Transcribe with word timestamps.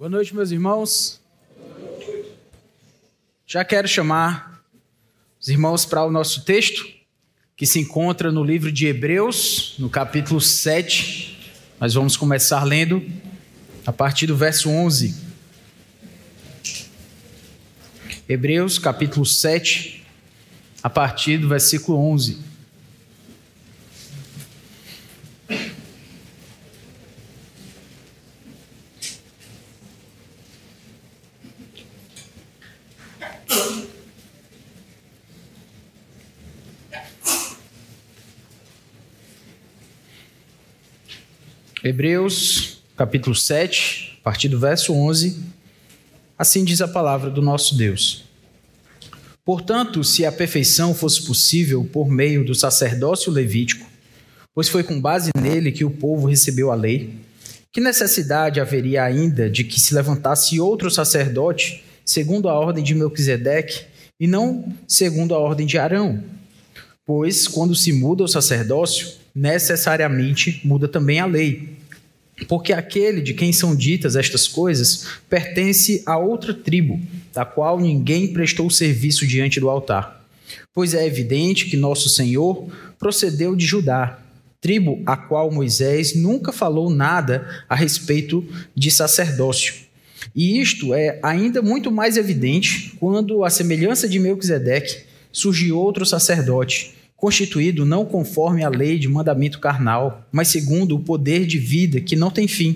Boa 0.00 0.08
noite, 0.08 0.34
meus 0.34 0.50
irmãos. 0.50 1.20
Já 3.46 3.62
quero 3.62 3.86
chamar 3.86 4.64
os 5.38 5.48
irmãos 5.48 5.84
para 5.84 6.02
o 6.02 6.10
nosso 6.10 6.42
texto, 6.42 6.86
que 7.54 7.66
se 7.66 7.80
encontra 7.80 8.32
no 8.32 8.42
livro 8.42 8.72
de 8.72 8.86
Hebreus, 8.86 9.74
no 9.78 9.90
capítulo 9.90 10.40
7. 10.40 11.52
Nós 11.78 11.92
vamos 11.92 12.16
começar 12.16 12.64
lendo 12.64 13.06
a 13.84 13.92
partir 13.92 14.26
do 14.26 14.34
verso 14.34 14.70
11. 14.70 15.14
Hebreus, 18.26 18.78
capítulo 18.78 19.26
7, 19.26 20.02
a 20.82 20.88
partir 20.88 21.36
do 21.36 21.46
versículo 21.46 21.98
11. 21.98 22.49
Hebreus, 41.82 42.82
capítulo 42.94 43.34
7, 43.34 44.18
a 44.20 44.24
partir 44.24 44.48
do 44.48 44.58
verso 44.58 44.92
11. 44.92 45.38
Assim 46.36 46.62
diz 46.62 46.82
a 46.82 46.88
palavra 46.88 47.30
do 47.30 47.40
nosso 47.40 47.74
Deus. 47.74 48.24
Portanto, 49.42 50.04
se 50.04 50.26
a 50.26 50.30
perfeição 50.30 50.94
fosse 50.94 51.24
possível 51.24 51.82
por 51.90 52.10
meio 52.10 52.44
do 52.44 52.54
sacerdócio 52.54 53.32
levítico, 53.32 53.86
pois 54.54 54.68
foi 54.68 54.82
com 54.82 55.00
base 55.00 55.30
nele 55.34 55.72
que 55.72 55.82
o 55.82 55.90
povo 55.90 56.26
recebeu 56.26 56.70
a 56.70 56.74
lei, 56.74 57.14
que 57.72 57.80
necessidade 57.80 58.60
haveria 58.60 59.02
ainda 59.02 59.48
de 59.48 59.64
que 59.64 59.80
se 59.80 59.94
levantasse 59.94 60.60
outro 60.60 60.90
sacerdote, 60.90 61.82
segundo 62.04 62.50
a 62.50 62.52
ordem 62.52 62.84
de 62.84 62.94
Melquisedeque, 62.94 63.86
e 64.20 64.26
não 64.26 64.70
segundo 64.86 65.34
a 65.34 65.38
ordem 65.38 65.66
de 65.66 65.78
Arão? 65.78 66.22
Pois, 67.06 67.48
quando 67.48 67.74
se 67.74 67.90
muda 67.90 68.22
o 68.22 68.28
sacerdócio, 68.28 69.18
necessariamente 69.34 70.60
muda 70.64 70.88
também 70.88 71.20
a 71.20 71.26
lei. 71.26 71.76
Porque 72.48 72.72
aquele 72.72 73.20
de 73.20 73.34
quem 73.34 73.52
são 73.52 73.74
ditas 73.74 74.16
estas 74.16 74.48
coisas 74.48 75.06
pertence 75.28 76.02
a 76.06 76.18
outra 76.18 76.54
tribo, 76.54 77.00
da 77.32 77.44
qual 77.44 77.78
ninguém 77.78 78.32
prestou 78.32 78.70
serviço 78.70 79.26
diante 79.26 79.60
do 79.60 79.68
altar. 79.68 80.24
Pois 80.74 80.94
é 80.94 81.06
evidente 81.06 81.66
que 81.66 81.76
nosso 81.76 82.08
Senhor 82.08 82.66
procedeu 82.98 83.54
de 83.54 83.64
Judá, 83.64 84.18
tribo 84.60 85.02
a 85.06 85.16
qual 85.16 85.50
Moisés 85.50 86.14
nunca 86.14 86.52
falou 86.52 86.90
nada 86.90 87.64
a 87.68 87.74
respeito 87.74 88.44
de 88.74 88.90
sacerdócio. 88.90 89.74
E 90.34 90.60
isto 90.60 90.94
é 90.94 91.18
ainda 91.22 91.62
muito 91.62 91.90
mais 91.90 92.16
evidente 92.16 92.92
quando, 93.00 93.42
à 93.42 93.50
semelhança 93.50 94.08
de 94.08 94.18
Melquisedeque, 94.18 95.04
surge 95.32 95.72
outro 95.72 96.04
sacerdote 96.04 96.94
constituído 97.20 97.84
não 97.84 98.04
conforme 98.06 98.64
a 98.64 98.68
lei 98.70 98.98
de 98.98 99.06
mandamento 99.06 99.60
carnal, 99.60 100.26
mas 100.32 100.48
segundo 100.48 100.96
o 100.96 101.00
poder 101.00 101.46
de 101.46 101.58
vida 101.58 102.00
que 102.00 102.16
não 102.16 102.30
tem 102.30 102.48
fim. 102.48 102.74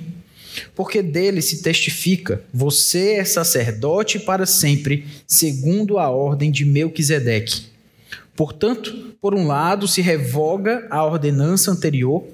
Porque 0.75 1.03
dele 1.03 1.41
se 1.41 1.63
testifica: 1.63 2.43
você 2.53 3.15
é 3.15 3.25
sacerdote 3.25 4.21
para 4.21 4.47
sempre, 4.47 5.07
segundo 5.27 5.99
a 5.99 6.11
ordem 6.11 6.51
de 6.51 6.65
Melquisedeque. 6.65 7.65
Portanto, 8.37 9.15
por 9.21 9.35
um 9.35 9.47
lado, 9.47 9.89
se 9.89 10.03
revoga 10.03 10.87
a 10.91 11.05
ordenança 11.05 11.71
anterior 11.71 12.25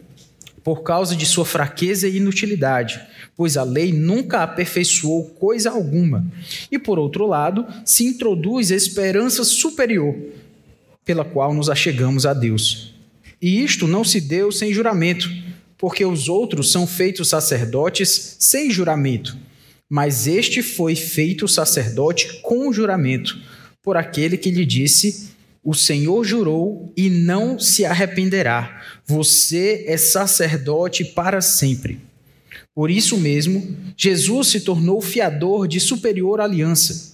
por 0.65 0.83
causa 0.83 1.15
de 1.15 1.25
sua 1.25 1.45
fraqueza 1.45 2.09
e 2.09 2.17
inutilidade, 2.17 3.01
pois 3.37 3.57
a 3.57 3.63
lei 3.63 3.93
nunca 3.93 4.43
aperfeiçoou 4.43 5.25
coisa 5.31 5.71
alguma. 5.71 6.27
E 6.71 6.79
por 6.79 6.99
outro 6.99 7.27
lado, 7.27 7.67
se 7.85 8.05
introduz 8.05 8.71
a 8.71 8.77
esperança 8.77 9.45
superior, 9.45 10.15
pela 11.11 11.25
qual 11.25 11.53
nos 11.53 11.69
achegamos 11.69 12.25
a 12.25 12.33
Deus. 12.33 12.95
E 13.43 13.65
isto 13.65 13.89
não 13.89 14.05
se 14.05 14.21
deu 14.21 14.53
sem 14.53 14.73
juramento, 14.73 15.29
porque 15.77 16.05
os 16.05 16.29
outros 16.29 16.71
são 16.71 16.87
feitos 16.87 17.27
sacerdotes 17.27 18.37
sem 18.39 18.71
juramento, 18.71 19.37
mas 19.89 20.29
este 20.29 20.63
foi 20.63 20.95
feito 20.95 21.49
sacerdote 21.49 22.41
com 22.43 22.73
juramento, 22.73 23.37
por 23.83 23.97
aquele 23.97 24.37
que 24.37 24.53
lhe 24.53 24.65
disse: 24.65 25.31
O 25.65 25.75
Senhor 25.75 26.23
jurou 26.23 26.93
e 26.97 27.11
não 27.11 27.59
se 27.59 27.85
arrependerá. 27.85 28.81
Você 29.05 29.83
é 29.89 29.97
sacerdote 29.97 31.05
para 31.07 31.41
sempre. 31.41 31.99
Por 32.73 32.89
isso 32.89 33.19
mesmo, 33.19 33.77
Jesus 33.97 34.47
se 34.47 34.61
tornou 34.61 35.01
fiador 35.01 35.67
de 35.67 35.81
superior 35.81 36.41
aliança 36.41 37.10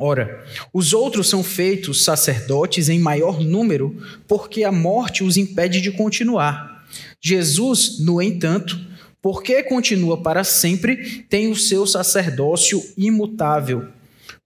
Ora, 0.00 0.44
os 0.72 0.92
outros 0.92 1.28
são 1.28 1.42
feitos 1.42 2.04
sacerdotes 2.04 2.88
em 2.88 3.00
maior 3.00 3.40
número, 3.40 4.00
porque 4.28 4.62
a 4.62 4.70
morte 4.70 5.24
os 5.24 5.36
impede 5.36 5.80
de 5.80 5.90
continuar. 5.90 6.86
Jesus, 7.20 7.98
no 7.98 8.22
entanto, 8.22 8.78
porque 9.20 9.60
continua 9.64 10.22
para 10.22 10.44
sempre, 10.44 11.24
tem 11.28 11.50
o 11.50 11.56
seu 11.56 11.84
sacerdócio 11.84 12.80
imutável. 12.96 13.88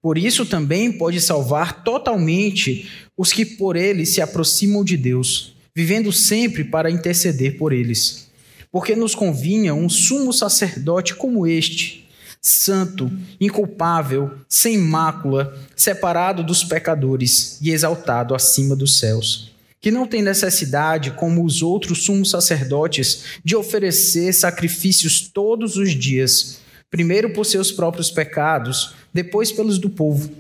Por 0.01 0.17
isso 0.17 0.47
também 0.47 0.91
pode 0.91 1.21
salvar 1.21 1.85
totalmente 1.85 2.91
os 3.17 3.31
que 3.31 3.45
por 3.45 3.77
ele 3.77 4.07
se 4.07 4.23
aproximam 4.23 4.83
de 4.83 4.97
Deus, 4.97 5.55
vivendo 5.77 6.11
sempre 6.11 6.65
para 6.65 6.91
interceder 6.91 7.59
por 7.59 7.75
eles. 7.75 8.31
Porque 8.71 8.97
nos 8.97 9.15
convinha 9.15 9.75
um 9.75 9.89
sumo 9.89 10.33
sacerdote 10.33 11.15
como 11.15 11.47
este 11.47 12.02
santo, 12.43 13.09
inculpável, 13.41 14.33
sem 14.49 14.77
mácula, 14.77 15.57
separado 15.77 16.43
dos 16.43 16.65
pecadores 16.65 17.57
e 17.63 17.71
exaltado 17.71 18.35
acima 18.35 18.75
dos 18.75 18.99
céus. 18.99 19.53
Que 19.81 19.93
não 19.93 20.09
tem 20.09 20.23
necessidade, 20.23 21.13
como 21.13 21.45
os 21.45 21.63
outros 21.63 22.03
sumos 22.05 22.31
sacerdotes, 22.31 23.39
de 23.45 23.55
oferecer 23.55 24.33
sacrifícios 24.33 25.21
todos 25.21 25.77
os 25.77 25.93
dias, 25.93 26.59
primeiro 26.91 27.33
por 27.33 27.47
seus 27.47 27.71
próprios 27.71 28.11
pecados, 28.11 28.95
depois 29.15 29.53
pelos 29.53 29.79
do 29.79 29.89
povo, 29.89 30.31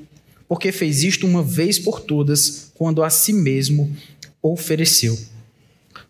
porque 0.48 0.72
fez 0.72 1.04
isto 1.04 1.26
uma 1.26 1.42
vez 1.42 1.78
por 1.78 2.00
todas, 2.00 2.72
quando 2.74 3.02
a 3.04 3.10
si 3.10 3.32
mesmo 3.32 3.96
ofereceu 4.42 5.16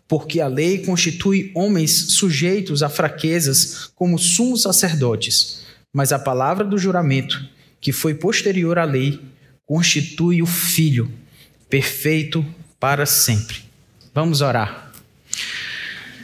porque 0.05 0.39
a 0.41 0.47
lei 0.47 0.77
constitui 0.79 1.51
homens 1.55 1.91
sujeitos 2.09 2.83
a 2.83 2.89
fraquezas 2.89 3.89
como 3.95 4.19
sumos 4.19 4.61
sacerdotes, 4.61 5.62
mas 5.93 6.11
a 6.11 6.17
palavra 6.17 6.65
do 6.65 6.77
juramento, 6.77 7.47
que 7.79 7.91
foi 7.91 8.15
posterior 8.15 8.79
à 8.79 8.83
lei, 8.83 9.21
constitui 9.63 10.41
o 10.41 10.45
Filho 10.47 11.11
perfeito 11.69 12.43
para 12.79 13.05
sempre. 13.05 13.57
Vamos 14.13 14.41
orar. 14.41 14.91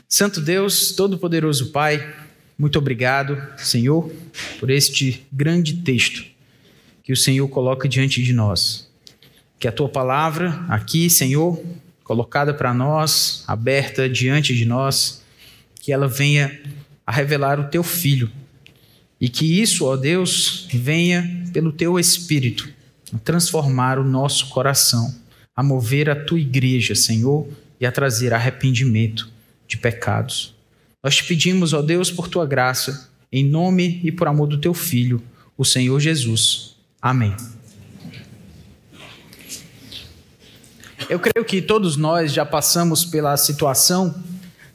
Santo 0.08 0.42
Deus, 0.42 0.92
Todo-Poderoso 0.92 1.72
Pai, 1.72 2.16
muito 2.58 2.80
obrigado, 2.80 3.42
Senhor, 3.58 4.12
por 4.60 4.70
este 4.70 5.26
grande 5.32 5.78
texto 5.78 6.26
que 7.04 7.14
o 7.14 7.18
Senhor 7.18 7.48
coloca 7.48 7.88
diante 7.88 8.22
de 8.24 8.34
nós. 8.34 8.90
Que 9.58 9.68
a 9.68 9.72
tua 9.72 9.88
palavra 9.88 10.66
aqui, 10.68 11.10
Senhor, 11.10 11.64
colocada 12.04 12.54
para 12.54 12.74
nós, 12.74 13.44
aberta 13.48 14.10
diante 14.10 14.56
de 14.56 14.66
nós, 14.66 15.24
que 15.80 15.94
ela 15.94 16.08
venha 16.08 16.60
a 17.06 17.12
revelar 17.12 17.60
o 17.60 17.70
teu 17.70 17.84
filho 17.84 18.32
e 19.20 19.28
que 19.28 19.62
isso, 19.62 19.86
ó 19.86 19.98
Deus, 19.98 20.68
venha 20.72 21.44
pelo 21.52 21.72
teu 21.72 22.00
Espírito 22.00 22.70
a 23.14 23.18
transformar 23.18 24.00
o 24.00 24.04
nosso 24.04 24.48
coração, 24.50 25.14
a 25.56 25.62
mover 25.62 26.10
a 26.10 26.16
tua 26.16 26.40
igreja, 26.40 26.96
Senhor, 26.96 27.48
e 27.80 27.86
a 27.86 27.92
trazer 27.92 28.34
arrependimento 28.34 29.30
de 29.68 29.78
pecados. 29.78 30.56
Nós 31.04 31.16
te 31.16 31.24
pedimos, 31.24 31.74
ó 31.74 31.82
Deus, 31.82 32.12
por 32.12 32.28
tua 32.28 32.46
graça, 32.46 33.10
em 33.32 33.44
nome 33.44 34.02
e 34.04 34.12
por 34.12 34.28
amor 34.28 34.48
do 34.48 34.58
teu 34.58 34.74
Filho, 34.74 35.22
o 35.58 35.66
Senhor 35.66 36.00
Jesus. 36.00 36.76
Amém. 37.02 37.36
Eu 41.10 41.20
creio 41.20 41.46
que 41.46 41.62
todos 41.62 41.98
nós 41.98 42.32
já 42.32 42.46
passamos 42.46 43.04
pela 43.04 43.36
situação 43.36 44.14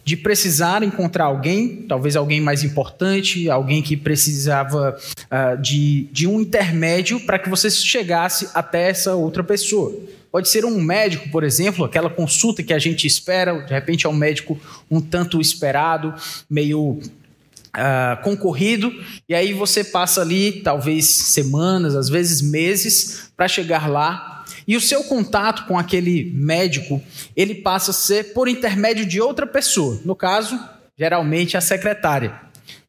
de 0.04 0.16
precisar 0.16 0.82
encontrar 0.82 1.24
alguém, 1.24 1.86
talvez 1.88 2.14
alguém 2.14 2.40
mais 2.40 2.62
importante, 2.62 3.48
alguém 3.48 3.82
que 3.82 3.96
precisava 3.96 4.96
uh, 4.98 5.60
de, 5.60 6.08
de 6.12 6.26
um 6.26 6.40
intermédio 6.40 7.18
para 7.20 7.38
que 7.38 7.48
você 7.48 7.70
chegasse 7.70 8.48
até 8.52 8.90
essa 8.90 9.14
outra 9.14 9.42
pessoa. 9.42 9.94
Pode 10.30 10.48
ser 10.48 10.64
um 10.64 10.82
médico, 10.82 11.30
por 11.30 11.42
exemplo, 11.42 11.84
aquela 11.84 12.10
consulta 12.10 12.62
que 12.62 12.74
a 12.74 12.78
gente 12.78 13.06
espera, 13.06 13.62
de 13.62 13.72
repente 13.72 14.04
é 14.04 14.08
um 14.08 14.14
médico 14.14 14.60
um 14.90 15.00
tanto 15.00 15.40
esperado, 15.40 16.14
meio 16.50 17.00
Uh, 17.76 18.22
concorrido, 18.22 18.92
e 19.28 19.34
aí 19.34 19.52
você 19.52 19.82
passa 19.82 20.20
ali 20.20 20.62
talvez 20.62 21.06
semanas, 21.06 21.96
às 21.96 22.08
vezes 22.08 22.40
meses, 22.40 23.32
para 23.36 23.48
chegar 23.48 23.90
lá 23.90 24.33
e 24.66 24.76
o 24.76 24.80
seu 24.80 25.04
contato 25.04 25.66
com 25.66 25.78
aquele 25.78 26.32
médico, 26.34 27.02
ele 27.36 27.54
passa 27.54 27.90
a 27.90 27.94
ser 27.94 28.32
por 28.32 28.48
intermédio 28.48 29.04
de 29.06 29.20
outra 29.20 29.46
pessoa, 29.46 30.00
no 30.04 30.14
caso, 30.14 30.58
geralmente 30.98 31.56
a 31.56 31.60
secretária. 31.60 32.40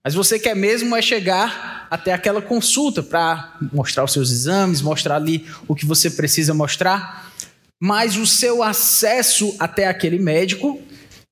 Mas 0.04 0.14
você 0.14 0.38
quer 0.38 0.56
mesmo 0.56 0.96
é 0.96 1.02
chegar 1.02 1.88
até 1.90 2.14
aquela 2.14 2.42
consulta 2.42 3.02
para 3.02 3.58
mostrar 3.74 4.04
os 4.04 4.14
seus 4.14 4.30
exames, 4.30 4.82
mostrar 4.82 5.16
ali 5.16 5.46
o 5.68 5.74
que 5.74 5.86
você 5.86 6.12
precisa 6.12 6.54
mostrar. 6.54 7.32
Mas 7.82 8.16
o 8.16 8.26
seu 8.26 8.62
acesso 8.62 9.56
até 9.60 9.88
aquele 9.88 10.20
médico, 10.20 10.80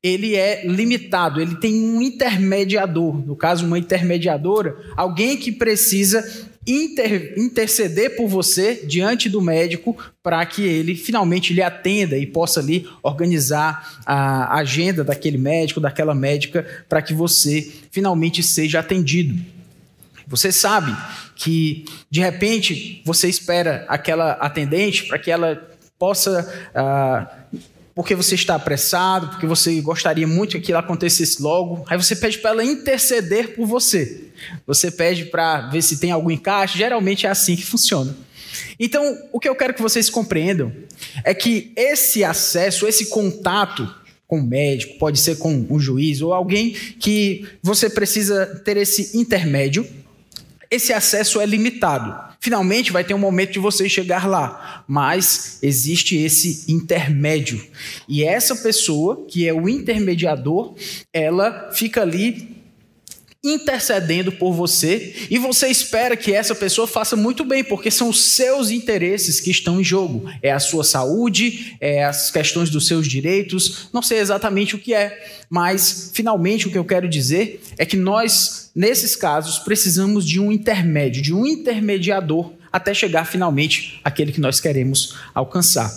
ele 0.02 0.36
é 0.36 0.66
limitado, 0.66 1.40
ele 1.40 1.56
tem 1.56 1.82
um 1.82 2.02
intermediador, 2.02 3.16
no 3.16 3.36
caso 3.36 3.66
uma 3.66 3.80
intermediadora, 3.80 4.76
alguém 4.98 5.38
que 5.38 5.52
precisa 5.52 6.50
inter, 6.66 7.34
interceder 7.38 8.16
por 8.16 8.28
você 8.28 8.86
diante 8.86 9.30
do 9.30 9.42
médico 9.42 9.98
para 10.22 10.46
que 10.46 10.62
ele 10.64 10.96
finalmente 10.96 11.54
lhe 11.54 11.62
atenda 11.62 12.18
e 12.18 12.26
possa 12.26 12.60
ali 12.60 12.88
organizar 13.02 14.02
a 14.06 14.58
agenda 14.58 15.04
daquele 15.04 15.38
médico, 15.38 15.80
daquela 15.80 16.16
médica, 16.16 16.66
para 16.88 17.02
que 17.02 17.14
você 17.14 17.72
finalmente 17.92 18.42
seja 18.42 18.80
atendido. 18.80 19.40
Você 20.28 20.52
sabe 20.52 20.96
que 21.36 21.86
de 22.10 22.22
repente 22.22 23.02
você 23.06 23.28
espera 23.28 23.86
aquela 23.88 24.34
atendente 24.34 25.08
para 25.08 25.20
que 25.20 25.30
ela 25.30 25.70
possa. 26.00 26.70
Uh, 26.76 27.44
porque 27.96 28.16
você 28.16 28.36
está 28.36 28.56
apressado, 28.56 29.30
porque 29.30 29.46
você 29.46 29.80
gostaria 29.82 30.28
muito 30.28 30.52
que 30.52 30.58
aquilo 30.58 30.78
acontecesse 30.80 31.42
logo. 31.42 31.84
Aí 31.88 31.98
você 31.98 32.16
pede 32.16 32.40
para 32.40 32.52
ela 32.52 32.64
interceder 32.64 33.56
por 33.56 33.68
você. 33.68 34.26
Você 34.66 34.90
pede 34.90 35.26
para 35.26 35.70
ver 35.70 35.82
se 35.82 36.00
tem 36.00 36.12
algum 36.12 36.32
encaixe. 36.32 36.78
Geralmente 36.78 37.28
é 37.28 37.30
assim 37.30 37.56
que 37.56 37.66
funciona. 37.66 38.16
Então, 38.80 39.18
o 39.32 39.40
que 39.40 39.48
eu 39.48 39.56
quero 39.56 39.74
que 39.74 39.82
vocês 39.82 40.10
compreendam 40.10 40.72
é 41.24 41.34
que 41.34 41.72
esse 41.76 42.24
acesso, 42.24 42.88
esse 42.88 43.08
contato 43.08 43.88
com 44.28 44.40
o 44.40 44.44
médico, 44.44 44.98
pode 44.98 45.20
ser 45.20 45.38
com 45.38 45.66
um 45.70 45.80
juiz 45.80 46.22
ou 46.22 46.34
alguém 46.34 46.72
que 46.72 47.46
você 47.62 47.90
precisa 47.90 48.46
ter 48.66 48.78
esse 48.78 49.16
intermédio, 49.18 49.88
esse 50.72 50.92
acesso 50.92 51.40
é 51.40 51.46
limitado. 51.46 52.33
Finalmente 52.44 52.92
vai 52.92 53.06
ter 53.06 53.14
um 53.14 53.20
momento 53.20 53.54
de 53.54 53.60
você 53.60 53.88
chegar 53.88 54.28
lá, 54.28 54.84
mas 54.86 55.60
existe 55.64 56.18
esse 56.18 56.70
intermédio. 56.70 57.66
E 58.06 58.22
essa 58.22 58.54
pessoa, 58.54 59.26
que 59.30 59.48
é 59.48 59.54
o 59.54 59.70
intermediador, 59.70 60.76
ela 61.14 61.72
fica 61.72 62.02
ali 62.02 62.53
intercedendo 63.44 64.32
por 64.32 64.54
você 64.54 65.28
e 65.30 65.38
você 65.38 65.68
espera 65.68 66.16
que 66.16 66.32
essa 66.32 66.56
pessoa 66.56 66.88
faça 66.88 67.18
muito 67.18 67.44
bem, 67.44 67.62
porque 67.62 67.92
são 67.92 68.08
os 68.08 68.22
seus 68.24 68.72
interesses 68.72 69.42
que 69.42 69.52
estão 69.52 69.82
em 69.82 69.84
jogo. 69.84 70.30
É 70.42 70.52
a 70.52 70.60
sua 70.60 70.84
saúde, 70.84 71.76
é 71.82 72.06
as 72.06 72.32
questões 72.32 72.70
dos 72.70 72.88
seus 72.88 73.06
direitos, 73.06 73.90
não 73.92 74.02
sei 74.02 74.20
exatamente 74.20 74.76
o 74.76 74.80
que 74.80 74.94
é, 74.94 75.44
mas 75.50 76.12
finalmente 76.14 76.68
o 76.68 76.72
que 76.72 76.78
eu 76.78 76.86
quero 76.86 77.10
dizer 77.10 77.62
é 77.78 77.86
que 77.86 77.98
nós, 77.98 78.72
nesses 78.74 79.14
casos, 79.14 79.60
precisamos 79.60 80.26
de 80.26 80.40
um 80.40 80.50
intermédio, 80.50 81.22
de 81.22 81.34
um 81.34 81.46
intermediador 81.46 82.54
até 82.72 82.94
chegar 82.94 83.26
finalmente 83.26 84.00
àquele 84.06 84.32
que 84.32 84.40
nós 84.40 84.62
queremos 84.62 85.16
alcançar. 85.36 85.92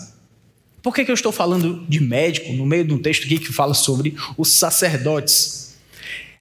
Por 0.82 0.94
que, 0.94 1.04
que 1.04 1.10
eu 1.10 1.14
estou 1.14 1.32
falando 1.32 1.84
de 1.88 2.00
médico 2.00 2.52
no 2.52 2.66
meio 2.66 2.84
de 2.84 2.92
um 2.92 2.98
texto 2.98 3.24
aqui 3.24 3.38
que 3.38 3.52
fala 3.52 3.72
sobre 3.72 4.14
os 4.36 4.52
sacerdotes? 4.52 5.55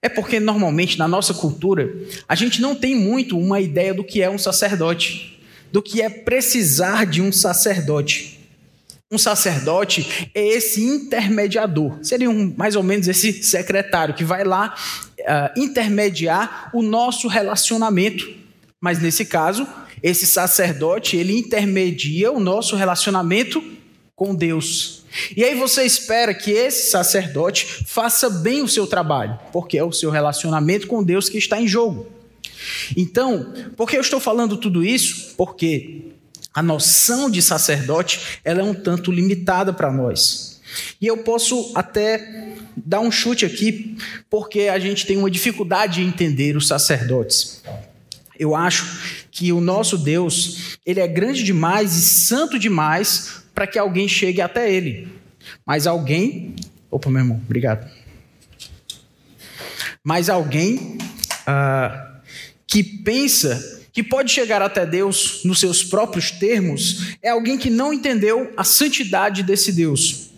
É 0.05 0.09
porque 0.09 0.39
normalmente 0.39 0.99
na 0.99 1.07
nossa 1.07 1.33
cultura 1.33 1.91
a 2.29 2.35
gente 2.35 2.61
não 2.61 2.75
tem 2.75 2.93
muito 2.93 3.35
uma 3.39 3.59
ideia 3.59 3.91
do 3.91 4.03
que 4.03 4.21
é 4.21 4.29
um 4.29 4.37
sacerdote, 4.37 5.39
do 5.71 5.81
que 5.81 5.99
é 5.99 6.07
precisar 6.11 7.07
de 7.07 7.23
um 7.23 7.31
sacerdote. 7.31 8.39
Um 9.11 9.17
sacerdote 9.17 10.29
é 10.35 10.45
esse 10.45 10.79
intermediador, 10.79 11.97
seria 12.03 12.29
um, 12.29 12.53
mais 12.55 12.75
ou 12.75 12.83
menos 12.83 13.07
esse 13.07 13.41
secretário 13.41 14.13
que 14.13 14.23
vai 14.23 14.43
lá 14.43 14.75
uh, 15.21 15.59
intermediar 15.59 16.69
o 16.71 16.83
nosso 16.83 17.27
relacionamento. 17.27 18.31
Mas 18.79 19.01
nesse 19.01 19.25
caso, 19.25 19.67
esse 20.03 20.27
sacerdote 20.27 21.17
ele 21.17 21.35
intermedia 21.35 22.31
o 22.31 22.39
nosso 22.39 22.75
relacionamento 22.75 23.74
com 24.15 24.33
Deus. 24.33 25.03
E 25.35 25.43
aí 25.43 25.55
você 25.55 25.83
espera 25.83 26.33
que 26.33 26.51
esse 26.51 26.89
sacerdote 26.89 27.65
faça 27.85 28.29
bem 28.29 28.61
o 28.61 28.67
seu 28.67 28.87
trabalho, 28.87 29.37
porque 29.51 29.77
é 29.77 29.83
o 29.83 29.91
seu 29.91 30.09
relacionamento 30.09 30.87
com 30.87 31.03
Deus 31.03 31.27
que 31.27 31.37
está 31.37 31.59
em 31.59 31.67
jogo. 31.67 32.07
Então, 32.95 33.53
por 33.75 33.89
que 33.89 33.97
eu 33.97 34.01
estou 34.01 34.19
falando 34.19 34.57
tudo 34.57 34.83
isso? 34.83 35.35
Porque 35.35 36.13
a 36.53 36.63
noção 36.63 37.29
de 37.29 37.41
sacerdote 37.41 38.39
ela 38.43 38.61
é 38.61 38.63
um 38.63 38.73
tanto 38.73 39.11
limitada 39.11 39.73
para 39.73 39.91
nós. 39.91 40.61
E 40.99 41.07
eu 41.07 41.17
posso 41.17 41.71
até 41.75 42.53
dar 42.75 42.99
um 43.01 43.11
chute 43.11 43.45
aqui, 43.45 43.97
porque 44.29 44.61
a 44.61 44.79
gente 44.79 45.05
tem 45.05 45.17
uma 45.17 45.29
dificuldade 45.29 46.01
em 46.01 46.07
entender 46.07 46.55
os 46.55 46.67
sacerdotes. 46.67 47.61
Eu 48.37 48.55
acho 48.55 49.27
que 49.31 49.51
o 49.51 49.61
nosso 49.61 49.97
Deus, 49.97 50.77
ele 50.85 50.99
é 50.99 51.07
grande 51.07 51.43
demais 51.43 51.95
e 51.95 52.01
santo 52.01 52.57
demais 52.59 53.44
para 53.55 53.65
que 53.65 53.79
alguém 53.79 54.07
chegue 54.07 54.41
até 54.41 54.71
ele. 54.71 55.07
Mas 55.65 55.87
alguém. 55.87 56.55
Opa, 56.91 57.09
meu 57.09 57.21
irmão, 57.21 57.41
obrigado. 57.43 57.89
Mas 60.03 60.29
alguém 60.29 60.97
ah, 61.47 62.19
que 62.67 62.83
pensa 62.83 63.81
que 63.93 64.03
pode 64.03 64.29
chegar 64.29 64.61
até 64.61 64.85
Deus 64.85 65.41
nos 65.45 65.59
seus 65.59 65.81
próprios 65.81 66.29
termos 66.29 67.15
é 67.23 67.29
alguém 67.29 67.57
que 67.57 67.69
não 67.69 67.93
entendeu 67.93 68.53
a 68.57 68.63
santidade 68.65 69.41
desse 69.41 69.71
Deus. 69.71 70.31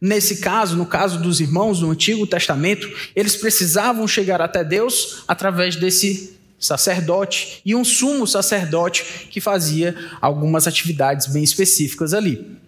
Nesse 0.00 0.38
caso, 0.38 0.76
no 0.76 0.84
caso 0.84 1.22
dos 1.22 1.40
irmãos 1.40 1.78
do 1.78 1.88
Antigo 1.88 2.26
Testamento, 2.26 2.90
eles 3.14 3.36
precisavam 3.36 4.08
chegar 4.08 4.42
até 4.42 4.64
Deus 4.64 5.22
através 5.28 5.76
desse 5.76 6.39
sacerdote 6.60 7.62
e 7.64 7.74
um 7.74 7.84
sumo 7.84 8.26
sacerdote 8.26 9.28
que 9.30 9.40
fazia 9.40 9.96
algumas 10.20 10.68
atividades 10.68 11.26
bem 11.26 11.42
específicas 11.42 12.12
ali. 12.12 12.58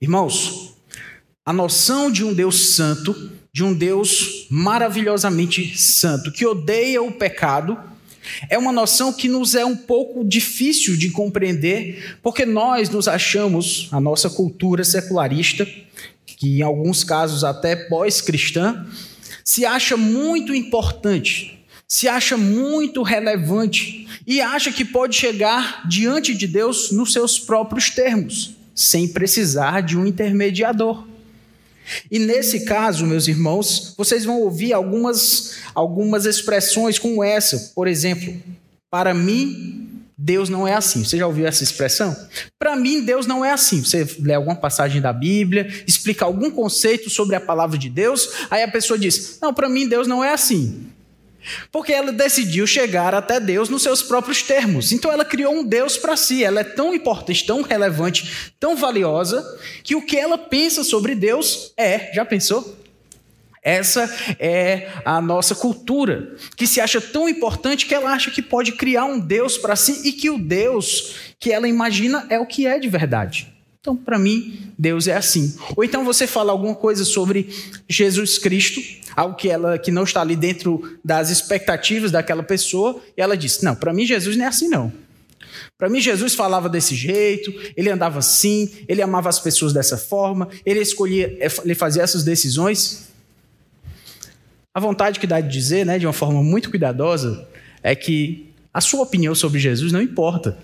Irmãos, 0.00 0.74
a 1.46 1.52
noção 1.52 2.10
de 2.10 2.22
um 2.22 2.34
Deus 2.34 2.74
santo, 2.74 3.32
de 3.52 3.64
um 3.64 3.72
Deus 3.72 4.46
maravilhosamente 4.50 5.76
santo, 5.78 6.30
que 6.30 6.46
odeia 6.46 7.02
o 7.02 7.12
pecado, 7.12 7.78
é 8.48 8.58
uma 8.58 8.72
noção 8.72 9.12
que 9.12 9.28
nos 9.28 9.54
é 9.54 9.64
um 9.64 9.76
pouco 9.76 10.24
difícil 10.24 10.96
de 10.96 11.10
compreender, 11.10 12.18
porque 12.22 12.44
nós 12.44 12.88
nos 12.90 13.08
achamos, 13.08 13.88
a 13.92 14.00
nossa 14.00 14.28
cultura 14.28 14.84
secularista, 14.84 15.66
que 16.26 16.58
em 16.58 16.62
alguns 16.62 17.04
casos 17.04 17.44
até 17.44 17.76
pós-cristã, 17.76 18.86
se 19.44 19.64
acha 19.64 19.96
muito 19.96 20.54
importante 20.54 21.53
se 21.88 22.08
acha 22.08 22.36
muito 22.36 23.02
relevante 23.02 24.08
e 24.26 24.40
acha 24.40 24.72
que 24.72 24.84
pode 24.84 25.16
chegar 25.16 25.86
diante 25.88 26.34
de 26.34 26.46
Deus 26.46 26.90
nos 26.90 27.12
seus 27.12 27.38
próprios 27.38 27.90
termos, 27.90 28.56
sem 28.74 29.08
precisar 29.08 29.80
de 29.82 29.96
um 29.96 30.06
intermediador. 30.06 31.06
E 32.10 32.18
nesse 32.18 32.64
caso, 32.64 33.06
meus 33.06 33.28
irmãos, 33.28 33.94
vocês 33.96 34.24
vão 34.24 34.40
ouvir 34.40 34.72
algumas, 34.72 35.58
algumas 35.74 36.24
expressões 36.24 36.98
como 36.98 37.22
essa. 37.22 37.72
Por 37.74 37.86
exemplo, 37.86 38.34
para 38.90 39.12
mim, 39.12 40.02
Deus 40.16 40.48
não 40.48 40.66
é 40.66 40.74
assim. 40.74 41.04
Você 41.04 41.18
já 41.18 41.26
ouviu 41.26 41.46
essa 41.46 41.62
expressão? 41.62 42.16
Para 42.58 42.74
mim, 42.74 43.02
Deus 43.04 43.26
não 43.26 43.44
é 43.44 43.50
assim. 43.50 43.84
Você 43.84 44.06
lê 44.20 44.32
alguma 44.32 44.56
passagem 44.56 45.00
da 45.02 45.12
Bíblia, 45.12 45.68
explica 45.86 46.24
algum 46.24 46.50
conceito 46.50 47.10
sobre 47.10 47.36
a 47.36 47.40
palavra 47.40 47.76
de 47.76 47.90
Deus, 47.90 48.30
aí 48.50 48.62
a 48.62 48.68
pessoa 48.68 48.98
diz: 48.98 49.38
Não, 49.42 49.52
para 49.52 49.68
mim, 49.68 49.86
Deus 49.86 50.06
não 50.06 50.24
é 50.24 50.32
assim. 50.32 50.86
Porque 51.70 51.92
ela 51.92 52.12
decidiu 52.12 52.66
chegar 52.66 53.14
até 53.14 53.38
Deus 53.38 53.68
nos 53.68 53.82
seus 53.82 54.02
próprios 54.02 54.42
termos. 54.42 54.92
Então 54.92 55.12
ela 55.12 55.24
criou 55.24 55.54
um 55.54 55.64
Deus 55.64 55.96
para 55.96 56.16
si. 56.16 56.44
Ela 56.44 56.60
é 56.60 56.64
tão 56.64 56.94
importante, 56.94 57.46
tão 57.46 57.62
relevante, 57.62 58.52
tão 58.58 58.76
valiosa, 58.76 59.44
que 59.82 59.94
o 59.94 60.02
que 60.02 60.16
ela 60.16 60.38
pensa 60.38 60.82
sobre 60.82 61.14
Deus 61.14 61.72
é. 61.76 62.12
Já 62.14 62.24
pensou? 62.24 62.78
Essa 63.62 64.14
é 64.38 64.90
a 65.06 65.22
nossa 65.22 65.54
cultura, 65.54 66.36
que 66.54 66.66
se 66.66 66.82
acha 66.82 67.00
tão 67.00 67.26
importante 67.26 67.86
que 67.86 67.94
ela 67.94 68.12
acha 68.12 68.30
que 68.30 68.42
pode 68.42 68.72
criar 68.72 69.06
um 69.06 69.18
Deus 69.18 69.56
para 69.56 69.74
si 69.74 70.06
e 70.06 70.12
que 70.12 70.28
o 70.28 70.36
Deus 70.36 71.34
que 71.40 71.50
ela 71.50 71.66
imagina 71.66 72.26
é 72.28 72.38
o 72.38 72.44
que 72.44 72.66
é 72.66 72.78
de 72.78 72.90
verdade. 72.90 73.53
Então, 73.84 73.94
para 73.94 74.18
mim, 74.18 74.72
Deus 74.78 75.06
é 75.06 75.14
assim. 75.14 75.54
Ou 75.76 75.84
então 75.84 76.06
você 76.06 76.26
fala 76.26 76.50
alguma 76.50 76.74
coisa 76.74 77.04
sobre 77.04 77.50
Jesus 77.86 78.38
Cristo, 78.38 78.80
algo 79.14 79.36
que 79.36 79.50
ela 79.50 79.76
que 79.76 79.90
não 79.90 80.04
está 80.04 80.22
ali 80.22 80.34
dentro 80.34 80.98
das 81.04 81.28
expectativas 81.28 82.10
daquela 82.10 82.42
pessoa, 82.42 82.98
e 83.14 83.20
ela 83.20 83.36
diz: 83.36 83.60
"Não, 83.60 83.74
para 83.76 83.92
mim 83.92 84.06
Jesus 84.06 84.38
não 84.38 84.46
é 84.46 84.48
assim 84.48 84.68
não. 84.68 84.90
Para 85.76 85.90
mim 85.90 86.00
Jesus 86.00 86.34
falava 86.34 86.66
desse 86.66 86.94
jeito, 86.94 87.52
ele 87.76 87.90
andava 87.90 88.20
assim, 88.20 88.72
ele 88.88 89.02
amava 89.02 89.28
as 89.28 89.38
pessoas 89.38 89.74
dessa 89.74 89.98
forma, 89.98 90.48
ele 90.64 90.80
escolhia, 90.80 91.36
ele 91.62 91.74
fazia 91.74 92.02
essas 92.02 92.24
decisões". 92.24 93.10
A 94.72 94.80
vontade 94.80 95.20
que 95.20 95.26
dá 95.26 95.42
de 95.42 95.52
dizer, 95.52 95.84
né, 95.84 95.98
de 95.98 96.06
uma 96.06 96.14
forma 96.14 96.42
muito 96.42 96.70
cuidadosa, 96.70 97.46
é 97.82 97.94
que 97.94 98.48
a 98.72 98.80
sua 98.80 99.02
opinião 99.02 99.34
sobre 99.34 99.60
Jesus 99.60 99.92
não 99.92 100.00
importa. 100.00 100.56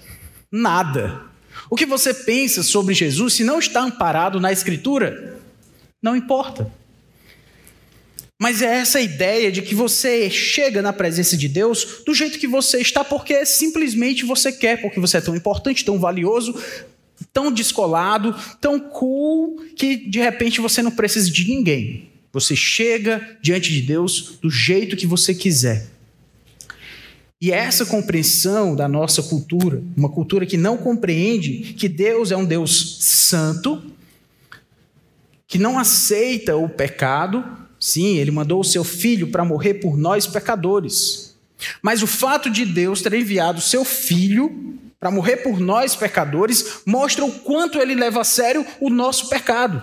Nada. 0.50 1.28
O 1.70 1.76
que 1.76 1.86
você 1.86 2.12
pensa 2.12 2.64
sobre 2.64 2.92
Jesus, 2.94 3.34
se 3.34 3.44
não 3.44 3.60
está 3.60 3.80
amparado 3.80 4.40
na 4.40 4.50
Escritura, 4.50 5.38
não 6.02 6.16
importa. 6.16 6.70
Mas 8.40 8.60
é 8.60 8.78
essa 8.78 9.00
ideia 9.00 9.52
de 9.52 9.62
que 9.62 9.74
você 9.74 10.28
chega 10.28 10.82
na 10.82 10.92
presença 10.92 11.36
de 11.36 11.46
Deus 11.46 12.02
do 12.04 12.12
jeito 12.12 12.38
que 12.38 12.48
você 12.48 12.80
está, 12.80 13.04
porque 13.04 13.46
simplesmente 13.46 14.24
você 14.24 14.50
quer, 14.50 14.80
porque 14.80 14.98
você 14.98 15.18
é 15.18 15.20
tão 15.20 15.36
importante, 15.36 15.84
tão 15.84 16.00
valioso, 16.00 16.58
tão 17.32 17.52
descolado, 17.52 18.34
tão 18.60 18.80
cool, 18.80 19.62
que 19.76 19.94
de 19.94 20.18
repente 20.18 20.60
você 20.60 20.82
não 20.82 20.90
precisa 20.90 21.30
de 21.30 21.46
ninguém. 21.46 22.10
Você 22.32 22.56
chega 22.56 23.38
diante 23.42 23.70
de 23.70 23.82
Deus 23.82 24.38
do 24.40 24.50
jeito 24.50 24.96
que 24.96 25.06
você 25.06 25.34
quiser. 25.34 25.86
E 27.40 27.50
essa 27.50 27.87
compreensão 27.87 28.76
da 28.76 28.87
nossa 28.87 29.23
cultura, 29.23 29.82
uma 29.97 30.11
cultura 30.11 30.44
que 30.44 30.59
não 30.59 30.76
compreende 30.76 31.73
que 31.73 31.88
Deus 31.88 32.30
é 32.30 32.37
um 32.37 32.44
Deus 32.44 32.99
santo, 33.00 33.82
que 35.47 35.59
não 35.59 35.78
aceita 35.78 36.56
o 36.56 36.68
pecado, 36.68 37.42
sim, 37.78 38.18
ele 38.18 38.30
mandou 38.30 38.61
o 38.61 38.64
seu 38.64 38.85
filho 38.85 39.28
para 39.28 39.42
morrer 39.44 39.75
por 39.75 39.97
nós 39.97 40.26
pecadores. 40.26 41.35
Mas 41.80 42.02
o 42.02 42.06
fato 42.06 42.50
de 42.50 42.66
Deus 42.66 43.00
ter 43.00 43.14
enviado 43.14 43.59
o 43.59 43.62
seu 43.62 43.87
filho 43.87 44.78
para 44.99 45.11
morrer 45.11 45.38
por 45.38 45.59
nós 45.59 45.97
pecadores 45.97 46.82
mostra 46.85 47.25
o 47.25 47.32
quanto 47.32 47.78
ele 47.78 47.94
leva 47.94 48.20
a 48.20 48.25
sério 48.25 48.66
o 48.80 48.90
nosso 48.90 49.30
pecado. 49.30 49.82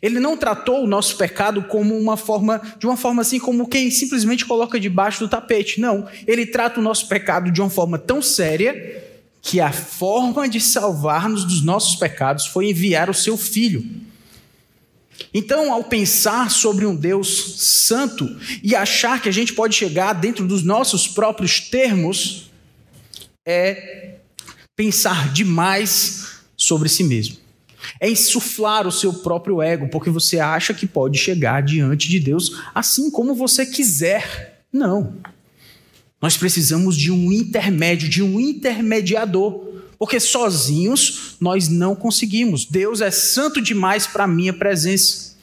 Ele 0.00 0.20
não 0.20 0.36
tratou 0.36 0.84
o 0.84 0.86
nosso 0.86 1.16
pecado 1.16 1.62
como 1.62 1.96
uma 1.96 2.16
forma, 2.16 2.60
de 2.78 2.86
uma 2.86 2.96
forma 2.96 3.22
assim 3.22 3.38
como 3.38 3.68
quem 3.68 3.90
simplesmente 3.90 4.44
coloca 4.44 4.78
debaixo 4.80 5.20
do 5.20 5.28
tapete. 5.28 5.80
Não, 5.80 6.08
ele 6.26 6.46
trata 6.46 6.80
o 6.80 6.82
nosso 6.82 7.08
pecado 7.08 7.50
de 7.50 7.60
uma 7.60 7.70
forma 7.70 7.98
tão 7.98 8.20
séria 8.20 9.04
que 9.42 9.60
a 9.60 9.72
forma 9.72 10.48
de 10.48 10.60
salvar-nos 10.60 11.44
dos 11.44 11.62
nossos 11.62 11.94
pecados 11.94 12.46
foi 12.46 12.70
enviar 12.70 13.08
o 13.08 13.14
seu 13.14 13.36
filho. 13.36 13.84
Então, 15.32 15.72
ao 15.72 15.84
pensar 15.84 16.50
sobre 16.50 16.84
um 16.84 16.94
Deus 16.94 17.56
santo 17.58 18.28
e 18.62 18.74
achar 18.74 19.20
que 19.20 19.28
a 19.28 19.32
gente 19.32 19.52
pode 19.52 19.74
chegar 19.74 20.12
dentro 20.14 20.46
dos 20.46 20.62
nossos 20.62 21.06
próprios 21.06 21.60
termos, 21.60 22.50
é 23.46 24.16
pensar 24.74 25.32
demais 25.32 26.40
sobre 26.56 26.88
si 26.88 27.04
mesmo. 27.04 27.45
É 28.00 28.08
insuflar 28.10 28.86
o 28.86 28.92
seu 28.92 29.12
próprio 29.12 29.62
ego, 29.62 29.88
porque 29.88 30.10
você 30.10 30.38
acha 30.38 30.74
que 30.74 30.86
pode 30.86 31.18
chegar 31.18 31.62
diante 31.62 32.08
de 32.08 32.20
Deus 32.20 32.60
assim 32.74 33.10
como 33.10 33.34
você 33.34 33.64
quiser. 33.64 34.64
Não. 34.72 35.14
Nós 36.20 36.36
precisamos 36.36 36.96
de 36.96 37.10
um 37.10 37.30
intermédio, 37.30 38.08
de 38.08 38.22
um 38.22 38.40
intermediador 38.40 39.66
porque 39.98 40.20
sozinhos 40.20 41.36
nós 41.40 41.68
não 41.68 41.94
conseguimos. 41.94 42.64
Deus 42.64 43.00
é 43.00 43.10
santo 43.10 43.60
demais 43.60 44.06
para 44.06 44.24
a 44.24 44.28
minha 44.28 44.52
presença. 44.52 45.36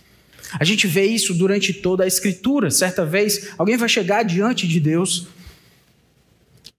A 0.59 0.63
gente 0.63 0.85
vê 0.85 1.05
isso 1.05 1.33
durante 1.33 1.73
toda 1.73 2.03
a 2.03 2.07
Escritura. 2.07 2.69
Certa 2.69 3.03
vez, 3.03 3.50
alguém 3.57 3.77
vai 3.77 3.89
chegar 3.89 4.23
diante 4.23 4.67
de 4.67 4.79
Deus 4.79 5.27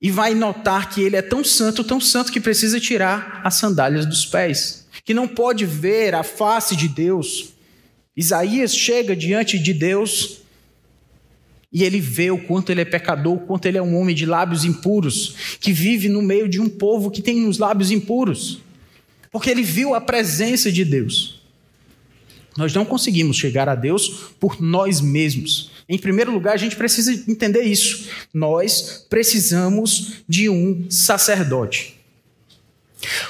e 0.01 0.11
vai 0.11 0.35
notar 0.35 0.91
que 0.91 1.01
ele 1.01 1.17
é 1.17 1.23
tão 1.23 1.43
santo, 1.43 1.83
tão 1.83 2.01
santo, 2.01 2.31
que 2.31 2.41
precisa 2.41 2.79
tirar 2.79 3.41
as 3.43 3.55
sandálias 3.55 4.07
dos 4.07 4.25
pés, 4.25 4.84
que 5.05 5.13
não 5.13 5.29
pode 5.29 5.67
ver 5.67 6.15
a 6.15 6.23
face 6.23 6.75
de 6.75 6.89
Deus. 6.89 7.53
Isaías 8.17 8.75
chega 8.75 9.15
diante 9.15 9.59
de 9.59 9.73
Deus 9.73 10.39
e 11.73 11.83
ele 11.83 12.01
vê 12.01 12.31
o 12.31 12.39
quanto 12.39 12.71
ele 12.71 12.81
é 12.81 12.85
pecador, 12.85 13.35
o 13.35 13.41
quanto 13.41 13.67
ele 13.67 13.77
é 13.77 13.83
um 13.83 13.99
homem 13.99 14.15
de 14.15 14.25
lábios 14.25 14.65
impuros, 14.65 15.59
que 15.61 15.73
vive 15.73 16.09
no 16.09 16.23
meio 16.23 16.49
de 16.49 16.61
um 16.61 16.69
povo 16.69 17.11
que 17.11 17.21
tem 17.21 17.47
os 17.47 17.59
lábios 17.59 17.91
impuros. 17.91 18.61
Porque 19.33 19.51
ele 19.51 19.65
viu 19.65 19.95
a 19.95 20.01
presença 20.01 20.71
de 20.71 20.85
Deus. 20.85 21.43
Nós 22.57 22.73
não 22.73 22.85
conseguimos 22.85 23.37
chegar 23.37 23.69
a 23.69 23.75
Deus 23.75 24.31
por 24.39 24.63
nós 24.63 25.01
mesmos. 25.01 25.73
Em 25.89 25.99
primeiro 25.99 26.33
lugar, 26.33 26.55
a 26.55 26.57
gente 26.57 26.77
precisa 26.77 27.13
entender 27.29 27.63
isso. 27.63 28.09
Nós 28.33 29.05
precisamos 29.11 30.23
de 30.29 30.49
um 30.49 30.87
sacerdote. 30.89 31.97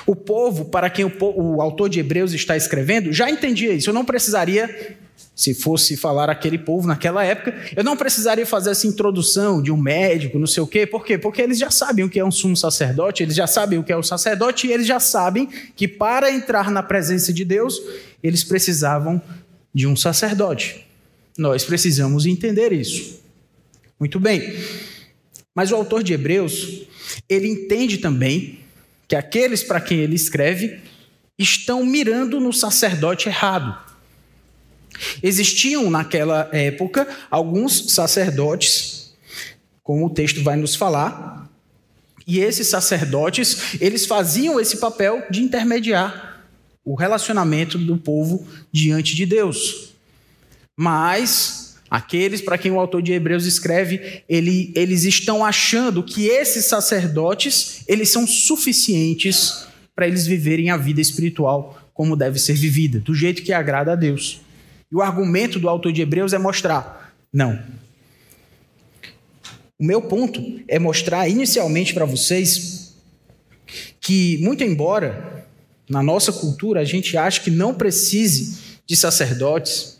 O 0.06 0.14
povo, 0.14 0.66
para 0.66 0.88
quem 0.90 1.04
o, 1.04 1.12
o, 1.20 1.60
autor 1.62 1.88
de 1.88 2.00
Hebreus 2.00 2.32
está 2.32 2.56
escrevendo, 2.56 3.12
já 3.12 3.30
entendia 3.30 3.72
isso. 3.72 3.90
Eu 3.90 3.94
não 3.94 4.04
precisaria 4.04 4.96
se 5.34 5.52
fosse 5.52 5.96
falar 5.96 6.30
aquele 6.30 6.58
povo 6.58 6.86
naquela 6.86 7.24
época, 7.24 7.54
eu 7.74 7.82
não 7.82 7.96
precisaria 7.96 8.46
fazer 8.46 8.70
essa 8.70 8.86
introdução 8.86 9.60
de 9.60 9.72
um 9.72 9.76
médico, 9.76 10.38
não 10.38 10.46
sei 10.46 10.62
o 10.62 10.66
quê. 10.66 10.86
Por 10.86 11.04
quê? 11.04 11.18
Porque 11.18 11.42
eles 11.42 11.58
já 11.58 11.70
sabem 11.70 12.04
o 12.04 12.08
que 12.08 12.20
é 12.20 12.24
um 12.24 12.30
sumo 12.30 12.56
sacerdote, 12.56 13.22
eles 13.22 13.34
já 13.34 13.46
sabem 13.46 13.78
o 13.78 13.82
que 13.82 13.92
é 13.92 13.96
o 13.96 14.02
sacerdote 14.02 14.68
e 14.68 14.72
eles 14.72 14.86
já 14.86 15.00
sabem 15.00 15.48
que 15.74 15.88
para 15.88 16.30
entrar 16.30 16.70
na 16.70 16.82
presença 16.82 17.32
de 17.32 17.44
Deus, 17.44 17.80
eles 18.22 18.44
precisavam 18.44 19.20
de 19.74 19.88
um 19.88 19.96
sacerdote. 19.96 20.86
Nós 21.36 21.64
precisamos 21.64 22.26
entender 22.26 22.72
isso. 22.72 23.20
Muito 23.98 24.20
bem. 24.20 24.54
Mas 25.54 25.72
o 25.72 25.76
autor 25.76 26.02
de 26.02 26.12
Hebreus, 26.12 26.82
ele 27.28 27.48
entende 27.48 27.98
também 27.98 28.63
que 29.14 29.16
aqueles 29.16 29.62
para 29.62 29.80
quem 29.80 30.00
ele 30.00 30.16
escreve 30.16 30.80
estão 31.38 31.86
mirando 31.86 32.40
no 32.40 32.52
sacerdote 32.52 33.28
errado. 33.28 33.78
Existiam 35.22 35.88
naquela 35.88 36.48
época 36.52 37.06
alguns 37.30 37.92
sacerdotes, 37.92 39.14
como 39.84 40.06
o 40.06 40.10
texto 40.10 40.42
vai 40.42 40.56
nos 40.56 40.74
falar, 40.74 41.48
e 42.26 42.40
esses 42.40 42.66
sacerdotes, 42.66 43.80
eles 43.80 44.04
faziam 44.04 44.58
esse 44.58 44.78
papel 44.78 45.22
de 45.30 45.42
intermediar 45.42 46.44
o 46.84 46.96
relacionamento 46.96 47.78
do 47.78 47.96
povo 47.96 48.44
diante 48.72 49.14
de 49.14 49.26
Deus. 49.26 49.94
Mas 50.76 51.63
aqueles 51.94 52.40
para 52.40 52.58
quem 52.58 52.72
o 52.72 52.80
autor 52.80 53.00
de 53.00 53.12
Hebreus 53.12 53.46
escreve, 53.46 54.24
ele, 54.28 54.72
eles 54.74 55.04
estão 55.04 55.44
achando 55.44 56.02
que 56.02 56.26
esses 56.26 56.64
sacerdotes, 56.64 57.84
eles 57.86 58.10
são 58.10 58.26
suficientes 58.26 59.64
para 59.94 60.08
eles 60.08 60.26
viverem 60.26 60.70
a 60.70 60.76
vida 60.76 61.00
espiritual 61.00 61.80
como 61.94 62.16
deve 62.16 62.40
ser 62.40 62.54
vivida, 62.54 62.98
do 62.98 63.14
jeito 63.14 63.42
que 63.42 63.52
agrada 63.52 63.92
a 63.92 63.94
Deus. 63.94 64.40
E 64.90 64.96
o 64.96 65.02
argumento 65.02 65.60
do 65.60 65.68
autor 65.68 65.92
de 65.92 66.02
Hebreus 66.02 66.32
é 66.32 66.38
mostrar: 66.38 67.14
não. 67.32 67.62
O 69.78 69.84
meu 69.84 70.02
ponto 70.02 70.42
é 70.66 70.80
mostrar 70.80 71.28
inicialmente 71.28 71.94
para 71.94 72.04
vocês 72.04 72.96
que, 74.00 74.38
muito 74.38 74.64
embora 74.64 75.46
na 75.88 76.02
nossa 76.02 76.32
cultura 76.32 76.80
a 76.80 76.84
gente 76.84 77.16
ache 77.16 77.40
que 77.40 77.52
não 77.52 77.72
precise 77.72 78.58
de 78.84 78.96
sacerdotes, 78.96 79.93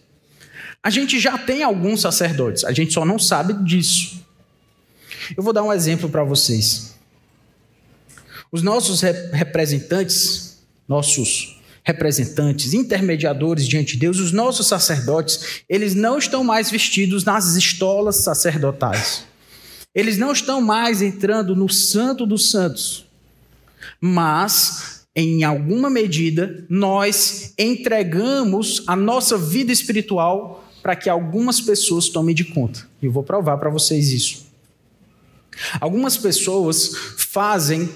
a 0.85 0.91
gente 0.91 1.19
já 1.19 1.39
tem 1.39 1.63
alguns 1.63 2.03
sacerdotes, 2.03 2.63
a 2.63 2.71
gente 2.71 2.93
só 2.93 3.07
não 3.07 3.19
sabe 3.19 3.55
disso. 3.65 4.23
Eu 5.35 5.43
vou 5.43 5.51
dar 5.51 5.63
um 5.63 5.73
exemplo 5.73 6.11
para 6.11 6.23
vocês. 6.23 6.95
Os 8.53 8.63
nossos 8.63 9.01
representantes, 9.01 10.59
nossos 10.87 11.59
representantes, 11.83 12.75
intermediadores 12.75 13.67
diante 13.67 13.95
de 13.95 14.01
Deus, 14.01 14.19
os 14.19 14.31
nossos 14.31 14.67
sacerdotes, 14.67 15.63
eles 15.71 15.95
não 15.95 16.19
estão 16.19 16.45
mais 16.45 16.71
vestidos 16.71 17.25
nas 17.25 17.57
estolas 17.57 18.17
sacerdotais. 18.17 19.25
Eles 19.95 20.19
não 20.19 20.33
estão 20.33 20.61
mais 20.61 21.01
entrando 21.01 21.57
no 21.57 21.69
Santo 21.69 22.27
dos 22.27 22.51
Santos. 22.51 23.07
Mas, 23.99 25.07
em 25.17 25.45
alguma 25.45 25.89
medida, 25.89 26.67
nós 26.69 27.55
entregamos 27.59 28.83
a 28.87 28.95
nossa 28.95 29.39
vida 29.39 29.73
espiritual 29.73 30.64
para 30.85 30.95
que 30.95 31.09
algumas 31.09 31.63
pessoas 31.63 32.11
tomem 32.11 32.35
de 32.35 32.45
conta. 32.45 32.87
E 33.01 33.07
eu 33.07 33.11
vou 33.11 33.23
provar 33.23 33.57
para 33.57 33.71
vocês 33.71 34.11
isso. 34.11 34.45
Algumas 35.81 36.19
pessoas 36.19 36.95
fazem, 37.17 37.89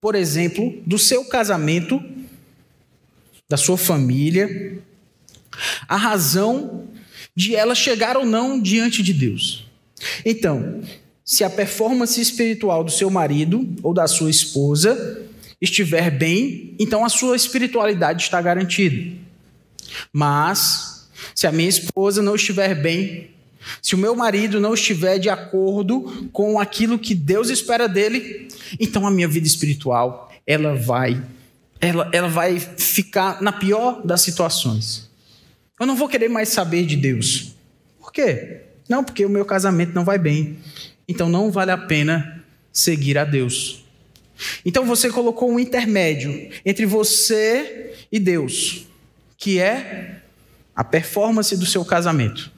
por 0.00 0.16
exemplo, 0.16 0.76
do 0.84 0.98
seu 0.98 1.24
casamento 1.26 2.02
da 3.48 3.56
sua 3.56 3.78
família, 3.78 4.82
a 5.86 5.96
razão 5.96 6.88
de 7.36 7.54
ela 7.54 7.72
chegar 7.72 8.16
ou 8.16 8.26
não 8.26 8.60
diante 8.60 9.00
de 9.00 9.12
Deus. 9.12 9.70
Então, 10.24 10.80
se 11.24 11.44
a 11.44 11.50
performance 11.50 12.20
espiritual 12.20 12.82
do 12.82 12.90
seu 12.90 13.10
marido 13.10 13.76
ou 13.80 13.94
da 13.94 14.08
sua 14.08 14.28
esposa 14.28 15.22
estiver 15.60 16.10
bem, 16.10 16.74
então 16.80 17.04
a 17.04 17.08
sua 17.08 17.36
espiritualidade 17.36 18.24
está 18.24 18.42
garantida. 18.42 19.16
Mas, 20.12 20.93
se 21.34 21.46
a 21.46 21.52
minha 21.52 21.68
esposa 21.68 22.22
não 22.22 22.34
estiver 22.34 22.74
bem, 22.74 23.30
se 23.80 23.94
o 23.94 23.98
meu 23.98 24.14
marido 24.14 24.60
não 24.60 24.74
estiver 24.74 25.18
de 25.18 25.28
acordo 25.28 26.28
com 26.32 26.58
aquilo 26.58 26.98
que 26.98 27.14
Deus 27.14 27.48
espera 27.48 27.88
dele, 27.88 28.48
então 28.78 29.06
a 29.06 29.10
minha 29.10 29.28
vida 29.28 29.46
espiritual 29.46 30.30
ela 30.46 30.74
vai 30.74 31.22
ela, 31.80 32.08
ela 32.12 32.28
vai 32.28 32.58
ficar 32.58 33.42
na 33.42 33.52
pior 33.52 34.04
das 34.04 34.22
situações. 34.22 35.10
Eu 35.78 35.86
não 35.86 35.96
vou 35.96 36.08
querer 36.08 36.28
mais 36.28 36.48
saber 36.48 36.86
de 36.86 36.96
Deus. 36.96 37.54
Por 38.00 38.12
quê? 38.12 38.62
Não, 38.88 39.04
porque 39.04 39.24
o 39.24 39.28
meu 39.28 39.44
casamento 39.44 39.94
não 39.94 40.04
vai 40.04 40.18
bem. 40.18 40.58
Então 41.06 41.28
não 41.28 41.50
vale 41.50 41.70
a 41.70 41.78
pena 41.78 42.42
seguir 42.72 43.18
a 43.18 43.24
Deus. 43.24 43.84
Então 44.64 44.84
você 44.86 45.10
colocou 45.10 45.50
um 45.50 45.60
intermédio 45.60 46.50
entre 46.64 46.86
você 46.86 47.94
e 48.10 48.18
Deus, 48.18 48.86
que 49.36 49.58
é 49.58 50.22
a 50.74 50.82
performance 50.82 51.56
do 51.56 51.66
seu 51.66 51.84
casamento. 51.84 52.50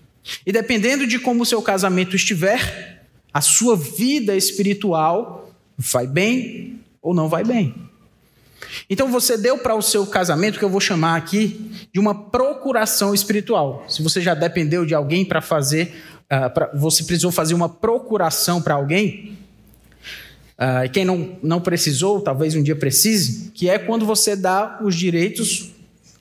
E 0.44 0.52
dependendo 0.52 1.06
de 1.06 1.18
como 1.18 1.42
o 1.42 1.46
seu 1.46 1.62
casamento 1.62 2.16
estiver, 2.16 3.04
a 3.32 3.40
sua 3.40 3.76
vida 3.76 4.34
espiritual 4.34 5.52
vai 5.76 6.06
bem 6.06 6.80
ou 7.02 7.14
não 7.14 7.28
vai 7.28 7.44
bem. 7.44 7.74
Então 8.88 9.10
você 9.10 9.36
deu 9.36 9.58
para 9.58 9.74
o 9.74 9.82
seu 9.82 10.06
casamento, 10.06 10.58
que 10.58 10.64
eu 10.64 10.70
vou 10.70 10.80
chamar 10.80 11.16
aqui, 11.16 11.70
de 11.92 12.00
uma 12.00 12.14
procuração 12.14 13.14
espiritual. 13.14 13.84
Se 13.88 14.02
você 14.02 14.20
já 14.20 14.34
dependeu 14.34 14.84
de 14.84 14.94
alguém 14.94 15.24
para 15.24 15.40
fazer, 15.40 15.94
uh, 16.24 16.52
pra, 16.52 16.70
você 16.74 17.04
precisou 17.04 17.30
fazer 17.30 17.54
uma 17.54 17.68
procuração 17.68 18.60
para 18.60 18.74
alguém, 18.74 19.38
uh, 20.58 20.90
quem 20.92 21.04
não, 21.04 21.38
não 21.42 21.60
precisou, 21.60 22.20
talvez 22.20 22.54
um 22.54 22.62
dia 22.62 22.76
precise, 22.76 23.50
que 23.52 23.68
é 23.68 23.78
quando 23.78 24.06
você 24.06 24.34
dá 24.34 24.80
os 24.82 24.94
direitos, 24.94 25.72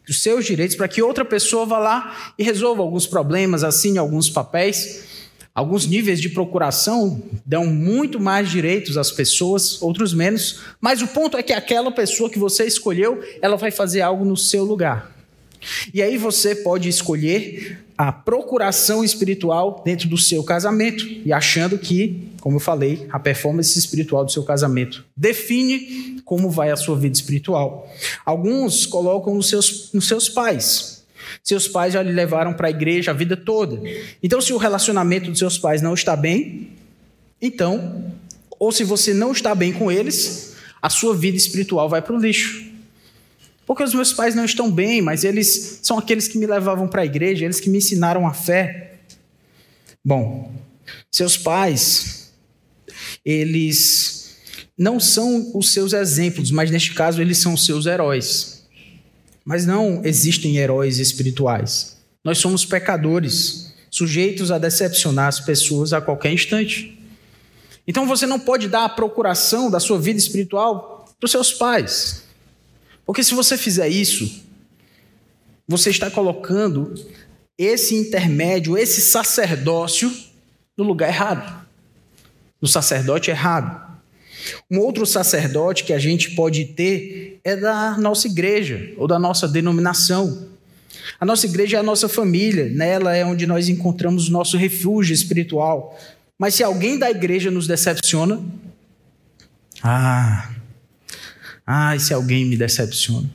os 0.10 0.22
seus 0.22 0.46
direitos, 0.46 0.76
para 0.76 0.88
que 0.88 1.02
outra 1.02 1.26
pessoa 1.26 1.66
vá 1.66 1.80
lá 1.80 2.34
e 2.38 2.44
resolva 2.44 2.82
alguns 2.82 3.08
problemas, 3.08 3.64
assine 3.64 3.98
alguns 3.98 4.30
papéis. 4.30 5.16
Alguns 5.56 5.88
níveis 5.88 6.20
de 6.20 6.28
procuração 6.28 7.24
dão 7.46 7.66
muito 7.66 8.20
mais 8.20 8.50
direitos 8.50 8.98
às 8.98 9.10
pessoas, 9.10 9.82
outros 9.82 10.14
menos, 10.14 10.60
mas 10.82 11.02
o 11.02 11.08
ponto 11.08 11.38
é 11.38 11.42
que 11.42 11.54
aquela 11.54 11.90
pessoa 11.94 12.30
que 12.30 12.38
você 12.38 12.66
escolheu, 12.66 13.24
ela 13.42 13.56
vai 13.56 13.72
fazer 13.72 14.02
algo 14.02 14.26
no 14.26 14.36
seu 14.36 14.66
lugar. 14.66 15.15
E 15.94 16.02
aí 16.02 16.18
você 16.18 16.56
pode 16.56 16.90
escolher 16.90 17.80
a 17.98 18.12
procuração 18.12 19.04
espiritual 19.04 19.82
dentro 19.86 20.10
do 20.10 20.18
seu 20.18 20.44
casamento 20.44 21.06
e 21.26 21.32
achando 21.32 21.78
que, 21.78 22.30
como 22.42 22.58
eu 22.58 22.60
falei, 22.60 23.08
a 23.10 23.20
performance 23.20 23.78
espiritual 23.78 24.26
do 24.26 24.32
seu 24.32 24.44
casamento 24.44 25.06
define 25.16 26.22
como 26.26 26.50
vai 26.50 26.72
a 26.72 26.76
sua 26.76 26.98
vida 26.98 27.16
espiritual. 27.16 27.90
Alguns 28.26 28.86
colocam 28.86 29.34
nos 29.34 29.48
seus, 29.48 29.92
nos 29.94 30.08
seus 30.08 30.28
pais. 30.28 31.06
Seus 31.44 31.68
pais 31.68 31.94
já 31.94 32.02
lhe 32.02 32.12
levaram 32.12 32.54
para 32.54 32.68
a 32.68 32.70
igreja 32.70 33.12
a 33.12 33.14
vida 33.14 33.38
toda. 33.38 33.82
Então, 34.22 34.42
se 34.42 34.52
o 34.52 34.58
relacionamento 34.58 35.30
dos 35.30 35.40
seus 35.40 35.58
pais 35.58 35.82
não 35.82 35.94
está 35.94 36.16
bem, 36.16 36.72
então, 37.42 38.12
ou 38.60 38.72
se 38.72 38.84
você 38.84 39.14
não 39.14 39.32
está 39.32 39.54
bem 39.54 39.72
com 39.72 39.92
eles, 39.92 40.56
a 40.82 40.90
sua 40.90 41.16
vida 41.16 41.38
espiritual 41.38 41.88
vai 41.88 42.02
para 42.02 42.16
o 42.16 42.20
lixo. 42.20 42.65
Porque 43.66 43.84
os 43.84 43.94
meus 43.94 44.14
pais 44.14 44.36
não 44.36 44.46
estão 44.46 44.72
bem, 44.72 45.02
mas 45.02 45.24
eles 45.24 45.80
são 45.82 45.98
aqueles 45.98 46.28
que 46.28 46.38
me 46.38 46.46
levavam 46.46 46.88
para 46.88 47.02
a 47.02 47.06
igreja, 47.06 47.46
eles 47.46 47.60
que 47.60 47.70
me 47.70 47.80
ensinaram 47.80 48.28
a 48.28 48.34
fé. 48.34 49.00
Bom, 50.04 50.54
seus 51.12 51.36
pais, 51.36 52.32
eles 53.26 54.36
não 54.78 55.00
são 55.00 55.52
os 55.56 55.74
seus 55.74 55.94
exemplos, 55.94 56.52
mas 56.52 56.70
neste 56.70 56.94
caso 56.94 57.22
eles 57.22 57.40
são 57.40 57.54
os 57.54 57.66
seus 57.66 57.86
heróis. 57.86 58.66
Mas 59.44 59.66
não 59.66 60.02
existem 60.04 60.58
heróis 60.58 61.00
espirituais. 61.00 61.98
Nós 62.24 62.38
somos 62.38 62.66
pecadores, 62.66 63.74
sujeitos 63.90 64.52
a 64.52 64.58
decepcionar 64.58 65.28
as 65.28 65.40
pessoas 65.40 65.94
a 65.94 66.02
qualquer 66.02 66.32
instante. 66.32 67.00
Então 67.88 68.08
você 68.08 68.26
não 68.26 68.40
pode 68.40 68.68
dar 68.68 68.86
a 68.86 68.90
procuração 68.90 69.72
da 69.72 69.80
sua 69.80 70.00
vida 70.00 70.20
espiritual 70.20 71.06
para 71.20 71.26
os 71.26 71.32
seus 71.32 71.54
pais. 71.54 72.25
Porque 73.06 73.24
se 73.24 73.34
você 73.34 73.58
fizer 73.58 73.88
isso, 73.88 74.44
você 75.68 75.90
está 75.90 76.10
colocando 76.10 76.94
esse 77.58 77.96
intermédio, 77.96 78.78
esse 78.78 79.02
sacerdócio, 79.02 80.12
no 80.78 80.84
lugar 80.84 81.10
errado. 81.10 81.66
No 82.62 82.68
sacerdote 82.68 83.30
errado. 83.30 83.86
Um 84.70 84.80
outro 84.80 85.06
sacerdote 85.06 85.84
que 85.84 85.94
a 85.94 86.00
gente 86.00 86.32
pode 86.32 86.66
ter 86.66 87.40
é 87.44 87.56
da 87.56 87.98
nossa 87.98 88.28
igreja 88.28 88.94
ou 88.98 89.08
da 89.08 89.18
nossa 89.18 89.48
denominação. 89.48 90.50
A 91.20 91.26
nossa 91.26 91.46
igreja 91.46 91.78
é 91.78 91.80
a 91.80 91.84
nossa 91.84 92.10
família, 92.10 92.66
nela 92.70 93.16
é 93.16 93.26
onde 93.26 93.46
nós 93.48 93.70
encontramos 93.70 94.28
o 94.28 94.32
nosso 94.32 94.58
refúgio 94.58 95.14
espiritual. 95.14 95.98
Mas 96.38 96.56
se 96.56 96.64
alguém 96.64 97.00
da 97.00 97.10
igreja 97.10 97.50
nos 97.50 97.68
decepciona, 97.68 98.44
ah, 99.82 100.55
ah, 101.66 101.98
se 101.98 102.14
alguém 102.14 102.46
me 102.46 102.56
decepciona, 102.56 103.30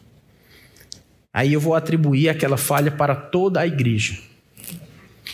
aí 1.32 1.52
eu 1.52 1.60
vou 1.60 1.74
atribuir 1.74 2.28
aquela 2.28 2.56
falha 2.56 2.90
para 2.90 3.14
toda 3.14 3.60
a 3.60 3.66
igreja. 3.66 4.18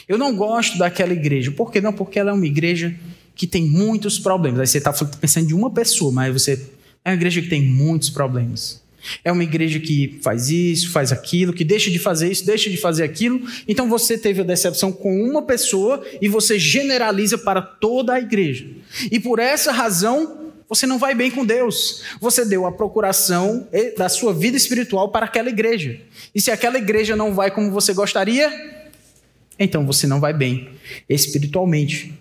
Eu 0.08 0.16
não 0.16 0.36
gosto 0.36 0.78
daquela 0.78 1.12
igreja, 1.12 1.50
por 1.50 1.70
que 1.70 1.80
não? 1.80 1.92
Porque 1.92 2.18
ela 2.18 2.30
é 2.30 2.34
uma 2.34 2.46
igreja 2.46 2.94
que 3.34 3.46
tem 3.46 3.66
muitos 3.66 4.18
problemas. 4.18 4.60
Aí 4.60 4.66
você 4.66 4.78
está 4.78 4.92
pensando 4.92 5.46
de 5.46 5.54
uma 5.54 5.70
pessoa, 5.70 6.12
mas 6.12 6.32
você 6.32 6.68
é 7.04 7.10
uma 7.10 7.16
igreja 7.16 7.42
que 7.42 7.48
tem 7.48 7.62
muitos 7.62 8.08
problemas. 8.08 8.82
É 9.24 9.30
uma 9.30 9.44
igreja 9.44 9.78
que 9.78 10.18
faz 10.22 10.48
isso, 10.48 10.90
faz 10.90 11.12
aquilo, 11.12 11.52
que 11.52 11.64
deixa 11.64 11.90
de 11.90 11.98
fazer 11.98 12.30
isso, 12.30 12.44
deixa 12.44 12.68
de 12.70 12.76
fazer 12.76 13.04
aquilo. 13.04 13.40
Então 13.68 13.88
você 13.88 14.18
teve 14.18 14.40
a 14.40 14.44
decepção 14.44 14.90
com 14.90 15.22
uma 15.22 15.42
pessoa 15.42 16.02
e 16.20 16.28
você 16.28 16.58
generaliza 16.58 17.38
para 17.38 17.62
toda 17.62 18.14
a 18.14 18.20
igreja. 18.20 18.66
E 19.10 19.20
por 19.20 19.38
essa 19.38 19.70
razão, 19.70 20.45
você 20.68 20.86
não 20.86 20.98
vai 20.98 21.14
bem 21.14 21.30
com 21.30 21.44
Deus. 21.44 22.02
Você 22.20 22.44
deu 22.44 22.66
a 22.66 22.72
procuração 22.72 23.68
da 23.96 24.08
sua 24.08 24.34
vida 24.34 24.56
espiritual 24.56 25.10
para 25.10 25.26
aquela 25.26 25.48
igreja. 25.48 26.00
E 26.34 26.40
se 26.40 26.50
aquela 26.50 26.76
igreja 26.76 27.14
não 27.14 27.34
vai 27.34 27.50
como 27.50 27.70
você 27.70 27.94
gostaria, 27.94 28.50
então 29.58 29.86
você 29.86 30.06
não 30.06 30.20
vai 30.20 30.32
bem 30.32 30.70
espiritualmente. 31.08 32.12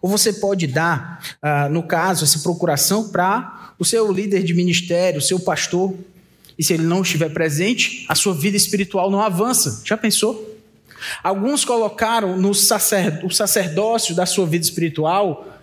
Ou 0.00 0.08
você 0.08 0.32
pode 0.32 0.66
dar, 0.66 1.22
ah, 1.42 1.68
no 1.68 1.82
caso, 1.82 2.24
essa 2.24 2.38
procuração 2.38 3.10
para 3.10 3.74
o 3.78 3.84
seu 3.84 4.10
líder 4.10 4.42
de 4.42 4.54
ministério, 4.54 5.18
o 5.18 5.22
seu 5.22 5.38
pastor. 5.38 5.94
E 6.58 6.64
se 6.64 6.72
ele 6.72 6.84
não 6.84 7.02
estiver 7.02 7.30
presente, 7.30 8.06
a 8.08 8.14
sua 8.14 8.34
vida 8.34 8.56
espiritual 8.56 9.10
não 9.10 9.20
avança. 9.20 9.82
Já 9.84 9.96
pensou? 9.96 10.54
Alguns 11.22 11.64
colocaram 11.64 12.36
no 12.38 12.54
sacerdócio 12.54 14.14
da 14.14 14.24
sua 14.24 14.46
vida 14.46 14.64
espiritual 14.64 15.53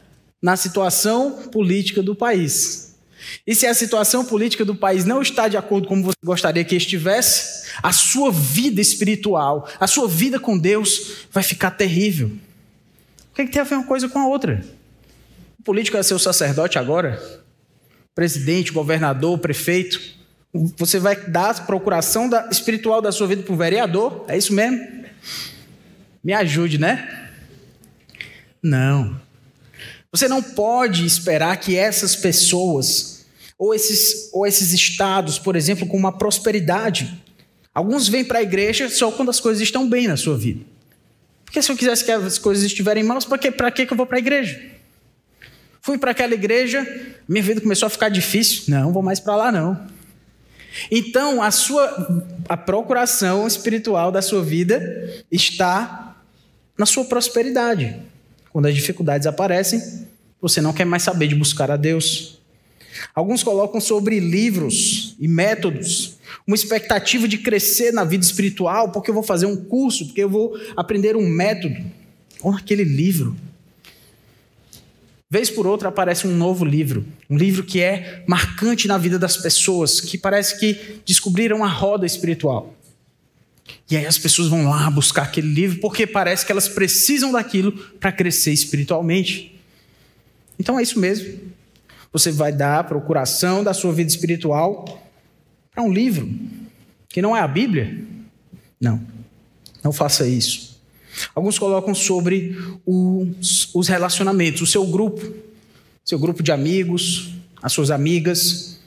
na 0.42 0.56
situação 0.56 1.44
política 1.52 2.02
do 2.02 2.16
país. 2.16 2.92
E 3.46 3.54
se 3.54 3.68
a 3.68 3.74
situação 3.74 4.26
política 4.26 4.66
do 4.66 4.76
país 4.76 5.06
não 5.06 5.22
está 5.22 5.48
de 5.48 5.56
acordo 5.56 5.88
com 5.88 5.96
como 5.96 6.04
você 6.04 6.18
gostaria 6.24 6.64
que 6.64 6.76
estivesse, 6.76 7.70
a 7.82 7.94
sua 7.94 8.32
vida 8.32 8.82
espiritual, 8.82 9.68
a 9.80 9.88
sua 9.88 10.08
vida 10.08 10.40
com 10.40 10.58
Deus 10.58 11.28
vai 11.32 11.44
ficar 11.44 11.72
terrível. 11.72 12.32
O 13.32 13.36
que, 13.36 13.44
é 13.44 13.46
que 13.46 13.52
tem 13.52 13.62
a 13.62 13.66
ver 13.66 13.76
uma 13.76 13.86
coisa 13.86 14.10
com 14.10 14.20
a 14.20 14.28
outra? 14.28 14.66
O 15.60 15.64
político 15.64 15.96
é 15.98 16.04
seu 16.04 16.18
sacerdote 16.18 16.80
agora? 16.80 17.22
Presidente, 18.16 18.72
governador, 18.72 19.38
prefeito? 19.38 20.02
Você 20.78 21.00
vai 21.00 21.16
dar 21.16 21.52
a 21.52 21.62
procuração 21.62 22.28
da, 22.28 22.50
espiritual 22.50 23.02
da 23.02 23.12
sua 23.12 23.28
vida 23.28 23.44
para 23.44 23.54
o 23.54 23.58
vereador? 23.58 24.26
É 24.28 24.38
isso 24.38 24.52
mesmo? 24.52 24.80
Me 26.24 26.34
ajude, 26.34 26.78
né? 26.78 27.30
Não. 28.62 29.21
Você 30.12 30.28
não 30.28 30.43
pode 30.43 31.06
esperar 31.06 31.56
que 31.58 31.78
essas 31.78 32.15
pessoas, 32.15 33.26
ou 33.58 33.74
esses, 33.74 34.30
ou 34.34 34.45
esses 34.45 34.74
estados, 34.74 35.39
por 35.39 35.56
exemplo, 35.56 35.88
com 35.88 35.95
uma 35.95 36.17
prosperidade, 36.17 37.24
alguns 37.74 38.10
vêm 38.10 38.26
para 38.26 38.39
a 38.39 38.43
igreja 38.43 38.89
só 38.89 39.12
quando 39.12 39.30
as 39.30 39.39
coisas 39.39 39.63
estão 39.63 39.88
bem 39.89 40.08
na 40.08 40.17
sua 40.17 40.38
vida. 40.38 40.65
Porque 41.45 41.62
se 41.62 41.71
eu 41.71 41.78
quisesse 41.78 42.04
que 42.04 42.12
as 42.12 42.38
coisas 42.38 42.63
estiverem 42.63 43.04
mal, 43.04 43.19
para 43.21 43.71
que, 43.71 43.86
que 43.86 43.93
eu 43.93 43.97
vou 43.97 44.06
para 44.06 44.17
a 44.17 44.19
igreja? 44.19 44.62
Fui 45.82 45.97
para 45.97 46.12
aquela 46.12 46.34
igreja, 46.34 46.86
minha 47.28 47.43
vida 47.43 47.60
começou 47.60 47.88
a 47.88 47.89
ficar 47.89 48.10
difícil. 48.10 48.65
Não, 48.67 48.93
vou 48.93 49.02
mais 49.02 49.19
para 49.19 49.36
lá 49.36 49.52
não. 49.52 49.88
Então, 50.89 51.41
a 51.41 51.52
sua 51.52 52.26
a 52.47 52.56
procuração 52.56 53.47
espiritual 53.47 54.12
da 54.12 54.21
sua 54.21 54.43
vida 54.43 55.24
está 55.32 56.15
na 56.78 56.86
sua 56.86 57.06
prosperidade. 57.06 58.11
Quando 58.52 58.68
as 58.68 58.76
dificuldades 58.76 59.28
aparecem, 59.28 59.82
você 60.42 60.62
não 60.62 60.74
quer 60.74 60.86
mais 60.86 61.04
saber 61.04 61.28
de 61.28 61.36
buscar 61.36 61.72
a 61.72 61.78
Deus. 61.78 62.40
Alguns 63.16 63.44
colocam 63.44 63.80
sobre 63.80 64.20
livros 64.20 65.16
e 65.20 65.28
métodos 65.28 66.20
uma 66.46 66.56
expectativa 66.56 67.28
de 67.28 67.38
crescer 67.38 67.92
na 67.92 68.04
vida 68.04 68.24
espiritual, 68.24 68.92
porque 68.92 69.10
eu 69.10 69.14
vou 69.14 69.24
fazer 69.24 69.46
um 69.46 69.56
curso, 69.56 70.08
porque 70.08 70.24
eu 70.24 70.30
vou 70.30 70.54
aprender 70.76 71.16
um 71.16 71.28
método. 71.28 71.76
Ou 72.42 72.54
aquele 72.54 72.84
livro. 72.84 73.36
Vez 75.30 75.50
por 75.50 75.66
outra 75.66 75.90
aparece 75.90 76.28
um 76.28 76.36
novo 76.36 76.66
livro, 76.66 77.06
um 77.30 77.38
livro 77.38 77.64
que 77.64 77.80
é 77.80 78.24
marcante 78.28 78.88
na 78.88 78.98
vida 78.98 79.18
das 79.18 79.38
pessoas, 79.38 80.02
que 80.02 80.18
parece 80.18 80.60
que 80.60 81.00
descobriram 81.06 81.64
a 81.64 81.70
roda 81.70 82.06
espiritual. 82.06 82.76
E 83.89 83.97
aí 83.97 84.06
as 84.06 84.17
pessoas 84.17 84.47
vão 84.47 84.69
lá 84.69 84.89
buscar 84.89 85.24
aquele 85.24 85.47
livro 85.54 85.80
porque 85.80 86.08
parece 86.08 86.45
que 86.45 86.52
elas 86.52 86.67
precisam 86.67 87.32
daquilo 87.32 87.71
para 88.00 88.12
crescer 88.12 88.52
espiritualmente. 88.52 89.60
Então 90.60 90.80
é 90.80 90.84
isso 90.84 91.00
mesmo. 91.00 91.39
Você 92.13 92.32
vai 92.32 92.52
dar 92.52 92.80
a 92.80 92.84
procuração 92.84 93.63
da 93.63 93.74
sua 93.74 93.93
vida 93.93 94.10
espiritual 94.10 95.02
para 95.71 95.84
um 95.84 95.91
livro 95.91 96.30
que 97.10 97.21
não 97.21 97.36
é 97.36 97.41
a 97.41 97.47
Bíblia? 97.47 98.06
Não, 98.80 99.02
não 99.84 99.91
faça 99.91 100.28
isso. 100.28 100.80
Alguns 101.36 101.60
colocam 101.60 101.93
sobre 101.93 102.58
os, 102.86 103.69
os 103.74 103.88
relacionamentos, 103.88 104.62
o 104.62 104.67
seu 104.67 104.86
grupo, 104.86 105.34
seu 106.06 106.17
grupo 106.17 106.41
de 106.41 106.52
amigos, 106.52 107.34
as 107.62 107.74
suas 107.74 107.91
amigas. 107.91 108.80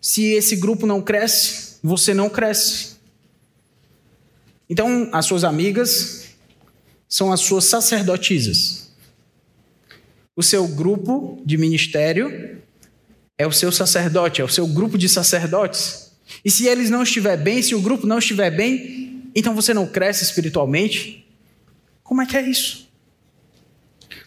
Se 0.00 0.24
esse 0.32 0.56
grupo 0.56 0.86
não 0.86 1.00
cresce, 1.00 1.76
você 1.82 2.12
não 2.12 2.28
cresce. 2.28 2.91
Então, 4.72 5.10
as 5.12 5.26
suas 5.26 5.44
amigas 5.44 6.28
são 7.06 7.30
as 7.30 7.40
suas 7.40 7.66
sacerdotisas. 7.66 8.90
O 10.34 10.42
seu 10.42 10.66
grupo 10.66 11.42
de 11.44 11.58
ministério 11.58 12.58
é 13.36 13.46
o 13.46 13.52
seu 13.52 13.70
sacerdote, 13.70 14.40
é 14.40 14.44
o 14.44 14.48
seu 14.48 14.66
grupo 14.66 14.96
de 14.96 15.10
sacerdotes. 15.10 16.12
E 16.42 16.50
se 16.50 16.66
eles 16.66 16.88
não 16.88 17.02
estiver 17.02 17.36
bem, 17.36 17.60
se 17.60 17.74
o 17.74 17.82
grupo 17.82 18.06
não 18.06 18.16
estiver 18.16 18.50
bem, 18.50 19.30
então 19.34 19.54
você 19.54 19.74
não 19.74 19.86
cresce 19.86 20.24
espiritualmente? 20.24 21.28
Como 22.02 22.22
é 22.22 22.26
que 22.26 22.38
é 22.38 22.40
isso? 22.40 22.88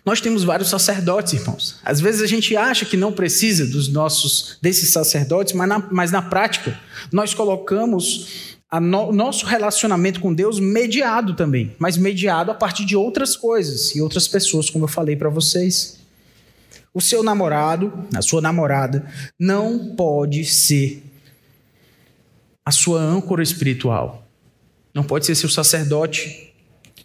Nós 0.05 0.21
temos 0.21 0.43
vários 0.43 0.69
sacerdotes, 0.69 1.33
irmãos. 1.33 1.79
Às 1.83 1.99
vezes 1.99 2.21
a 2.21 2.27
gente 2.27 2.55
acha 2.55 2.85
que 2.85 2.95
não 2.95 3.11
precisa 3.11 3.65
dos 3.65 3.87
nossos 3.87 4.59
desses 4.61 4.91
sacerdotes, 4.91 5.55
mas 5.55 5.67
na, 5.67 5.79
mas 5.91 6.11
na 6.11 6.21
prática 6.21 6.79
nós 7.11 7.33
colocamos 7.33 8.53
o 8.77 8.79
no, 8.79 9.11
nosso 9.11 9.45
relacionamento 9.45 10.19
com 10.19 10.33
Deus 10.33 10.59
mediado 10.59 11.35
também, 11.35 11.75
mas 11.77 11.97
mediado 11.97 12.51
a 12.51 12.55
partir 12.55 12.85
de 12.85 12.95
outras 12.95 13.35
coisas 13.35 13.95
e 13.95 14.01
outras 14.01 14.27
pessoas, 14.27 14.69
como 14.69 14.85
eu 14.85 14.89
falei 14.89 15.15
para 15.15 15.29
vocês. 15.29 15.99
O 16.93 17.01
seu 17.01 17.21
namorado, 17.21 17.91
a 18.15 18.21
sua 18.21 18.41
namorada, 18.41 19.05
não 19.39 19.95
pode 19.95 20.45
ser 20.45 21.03
a 22.63 22.71
sua 22.71 23.01
âncora 23.01 23.43
espiritual. 23.43 24.27
Não 24.93 25.03
pode 25.03 25.25
ser 25.25 25.35
seu 25.35 25.49
sacerdote. 25.49 26.53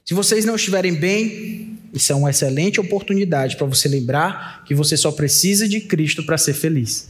Se 0.05 0.15
vocês 0.15 0.45
não 0.45 0.55
estiverem 0.55 0.95
bem, 0.95 1.79
isso 1.93 2.13
é 2.13 2.15
uma 2.15 2.31
excelente 2.31 2.81
oportunidade 2.81 3.57
para 3.57 3.67
você 3.67 3.89
lembrar 3.89 4.65
que 4.65 4.75
você 4.75 4.97
só 4.97 5.11
precisa 5.11 5.69
de 5.69 5.81
Cristo 5.81 6.25
para 6.25 6.39
ser 6.39 6.55
feliz. 6.55 7.09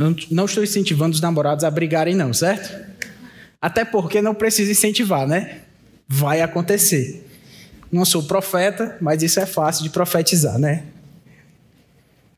Não, 0.00 0.16
não 0.30 0.46
estou 0.46 0.64
incentivando 0.64 1.14
os 1.14 1.20
namorados 1.20 1.62
a 1.62 1.70
brigarem, 1.70 2.14
não, 2.14 2.32
certo? 2.32 2.74
Até 3.60 3.84
porque 3.84 4.22
não 4.22 4.34
precisa 4.34 4.72
incentivar, 4.72 5.28
né? 5.28 5.60
Vai 6.08 6.40
acontecer. 6.40 7.28
Não 7.92 8.06
sou 8.06 8.22
profeta, 8.22 8.96
mas 8.98 9.22
isso 9.22 9.38
é 9.38 9.44
fácil 9.44 9.82
de 9.82 9.90
profetizar, 9.90 10.58
né? 10.58 10.84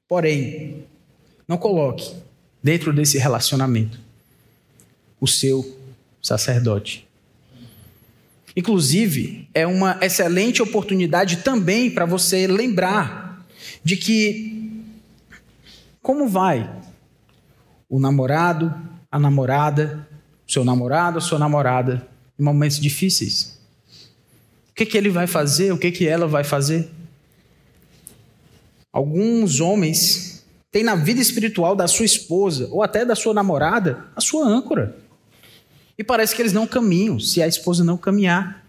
Porém, 0.09 0.85
não 1.46 1.57
coloque 1.57 2.12
dentro 2.61 2.92
desse 2.92 3.16
relacionamento 3.16 4.01
o 5.20 5.29
seu 5.29 5.79
sacerdote. 6.20 7.07
Inclusive, 8.57 9.48
é 9.55 9.68
uma 9.68 10.01
excelente 10.03 10.61
oportunidade 10.61 11.37
também 11.37 11.92
para 11.92 12.07
você 12.07 12.48
lembrar 12.48 13.46
de 13.85 13.96
que 13.96 14.83
como 16.03 16.29
vai 16.29 16.68
o 17.92 18.00
namorado, 18.00 18.74
a 19.11 19.18
namorada, 19.18 20.09
o 20.48 20.50
seu 20.50 20.64
namorado, 20.64 21.18
a 21.18 21.20
sua 21.20 21.38
namorada 21.38 22.09
em 22.38 22.42
momentos 22.42 22.81
difíceis. 22.81 23.61
O 24.70 24.74
que, 24.74 24.87
que 24.87 24.96
ele 24.96 25.11
vai 25.11 25.26
fazer? 25.26 25.74
O 25.74 25.78
que, 25.78 25.92
que 25.92 26.09
ela 26.09 26.26
vai 26.26 26.42
fazer? 26.42 26.88
Alguns 28.90 29.61
homens 29.61 30.42
têm 30.70 30.83
na 30.83 30.94
vida 30.94 31.20
espiritual 31.20 31.76
da 31.76 31.87
sua 31.87 32.07
esposa 32.07 32.66
ou 32.70 32.83
até 32.83 33.05
da 33.05 33.14
sua 33.14 33.35
namorada 33.35 34.07
a 34.16 34.22
sua 34.22 34.46
âncora. 34.46 34.96
E 35.98 36.02
parece 36.02 36.35
que 36.35 36.40
eles 36.40 36.55
não 36.55 36.66
caminham 36.66 37.20
se 37.20 37.42
a 37.42 37.46
esposa 37.46 37.85
não 37.85 37.98
caminhar. 37.98 38.64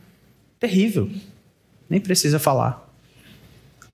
Terrível. 0.59 1.09
Nem 1.89 2.01
precisa 2.01 2.39
falar. 2.39 2.93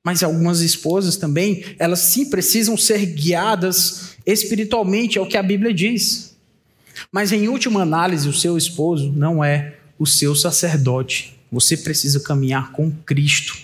Mas 0.04 0.24
algumas 0.24 0.62
esposas 0.62 1.18
também, 1.18 1.64
elas 1.78 2.00
sim 2.00 2.32
precisam 2.32 2.76
ser 2.76 3.06
guiadas 3.06 4.09
espiritualmente, 4.32 5.18
é 5.18 5.22
o 5.22 5.28
que 5.28 5.38
a 5.38 5.44
Bíblia 5.44 5.74
diz. 5.74 6.36
Mas 7.12 7.32
em 7.32 7.48
última 7.48 7.82
análise, 7.82 8.28
o 8.28 8.34
seu 8.34 8.58
esposo 8.58 9.12
não 9.12 9.44
é 9.44 9.76
o 9.98 10.06
seu 10.06 10.36
sacerdote. 10.36 11.38
Você 11.52 11.78
precisa 11.78 12.20
caminhar 12.20 12.72
com 12.72 12.92
Cristo. 12.92 13.58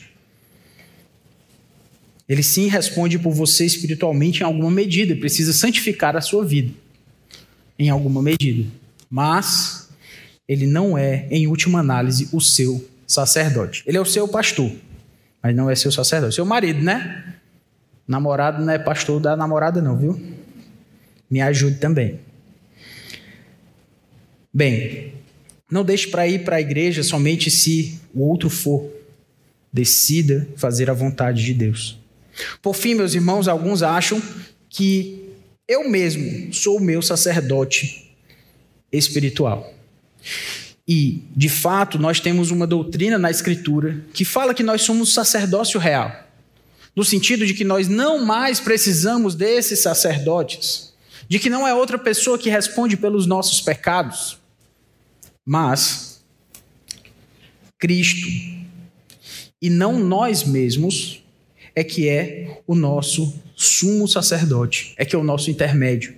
Ele 2.27 2.41
sim 2.41 2.67
responde 2.67 3.19
por 3.19 3.33
você 3.33 3.65
espiritualmente 3.65 4.41
em 4.41 4.43
alguma 4.43 4.71
medida, 4.71 5.15
precisa 5.15 5.53
santificar 5.53 6.15
a 6.15 6.21
sua 6.21 6.43
vida 6.43 6.71
em 7.77 7.89
alguma 7.89 8.21
medida 8.21 8.65
mas 9.09 9.89
ele 10.47 10.67
não 10.67 10.97
é, 10.97 11.25
em 11.31 11.47
última 11.47 11.79
análise, 11.79 12.27
o 12.33 12.41
seu 12.41 12.85
sacerdote. 13.07 13.81
Ele 13.87 13.97
é 13.97 14.01
o 14.01 14.05
seu 14.05 14.27
pastor, 14.27 14.69
mas 15.41 15.55
não 15.55 15.69
é 15.69 15.75
seu 15.75 15.89
sacerdote. 15.89 16.35
Seu 16.35 16.45
marido, 16.45 16.81
né? 16.81 17.35
Namorado 18.05 18.63
não 18.63 18.73
é 18.73 18.77
pastor 18.77 19.19
da 19.19 19.35
namorada, 19.35 19.81
não, 19.81 19.97
viu? 19.97 20.21
Me 21.29 21.41
ajude 21.41 21.77
também. 21.77 22.19
Bem, 24.53 25.13
não 25.69 25.83
deixe 25.83 26.07
para 26.07 26.27
ir 26.27 26.43
para 26.43 26.57
a 26.57 26.61
igreja 26.61 27.03
somente 27.03 27.51
se 27.51 27.99
o 28.13 28.21
outro 28.21 28.49
for. 28.49 28.89
Decida 29.71 30.47
fazer 30.55 30.89
a 30.89 30.93
vontade 30.93 31.43
de 31.43 31.53
Deus. 31.53 31.97
Por 32.61 32.75
fim, 32.75 32.95
meus 32.95 33.13
irmãos, 33.13 33.47
alguns 33.47 33.81
acham 33.81 34.21
que 34.69 35.25
eu 35.67 35.89
mesmo 35.89 36.53
sou 36.53 36.77
o 36.77 36.81
meu 36.81 37.01
sacerdote 37.01 38.11
espiritual. 38.91 39.73
E, 40.87 41.23
de 41.35 41.49
fato, 41.49 41.97
nós 41.97 42.19
temos 42.19 42.51
uma 42.51 42.67
doutrina 42.67 43.17
na 43.17 43.31
Escritura 43.31 44.03
que 44.13 44.23
fala 44.23 44.53
que 44.53 44.63
nós 44.63 44.83
somos 44.83 45.13
sacerdócio 45.13 45.79
real, 45.79 46.29
no 46.95 47.03
sentido 47.03 47.45
de 47.45 47.53
que 47.53 47.63
nós 47.63 47.87
não 47.87 48.23
mais 48.23 48.59
precisamos 48.59 49.33
desses 49.33 49.79
sacerdotes, 49.79 50.93
de 51.27 51.39
que 51.39 51.49
não 51.49 51.67
é 51.67 51.73
outra 51.73 51.97
pessoa 51.97 52.37
que 52.37 52.49
responde 52.49 52.97
pelos 52.97 53.25
nossos 53.25 53.61
pecados, 53.61 54.37
mas 55.45 56.23
Cristo, 57.79 58.27
e 59.61 59.69
não 59.69 59.99
nós 59.99 60.43
mesmos, 60.43 61.23
é 61.75 61.83
que 61.83 62.07
é 62.07 62.61
o 62.65 62.73
nosso 62.73 63.33
sumo 63.55 64.07
sacerdote, 64.07 64.93
é 64.97 65.05
que 65.05 65.15
é 65.15 65.19
o 65.19 65.23
nosso 65.23 65.51
intermédio. 65.51 66.15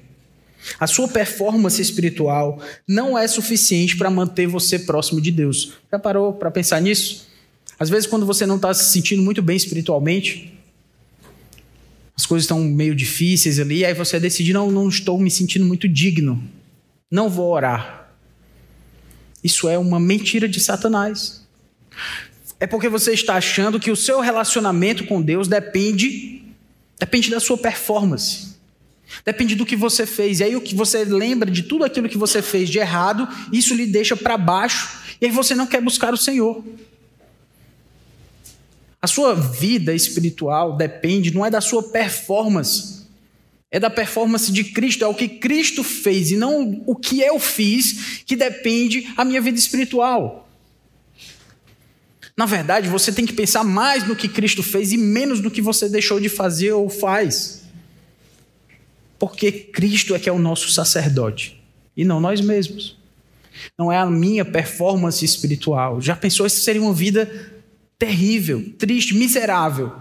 A 0.80 0.86
sua 0.86 1.08
performance 1.08 1.82
espiritual 1.82 2.62
não 2.88 3.18
é 3.18 3.28
suficiente 3.28 3.98
para 3.98 4.10
manter 4.10 4.48
você 4.48 4.80
próximo 4.80 5.22
de 5.22 5.32
Deus. 5.32 5.74
Já 5.92 5.98
parou 5.98 6.34
para 6.34 6.52
pensar 6.52 6.82
nisso? 6.82 7.28
Às 7.80 7.90
vezes, 7.90 8.08
quando 8.08 8.26
você 8.26 8.46
não 8.46 8.58
está 8.58 8.74
se 8.74 8.92
sentindo 8.92 9.22
muito 9.22 9.42
bem 9.42 9.56
espiritualmente, 9.56 10.57
as 12.18 12.26
coisas 12.26 12.46
estão 12.46 12.60
meio 12.62 12.96
difíceis 12.96 13.60
ali, 13.60 13.86
aí 13.86 13.94
você 13.94 14.20
decide: 14.20 14.52
não, 14.52 14.72
não 14.72 14.90
estou 14.90 15.20
me 15.20 15.30
sentindo 15.30 15.66
muito 15.66 15.88
digno, 15.88 16.44
não 17.12 17.30
vou 17.30 17.52
orar. 17.52 18.12
Isso 19.44 19.70
é 19.70 19.78
uma 19.78 20.00
mentira 20.00 20.50
de 20.50 20.60
Satanás. 20.60 21.46
É 22.60 22.66
porque 22.66 22.90
você 22.90 23.14
está 23.14 23.36
achando 23.36 23.80
que 23.80 23.92
o 23.92 23.96
seu 23.96 24.20
relacionamento 24.20 25.06
com 25.06 25.22
Deus 25.22 25.48
depende 25.48 26.44
depende 27.00 27.30
da 27.30 27.40
sua 27.40 27.58
performance. 27.58 28.58
Depende 29.24 29.56
do 29.56 29.66
que 29.66 29.76
você 29.76 30.06
fez. 30.06 30.40
E 30.40 30.44
aí 30.44 30.56
o 30.56 30.62
que 30.62 30.74
você 30.74 31.06
lembra 31.06 31.50
de 31.50 31.64
tudo 31.64 31.84
aquilo 31.84 32.10
que 32.10 32.18
você 32.18 32.42
fez 32.42 32.68
de 32.68 32.80
errado, 32.80 33.28
isso 33.54 33.76
lhe 33.76 33.86
deixa 33.86 34.18
para 34.18 34.38
baixo, 34.38 35.00
e 35.22 35.26
aí 35.28 35.32
você 35.32 35.54
não 35.54 35.68
quer 35.68 35.82
buscar 35.82 36.14
o 36.14 36.18
Senhor. 36.18 36.64
A 39.02 39.08
sua 39.08 39.36
vida 39.36 39.94
espiritual 39.94 40.76
depende, 40.76 41.34
não 41.34 41.46
é 41.46 41.50
da 41.50 41.62
sua 41.62 41.84
performance, 41.84 43.06
é 43.70 43.80
da 43.80 43.90
performance 43.90 44.52
de 44.52 44.64
Cristo, 44.64 45.04
é 45.04 45.08
o 45.08 45.14
que 45.14 45.28
Cristo 45.28 45.84
fez 45.84 46.32
e 46.32 46.38
não 46.38 46.84
o 46.86 46.96
que 46.96 47.22
eu 47.22 47.40
fiz 47.40 48.24
que 48.26 48.36
depende 48.36 49.08
a 49.16 49.24
minha 49.24 49.42
vida 49.42 49.60
espiritual. 49.60 50.50
Na 52.36 52.46
verdade, 52.46 52.88
você 52.88 53.12
tem 53.12 53.26
que 53.26 53.34
pensar 53.34 53.64
mais 53.64 54.08
no 54.08 54.16
que 54.16 54.28
Cristo 54.28 54.62
fez 54.62 54.92
e 54.92 54.98
menos 54.98 55.42
no 55.42 55.50
que 55.50 55.62
você 55.62 55.90
deixou 55.90 56.20
de 56.20 56.30
fazer 56.30 56.72
ou 56.72 56.88
faz. 56.88 57.64
Porque 59.18 59.52
Cristo 59.52 60.14
é 60.14 60.20
que 60.20 60.30
é 60.30 60.32
o 60.32 60.38
nosso 60.38 60.70
sacerdote 60.70 61.60
e 61.96 62.06
não 62.06 62.20
nós 62.20 62.40
mesmos. 62.40 62.96
Não 63.78 63.92
é 63.92 63.98
a 63.98 64.06
minha 64.06 64.46
performance 64.46 65.26
espiritual. 65.26 66.00
Já 66.00 66.16
pensou 66.16 66.46
isso 66.46 66.62
seria 66.62 66.82
uma 66.82 66.94
vida 66.94 67.57
terrível, 67.98 68.74
triste, 68.78 69.16
miserável, 69.16 69.92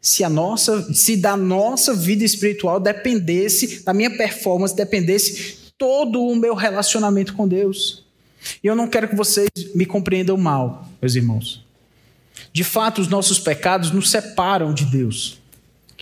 se 0.00 0.24
a 0.24 0.28
nossa, 0.28 0.92
se 0.94 1.16
da 1.16 1.36
nossa 1.36 1.94
vida 1.94 2.24
espiritual 2.24 2.80
dependesse, 2.80 3.84
da 3.84 3.92
minha 3.92 4.16
performance 4.16 4.74
dependesse 4.74 5.72
todo 5.76 6.22
o 6.22 6.36
meu 6.36 6.54
relacionamento 6.54 7.34
com 7.34 7.46
Deus. 7.46 8.04
E 8.62 8.66
eu 8.66 8.74
não 8.74 8.88
quero 8.88 9.08
que 9.08 9.14
vocês 9.14 9.48
me 9.74 9.84
compreendam 9.84 10.36
mal, 10.36 10.88
meus 11.00 11.14
irmãos. 11.14 11.64
De 12.52 12.64
fato, 12.64 13.00
os 13.00 13.08
nossos 13.08 13.38
pecados 13.38 13.90
nos 13.90 14.10
separam 14.10 14.72
de 14.72 14.84
Deus. 14.86 15.38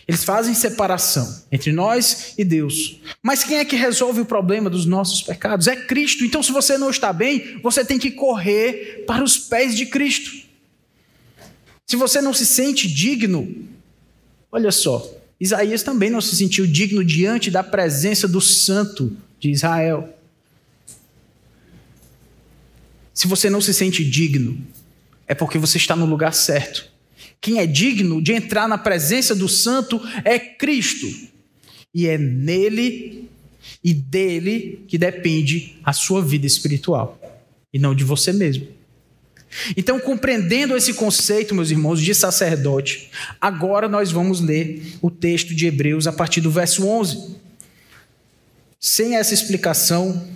Eles 0.07 0.24
fazem 0.24 0.55
separação 0.55 1.42
entre 1.53 1.70
nós 1.70 2.33
e 2.38 2.44
Deus. 2.44 2.98
Mas 3.22 3.44
quem 3.44 3.59
é 3.59 3.64
que 3.64 3.77
resolve 3.77 4.22
o 4.22 4.24
problema 4.24 4.70
dos 4.70 4.87
nossos 4.87 5.20
pecados? 5.22 5.66
É 5.66 5.77
Cristo. 5.77 6.24
Então, 6.24 6.42
se 6.42 6.51
você 6.51 6.79
não 6.79 6.88
está 6.88 7.12
bem, 7.12 7.61
você 7.62 7.85
tem 7.85 7.98
que 7.98 8.12
correr 8.12 9.05
para 9.07 9.22
os 9.22 9.37
pés 9.37 9.77
de 9.77 9.85
Cristo. 9.85 10.47
Se 11.88 11.96
você 11.96 12.20
não 12.20 12.35
se 12.35 12.44
sente 12.44 12.87
digno, 12.87 13.66
olha 14.53 14.70
só, 14.70 15.11
Isaías 15.40 15.83
também 15.83 16.11
não 16.11 16.20
se 16.20 16.37
sentiu 16.37 16.66
digno 16.66 17.03
diante 17.03 17.51
da 17.51 17.64
presença 17.64 18.29
do 18.29 18.42
Santo 18.42 19.16
de 19.40 19.51
Israel. 19.51 20.14
Se 23.14 23.27
você 23.27 23.48
não 23.48 23.62
se 23.62 23.72
sente 23.72 24.05
digno, 24.05 24.61
é 25.27 25.35
porque 25.35 25.57
você 25.57 25.79
está 25.79 25.96
no 25.96 26.05
lugar 26.05 26.35
certo. 26.35 26.87
Quem 27.40 27.59
é 27.59 27.66
digno 27.66 28.20
de 28.20 28.33
entrar 28.33 28.68
na 28.68 28.77
presença 28.77 29.35
do 29.35 29.48
Santo 29.48 29.98
é 30.27 30.38
Cristo. 30.38 31.07
E 31.94 32.07
é 32.07 32.18
nele 32.18 33.31
e 33.83 33.94
dele 33.94 34.85
que 34.87 34.98
depende 34.98 35.79
a 35.83 35.94
sua 35.94 36.20
vida 36.20 36.46
espiritual, 36.46 37.18
e 37.72 37.79
não 37.79 37.94
de 37.94 38.05
você 38.05 38.31
mesmo. 38.31 38.78
Então, 39.76 39.98
compreendendo 39.98 40.76
esse 40.76 40.94
conceito, 40.94 41.54
meus 41.54 41.70
irmãos, 41.70 42.00
de 42.00 42.14
sacerdote, 42.14 43.11
agora 43.40 43.88
nós 43.88 44.12
vamos 44.12 44.40
ler 44.40 44.96
o 45.00 45.11
texto 45.11 45.54
de 45.54 45.66
Hebreus 45.66 46.06
a 46.06 46.12
partir 46.12 46.40
do 46.40 46.50
verso 46.50 46.87
11. 46.87 47.37
Sem 48.78 49.16
essa 49.16 49.34
explicação, 49.34 50.28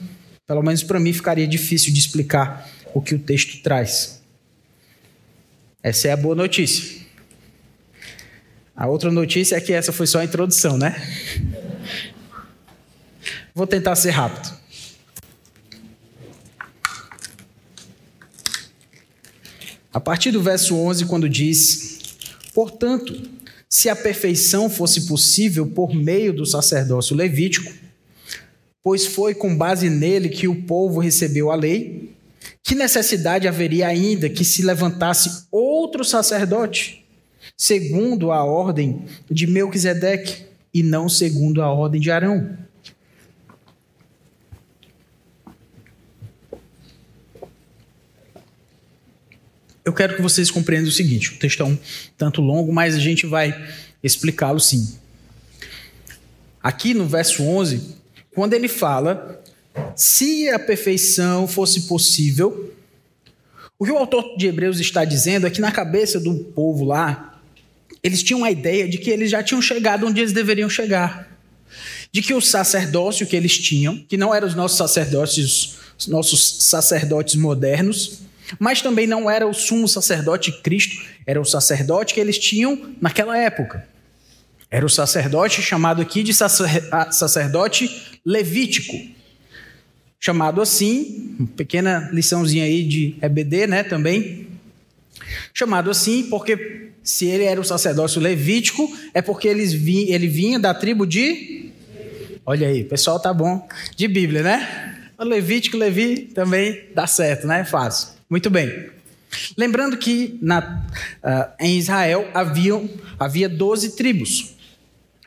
pelo 0.47 0.63
menos 0.63 0.83
para 0.83 0.99
mim, 0.99 1.13
ficaria 1.13 1.47
difícil 1.47 1.93
de 1.93 1.99
explicar 1.99 2.69
o 2.95 3.01
que 3.01 3.15
o 3.15 3.19
texto 3.19 3.63
traz. 3.63 4.21
Essa 5.83 6.09
é 6.09 6.13
a 6.13 6.17
boa 6.17 6.35
notícia. 6.35 7.03
A 8.75 8.87
outra 8.87 9.11
notícia 9.11 9.57
é 9.57 9.61
que 9.61 9.73
essa 9.73 9.93
foi 9.93 10.07
só 10.07 10.21
a 10.21 10.25
introdução, 10.25 10.79
né? 10.79 11.01
Vou 13.55 13.67
tentar 13.67 13.95
ser 13.97 14.11
rápido. 14.11 14.62
A 19.93 20.01
partir 20.01 20.31
do 20.31 20.43
verso 20.43 20.75
11, 20.75 21.07
quando 21.07 21.29
diz: 21.29 21.99
Portanto, 22.55 23.29
se 23.69 23.89
a 23.89 23.97
perfeição 23.97 24.71
fosse 24.71 25.07
possível 25.07 25.67
por 25.67 25.95
meio 25.95 26.33
do 26.33 26.47
sacerdócio 26.47 27.15
levítico, 27.15 27.73
pois 28.83 29.07
foi 29.07 29.35
com 29.35 29.57
base 29.57 29.89
nele 29.91 30.29
que 30.29 30.49
o 30.49 30.63
povo 30.63 30.99
recebeu 30.99 31.51
a 31.51 31.55
lei, 31.55 32.13
que 32.63 32.75
necessidade 32.75 33.47
haveria 33.47 33.87
ainda 33.87 34.29
que 34.29 34.45
se 34.45 34.63
levantasse 34.63 35.47
outro 35.51 36.05
sacerdote, 36.05 37.05
segundo 37.57 38.33
a 38.33 38.45
ordem 38.45 39.05
de 39.31 39.47
Melquisedeque, 39.47 40.51
e 40.75 40.83
não 40.83 41.09
segundo 41.09 41.61
a 41.61 41.71
ordem 41.71 42.01
de 42.01 42.11
Arão? 42.11 42.57
Eu 49.85 49.93
quero 49.93 50.15
que 50.15 50.23
vocês 50.23 50.51
compreendam 50.51 50.89
o 50.89 50.93
seguinte: 50.93 51.33
o 51.33 51.39
texto 51.39 51.63
é 51.63 51.67
um 51.67 51.79
tanto 52.17 52.41
longo, 52.41 52.73
mas 52.73 52.95
a 52.95 53.01
gente 53.01 53.27
vai 53.27 53.55
explicá-lo 54.03 54.61
sim. 54.61 54.97
Aqui 56.63 56.95
no 56.95 57.07
verso 57.07 57.43
11, 57.43 57.97
quando 58.35 58.55
ele 58.55 58.69
fala, 58.69 59.43
se 59.97 60.49
a 60.49 60.59
perfeição 60.59 61.49
fosse 61.49 61.83
possível, 61.83 62.73
o 63.79 63.85
que 63.85 63.91
o 63.91 63.99
autor 63.99 64.37
de 64.37 64.47
Hebreus 64.47 64.79
está 64.79 65.05
dizendo 65.05 65.47
é 65.47 65.51
que 65.51 65.61
na 65.61 65.73
cabeça 65.73 66.21
do 66.21 66.35
povo 66.37 66.85
lá, 66.85 67.41
eles 68.03 68.23
tinham 68.23 68.45
a 68.45 68.51
ideia 68.51 68.89
de 68.89 68.99
que 68.99 69.11
eles 69.11 69.31
já 69.31 69.43
tinham 69.43 69.61
chegado 69.61 70.07
onde 70.07 70.21
eles 70.21 70.33
deveriam 70.33 70.71
chegar. 70.71 71.29
De 72.13 72.23
que 72.23 72.33
o 72.33 72.41
sacerdócio 72.41 73.27
que 73.27 73.35
eles 73.35 73.59
tinham, 73.59 73.99
que 74.09 74.17
não 74.17 74.33
eram 74.33 74.47
os 74.47 74.55
nossos 74.55 74.79
sacerdócios, 74.79 75.79
os 75.99 76.07
nossos 76.07 76.65
sacerdotes 76.65 77.35
modernos, 77.35 78.21
mas 78.59 78.83
também 78.83 79.07
não 79.07 79.31
era 79.31 79.47
o 79.47 79.53
sumo 79.53 79.89
sacerdote 79.89 80.53
Cristo, 80.63 81.05
era 81.27 81.41
o 81.41 81.45
sacerdote 81.45 82.15
que 82.15 82.21
eles 82.21 82.39
tinham 82.39 82.95
naquela 83.01 83.39
época. 83.39 83.87
Era 84.71 84.87
o 84.87 84.91
sacerdote 84.91 85.61
chamado 85.61 86.01
aqui 86.01 86.23
de 86.23 86.33
sacerdote 86.33 88.21
levítico. 88.25 88.97
Chamado 90.19 90.63
assim, 90.63 91.37
uma 91.39 91.49
pequena 91.49 92.09
liçãozinha 92.13 92.65
aí 92.65 92.85
de 92.85 93.17
EBD, 93.21 93.67
né, 93.67 93.83
também. 93.83 94.49
Chamado 95.53 95.91
assim 95.91 96.25
porque 96.31 96.91
se 97.03 97.27
ele 97.27 97.45
era 97.45 97.61
o 97.61 97.65
sacerdócio 97.65 98.21
levítico, 98.21 98.91
é 99.13 99.21
porque 99.21 99.49
eles 99.49 99.73
vi, 99.73 100.11
ele 100.11 100.29
vinha 100.29 100.59
da 100.59 100.73
tribo 100.73 101.07
de 101.07 101.63
Olha 102.45 102.67
aí, 102.67 102.83
pessoal 102.83 103.21
tá 103.21 103.33
bom 103.33 103.69
de 103.97 104.09
Bíblia, 104.09 104.43
né? 104.43 105.13
O 105.17 105.25
Levítico, 105.25 105.77
Levi 105.77 106.23
também 106.35 106.89
dá 106.93 107.07
certo, 107.07 107.47
né? 107.47 107.61
É 107.61 107.65
fácil. 107.65 108.15
Muito 108.33 108.49
bem. 108.49 108.89
Lembrando 109.59 109.95
que 109.95 110.39
na, 110.41 110.83
uh, 111.23 111.53
em 111.61 111.77
Israel 111.77 112.31
haviam, 112.33 112.89
havia 113.21 113.47
12 113.47 113.95
tribos. 113.95 114.55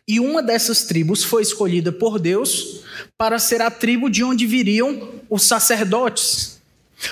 E 0.08 0.20
uma 0.20 0.42
dessas 0.42 0.86
tribos 0.86 1.24
foi 1.24 1.44
escolhida 1.44 1.92
por 1.92 2.18
Deus 2.18 2.82
para 3.16 3.38
ser 3.38 3.62
a 3.62 3.70
tribo 3.70 4.10
de 4.10 4.24
onde 4.24 4.48
viriam 4.48 5.08
os 5.30 5.44
sacerdotes. 5.44 6.60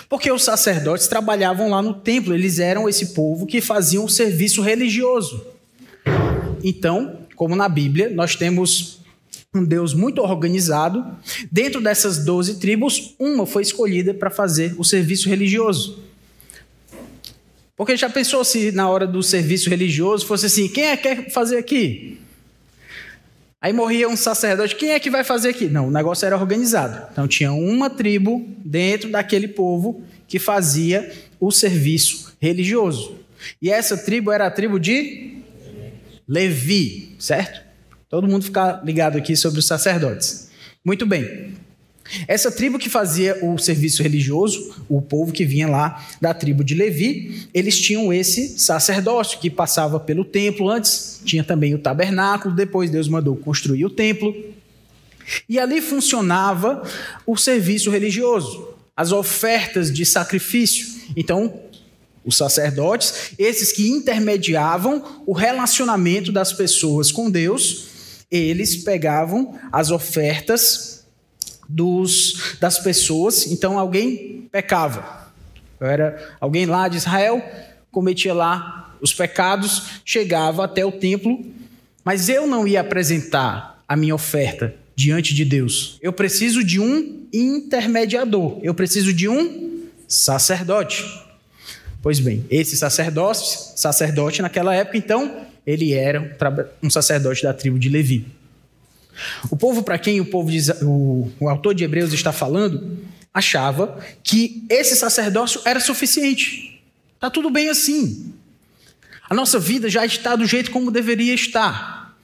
Porque 0.09 0.31
os 0.31 0.43
sacerdotes 0.43 1.05
trabalhavam 1.05 1.69
lá 1.69 1.79
no 1.79 1.93
templo, 1.93 2.33
eles 2.33 2.57
eram 2.57 2.89
esse 2.89 3.13
povo 3.13 3.45
que 3.45 3.61
faziam 3.61 4.05
o 4.05 4.09
serviço 4.09 4.63
religioso. 4.63 5.45
Então, 6.63 7.19
como 7.35 7.55
na 7.55 7.69
Bíblia, 7.69 8.09
nós 8.09 8.35
temos 8.35 9.02
um 9.53 9.63
Deus 9.63 9.93
muito 9.93 10.21
organizado. 10.21 11.05
Dentro 11.51 11.79
dessas 11.79 12.25
doze 12.25 12.59
tribos, 12.59 13.15
uma 13.19 13.45
foi 13.45 13.61
escolhida 13.61 14.13
para 14.13 14.29
fazer 14.29 14.75
o 14.77 14.83
serviço 14.83 15.29
religioso. 15.29 15.99
Porque 17.75 17.97
já 17.97 18.09
pensou 18.09 18.43
se 18.43 18.71
na 18.71 18.89
hora 18.89 19.05
do 19.05 19.21
serviço 19.21 19.69
religioso 19.69 20.25
fosse 20.25 20.45
assim: 20.45 20.67
quem 20.67 20.85
é 20.85 20.97
que 20.97 21.03
quer 21.03 21.31
fazer 21.31 21.57
aqui? 21.57 22.19
Aí 23.61 23.71
morria 23.71 24.09
um 24.09 24.17
sacerdote, 24.17 24.75
quem 24.75 24.91
é 24.91 24.99
que 24.99 25.09
vai 25.09 25.23
fazer 25.23 25.49
aqui? 25.49 25.67
Não, 25.67 25.87
o 25.87 25.91
negócio 25.91 26.25
era 26.25 26.37
organizado. 26.37 27.07
Então 27.11 27.27
tinha 27.27 27.53
uma 27.53 27.89
tribo 27.89 28.45
dentro 28.57 29.09
daquele 29.09 29.47
povo 29.47 30.03
que 30.27 30.37
fazia 30.37 31.09
o 31.39 31.49
serviço 31.49 32.33
religioso. 32.41 33.15
E 33.61 33.69
essa 33.69 33.95
tribo 33.95 34.31
era 34.31 34.47
a 34.47 34.51
tribo 34.51 34.77
de 34.77 35.37
Levi, 36.27 37.15
certo? 37.17 37.62
Todo 38.13 38.27
mundo 38.27 38.45
ficar 38.45 38.85
ligado 38.85 39.17
aqui 39.17 39.35
sobre 39.35 39.57
os 39.57 39.65
sacerdotes. 39.65 40.49
Muito 40.85 41.03
bem. 41.03 41.55
Essa 42.27 42.51
tribo 42.51 42.77
que 42.77 42.87
fazia 42.87 43.43
o 43.43 43.57
serviço 43.57 44.03
religioso, 44.03 44.85
o 44.87 45.01
povo 45.01 45.31
que 45.31 45.43
vinha 45.43 45.67
lá 45.67 46.07
da 46.21 46.31
tribo 46.31 46.63
de 46.63 46.75
Levi, 46.75 47.47
eles 47.51 47.81
tinham 47.81 48.13
esse 48.13 48.59
sacerdócio 48.59 49.39
que 49.39 49.49
passava 49.49 49.99
pelo 49.99 50.23
templo 50.23 50.69
antes, 50.69 51.21
tinha 51.25 51.43
também 51.43 51.73
o 51.73 51.79
tabernáculo, 51.79 52.53
depois 52.53 52.91
Deus 52.91 53.07
mandou 53.07 53.35
construir 53.35 53.83
o 53.83 53.89
templo. 53.89 54.31
E 55.49 55.57
ali 55.57 55.81
funcionava 55.81 56.83
o 57.25 57.35
serviço 57.35 57.89
religioso, 57.89 58.75
as 58.95 59.11
ofertas 59.11 59.91
de 59.91 60.05
sacrifício. 60.05 60.85
Então, 61.17 61.51
os 62.23 62.37
sacerdotes, 62.37 63.31
esses 63.39 63.71
que 63.71 63.89
intermediavam 63.89 65.23
o 65.25 65.33
relacionamento 65.33 66.31
das 66.31 66.53
pessoas 66.53 67.11
com 67.11 67.27
Deus, 67.27 67.91
eles 68.35 68.77
pegavam 68.77 69.59
as 69.71 69.91
ofertas 69.91 71.05
dos, 71.67 72.57
das 72.59 72.79
pessoas. 72.79 73.47
Então 73.47 73.77
alguém 73.77 74.47
pecava. 74.51 75.31
Era 75.79 76.35
alguém 76.39 76.65
lá 76.65 76.87
de 76.87 76.97
Israel 76.97 77.43
cometia 77.93 78.33
lá 78.33 78.95
os 78.99 79.13
pecados, 79.13 80.01
chegava 80.03 80.65
até 80.65 80.83
o 80.83 80.91
templo, 80.91 81.45
mas 82.03 82.27
eu 82.27 82.47
não 82.47 82.67
ia 82.67 82.81
apresentar 82.81 83.81
a 83.87 83.95
minha 83.95 84.15
oferta 84.15 84.73
diante 84.95 85.33
de 85.33 85.45
Deus. 85.45 85.99
Eu 86.01 86.11
preciso 86.11 86.63
de 86.63 86.79
um 86.79 87.27
intermediador. 87.31 88.59
Eu 88.63 88.73
preciso 88.73 89.13
de 89.13 89.29
um 89.29 89.87
sacerdote. 90.07 91.05
Pois 92.03 92.19
bem, 92.19 92.45
esse 92.51 92.75
sacerdote, 92.75 93.79
sacerdote 93.79 94.41
naquela 94.41 94.75
época, 94.75 94.97
então, 94.97 95.47
ele 95.65 95.93
era 95.93 96.37
um 96.83 96.89
sacerdote 96.89 97.43
da 97.43 97.53
tribo 97.53 97.79
de 97.79 97.87
Levi. 97.87 98.27
O 99.49 99.55
povo 99.55 99.81
para 99.83 99.97
quem 99.97 100.19
o, 100.19 100.25
povo 100.25 100.51
de, 100.51 100.69
o, 100.83 101.31
o 101.39 101.47
autor 101.47 101.73
de 101.73 101.85
Hebreus 101.85 102.11
está 102.11 102.33
falando 102.33 102.97
achava 103.33 103.97
que 104.21 104.65
esse 104.69 104.97
sacerdócio 104.97 105.61
era 105.63 105.79
suficiente. 105.79 106.81
Está 107.15 107.29
tudo 107.29 107.49
bem 107.49 107.69
assim. 107.69 108.33
A 109.29 109.33
nossa 109.33 109.57
vida 109.57 109.89
já 109.89 110.05
está 110.05 110.35
do 110.35 110.45
jeito 110.45 110.71
como 110.71 110.91
deveria 110.91 111.33
estar. 111.33 112.17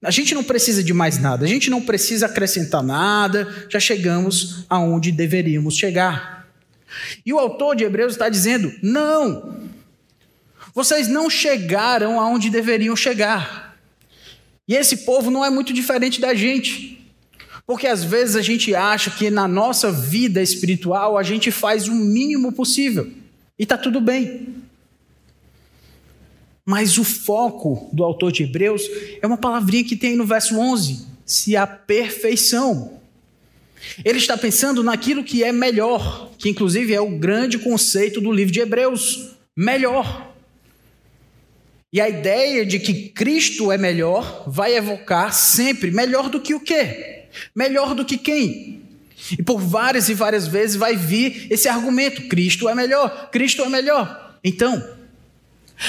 A 0.00 0.12
gente 0.12 0.32
não 0.32 0.44
precisa 0.44 0.80
de 0.80 0.92
mais 0.92 1.18
nada, 1.18 1.44
a 1.44 1.48
gente 1.48 1.68
não 1.68 1.82
precisa 1.82 2.26
acrescentar 2.26 2.84
nada, 2.84 3.66
já 3.68 3.80
chegamos 3.80 4.64
aonde 4.70 5.10
deveríamos 5.10 5.76
chegar. 5.76 6.37
E 7.24 7.32
o 7.32 7.38
autor 7.38 7.76
de 7.76 7.84
Hebreus 7.84 8.12
está 8.12 8.28
dizendo: 8.28 8.72
não, 8.82 9.68
vocês 10.74 11.08
não 11.08 11.28
chegaram 11.28 12.20
aonde 12.20 12.50
deveriam 12.50 12.94
chegar. 12.94 13.76
E 14.66 14.74
esse 14.74 14.98
povo 14.98 15.30
não 15.30 15.44
é 15.44 15.50
muito 15.50 15.72
diferente 15.72 16.20
da 16.20 16.34
gente. 16.34 16.98
Porque 17.66 17.86
às 17.86 18.02
vezes 18.02 18.36
a 18.36 18.42
gente 18.42 18.74
acha 18.74 19.10
que 19.10 19.30
na 19.30 19.46
nossa 19.46 19.92
vida 19.92 20.42
espiritual 20.42 21.18
a 21.18 21.22
gente 21.22 21.50
faz 21.50 21.86
o 21.86 21.94
mínimo 21.94 22.52
possível. 22.52 23.10
E 23.58 23.62
está 23.62 23.76
tudo 23.76 24.00
bem. 24.00 24.54
Mas 26.64 26.98
o 26.98 27.04
foco 27.04 27.88
do 27.92 28.04
autor 28.04 28.30
de 28.30 28.42
Hebreus 28.42 28.82
é 29.22 29.26
uma 29.26 29.38
palavrinha 29.38 29.84
que 29.84 29.96
tem 29.96 30.16
no 30.16 30.26
verso 30.26 30.58
11: 30.58 31.06
se 31.24 31.56
a 31.56 31.66
perfeição. 31.66 32.97
Ele 34.04 34.18
está 34.18 34.36
pensando 34.36 34.82
naquilo 34.82 35.24
que 35.24 35.42
é 35.44 35.52
melhor, 35.52 36.30
que 36.38 36.48
inclusive 36.48 36.94
é 36.94 37.00
o 37.00 37.18
grande 37.18 37.58
conceito 37.58 38.20
do 38.20 38.32
livro 38.32 38.52
de 38.52 38.60
Hebreus 38.60 39.30
melhor. 39.56 40.34
E 41.92 42.00
a 42.00 42.08
ideia 42.08 42.66
de 42.66 42.78
que 42.78 43.08
Cristo 43.08 43.72
é 43.72 43.78
melhor 43.78 44.44
vai 44.46 44.76
evocar 44.76 45.32
sempre 45.32 45.90
melhor 45.90 46.28
do 46.28 46.40
que 46.40 46.54
o 46.54 46.60
quê? 46.60 47.24
Melhor 47.54 47.94
do 47.94 48.04
que 48.04 48.18
quem? 48.18 48.82
E 49.32 49.42
por 49.42 49.60
várias 49.60 50.08
e 50.08 50.14
várias 50.14 50.46
vezes 50.46 50.76
vai 50.76 50.96
vir 50.96 51.46
esse 51.50 51.68
argumento: 51.68 52.28
Cristo 52.28 52.68
é 52.68 52.74
melhor, 52.74 53.30
Cristo 53.30 53.62
é 53.62 53.68
melhor. 53.68 54.38
Então, 54.44 54.97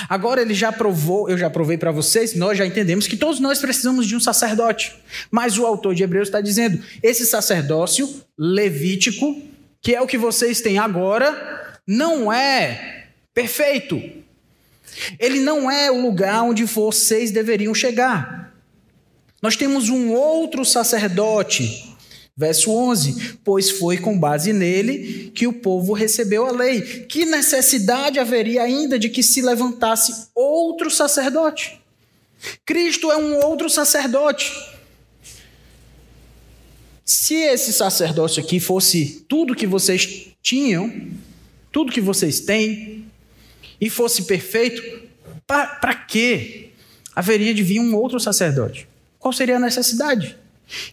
agora 0.07 0.41
ele 0.41 0.53
já 0.53 0.71
provou, 0.71 1.29
eu 1.29 1.37
já 1.37 1.49
provei 1.49 1.77
para 1.77 1.91
vocês, 1.91 2.35
nós 2.35 2.57
já 2.57 2.65
entendemos 2.65 3.07
que 3.07 3.17
todos 3.17 3.39
nós 3.39 3.59
precisamos 3.59 4.07
de 4.07 4.15
um 4.15 4.19
sacerdote. 4.19 4.93
Mas 5.31 5.57
o 5.57 5.65
autor 5.65 5.95
de 5.95 6.03
Hebreus 6.03 6.27
está 6.27 6.41
dizendo: 6.41 6.83
esse 7.01 7.25
sacerdócio 7.25 8.23
levítico, 8.37 9.41
que 9.81 9.95
é 9.95 10.01
o 10.01 10.07
que 10.07 10.17
vocês 10.17 10.61
têm 10.61 10.77
agora, 10.77 11.79
não 11.87 12.31
é 12.31 13.07
perfeito. 13.33 14.01
Ele 15.19 15.39
não 15.39 15.69
é 15.69 15.89
o 15.91 16.01
lugar 16.01 16.43
onde 16.43 16.65
vocês 16.65 17.31
deveriam 17.31 17.73
chegar. 17.73 18.53
Nós 19.41 19.55
temos 19.55 19.89
um 19.89 20.11
outro 20.11 20.65
sacerdote 20.65 21.88
Verso 22.39 22.71
11: 22.71 23.39
Pois 23.43 23.69
foi 23.69 23.97
com 23.97 24.17
base 24.17 24.53
nele 24.53 25.29
que 25.35 25.45
o 25.45 25.51
povo 25.51 25.91
recebeu 25.91 26.45
a 26.45 26.51
lei. 26.53 27.03
Que 27.03 27.25
necessidade 27.25 28.17
haveria 28.17 28.63
ainda 28.63 28.97
de 28.97 29.09
que 29.09 29.21
se 29.21 29.41
levantasse 29.41 30.29
outro 30.33 30.89
sacerdote? 30.89 31.81
Cristo 32.65 33.11
é 33.11 33.17
um 33.17 33.43
outro 33.43 33.69
sacerdote. 33.69 34.53
Se 37.03 37.33
esse 37.33 37.73
sacerdócio 37.73 38.41
aqui 38.41 38.57
fosse 38.57 39.25
tudo 39.27 39.53
que 39.53 39.67
vocês 39.67 40.27
tinham, 40.41 41.09
tudo 41.73 41.91
que 41.91 41.99
vocês 41.99 42.39
têm, 42.39 43.05
e 43.81 43.89
fosse 43.89 44.23
perfeito, 44.23 45.09
para 45.45 45.93
quê? 46.07 46.69
Haveria 47.13 47.53
de 47.53 47.63
vir 47.63 47.81
um 47.81 47.93
outro 47.95 48.17
sacerdote. 48.17 48.87
Qual 49.17 49.33
seria 49.33 49.57
a 49.57 49.59
necessidade? 49.59 50.37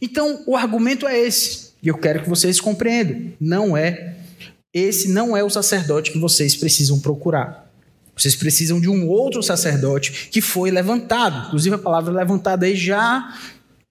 Então, 0.01 0.43
o 0.47 0.57
argumento 0.57 1.07
é 1.07 1.19
esse, 1.19 1.73
e 1.83 1.89
eu 1.89 1.99
quero 1.99 2.23
que 2.23 2.29
vocês 2.29 2.61
compreendam. 2.61 3.33
Não 3.41 3.77
é 3.77 4.17
esse 4.77 5.09
não 5.09 5.35
é 5.35 5.43
o 5.43 5.49
sacerdote 5.49 6.13
que 6.13 6.19
vocês 6.19 6.55
precisam 6.55 7.01
procurar. 7.01 7.67
Vocês 8.15 8.37
precisam 8.37 8.79
de 8.79 8.91
um 8.91 9.09
outro 9.09 9.43
sacerdote 9.43 10.29
que 10.31 10.43
foi 10.43 10.71
levantado. 10.71 11.47
Inclusive 11.47 11.77
a 11.77 11.79
palavra 11.79 12.13
levantada 12.13 12.67
aí 12.67 12.77
já 12.77 13.35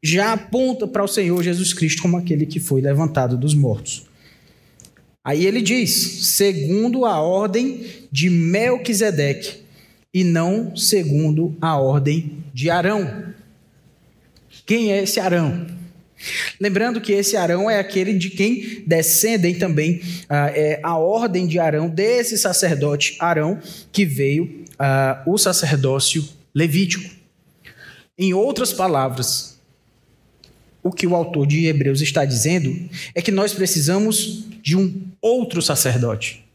já 0.04 0.34
aponta 0.34 0.88
para 0.88 1.04
o 1.04 1.08
Senhor 1.08 1.41
Jesus 1.41 1.74
Cristo 1.74 2.04
como 2.04 2.17
aquele 2.17 2.45
que 2.45 2.60
foi 2.60 2.82
levantado 2.82 3.36
dos 3.36 3.56
mortos. 3.56 4.06
Aí 5.24 5.43
ele 5.43 5.60
diz: 5.60 5.89
segundo 6.28 7.04
a 7.04 7.19
ordem 7.19 7.84
de 8.12 8.30
Melquisedeque 8.30 9.63
e 10.13 10.24
não 10.24 10.76
segundo 10.76 11.58
a 11.60 11.78
ordem 11.78 12.43
de 12.54 12.69
Arão. 12.69 13.34
Quem 14.67 14.91
é 14.91 15.02
esse 15.02 15.19
Arão? 15.19 15.65
Lembrando 16.60 17.01
que 17.01 17.12
esse 17.12 17.36
Arão 17.36 17.69
é 17.69 17.80
aquele 17.80 18.13
de 18.13 18.30
quem 18.30 18.84
descendem 18.88 19.56
também 19.56 20.01
ah, 20.30 20.49
é, 20.49 20.80
a 20.82 20.97
ordem 20.97 21.45
de 21.45 21.60
Arão, 21.60 21.89
desse 21.89 22.38
sacerdote 22.38 23.15
Arão, 23.19 23.60
que 23.91 24.06
veio 24.06 24.63
ah, 24.80 25.21
o 25.25 25.38
sacerdócio 25.38 26.28
levítico. 26.54 27.13
Em 28.17 28.34
outras 28.34 28.71
palavras, 28.71 29.60
o 30.82 30.91
que 30.91 31.06
o 31.06 31.15
autor 31.15 31.45
de 31.45 31.65
Hebreus 31.65 31.99
está 31.99 32.23
dizendo 32.23 32.89
é 33.13 33.21
que 33.21 33.32
nós 33.32 33.54
precisamos 33.54 34.45
de 34.62 34.78
um 34.78 35.01
outro 35.21 35.62
sacerdote. 35.62 36.45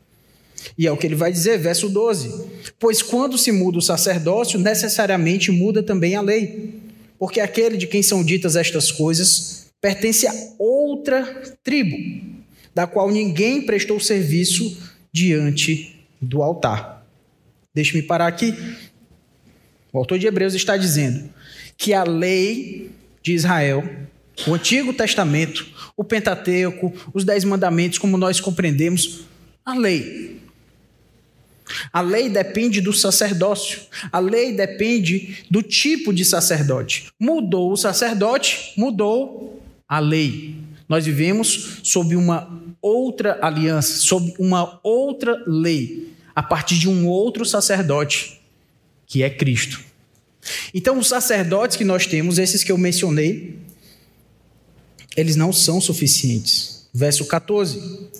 E 0.76 0.86
é 0.86 0.92
o 0.92 0.96
que 0.96 1.06
ele 1.06 1.14
vai 1.14 1.32
dizer, 1.32 1.58
verso 1.58 1.88
12: 1.88 2.46
Pois 2.78 3.02
quando 3.02 3.36
se 3.36 3.52
muda 3.52 3.78
o 3.78 3.82
sacerdócio, 3.82 4.58
necessariamente 4.58 5.50
muda 5.50 5.82
também 5.82 6.14
a 6.16 6.20
lei 6.20 6.80
porque 7.20 7.38
aquele 7.38 7.76
de 7.76 7.86
quem 7.86 8.02
são 8.02 8.24
ditas 8.24 8.56
estas 8.56 8.90
coisas 8.90 9.66
pertence 9.78 10.26
a 10.26 10.32
outra 10.58 11.22
tribo, 11.62 11.94
da 12.74 12.86
qual 12.86 13.10
ninguém 13.10 13.60
prestou 13.60 14.00
serviço 14.00 14.78
diante 15.12 16.00
do 16.18 16.42
altar. 16.42 17.06
Deixe-me 17.74 18.02
parar 18.02 18.26
aqui. 18.26 18.54
O 19.92 19.98
autor 19.98 20.18
de 20.18 20.26
Hebreus 20.26 20.54
está 20.54 20.78
dizendo 20.78 21.28
que 21.76 21.92
a 21.92 22.04
lei 22.04 22.90
de 23.22 23.34
Israel, 23.34 23.84
o 24.46 24.54
Antigo 24.54 24.94
Testamento, 24.94 25.66
o 25.94 26.02
Pentateuco, 26.02 26.90
os 27.12 27.22
Dez 27.22 27.44
Mandamentos, 27.44 27.98
como 27.98 28.16
nós 28.16 28.40
compreendemos, 28.40 29.24
a 29.62 29.74
lei 29.74 30.40
a 31.92 32.00
lei 32.00 32.28
depende 32.28 32.80
do 32.80 32.92
sacerdócio. 32.92 33.82
A 34.10 34.18
lei 34.18 34.52
depende 34.52 35.44
do 35.50 35.62
tipo 35.62 36.12
de 36.12 36.24
sacerdote. 36.24 37.08
Mudou 37.18 37.72
o 37.72 37.76
sacerdote, 37.76 38.72
mudou 38.76 39.62
a 39.88 39.98
lei. 39.98 40.56
Nós 40.88 41.04
vivemos 41.04 41.80
sob 41.82 42.16
uma 42.16 42.62
outra 42.82 43.38
aliança, 43.42 43.98
sob 43.98 44.34
uma 44.38 44.80
outra 44.82 45.42
lei, 45.46 46.08
a 46.34 46.42
partir 46.42 46.78
de 46.78 46.88
um 46.88 47.06
outro 47.06 47.44
sacerdote, 47.44 48.40
que 49.06 49.22
é 49.22 49.30
Cristo. 49.30 49.80
Então, 50.72 50.98
os 50.98 51.08
sacerdotes 51.08 51.76
que 51.76 51.84
nós 51.84 52.06
temos, 52.06 52.38
esses 52.38 52.64
que 52.64 52.72
eu 52.72 52.78
mencionei, 52.78 53.58
eles 55.16 55.36
não 55.36 55.52
são 55.52 55.80
suficientes. 55.80 56.88
Verso 56.92 57.24
14 57.26 58.19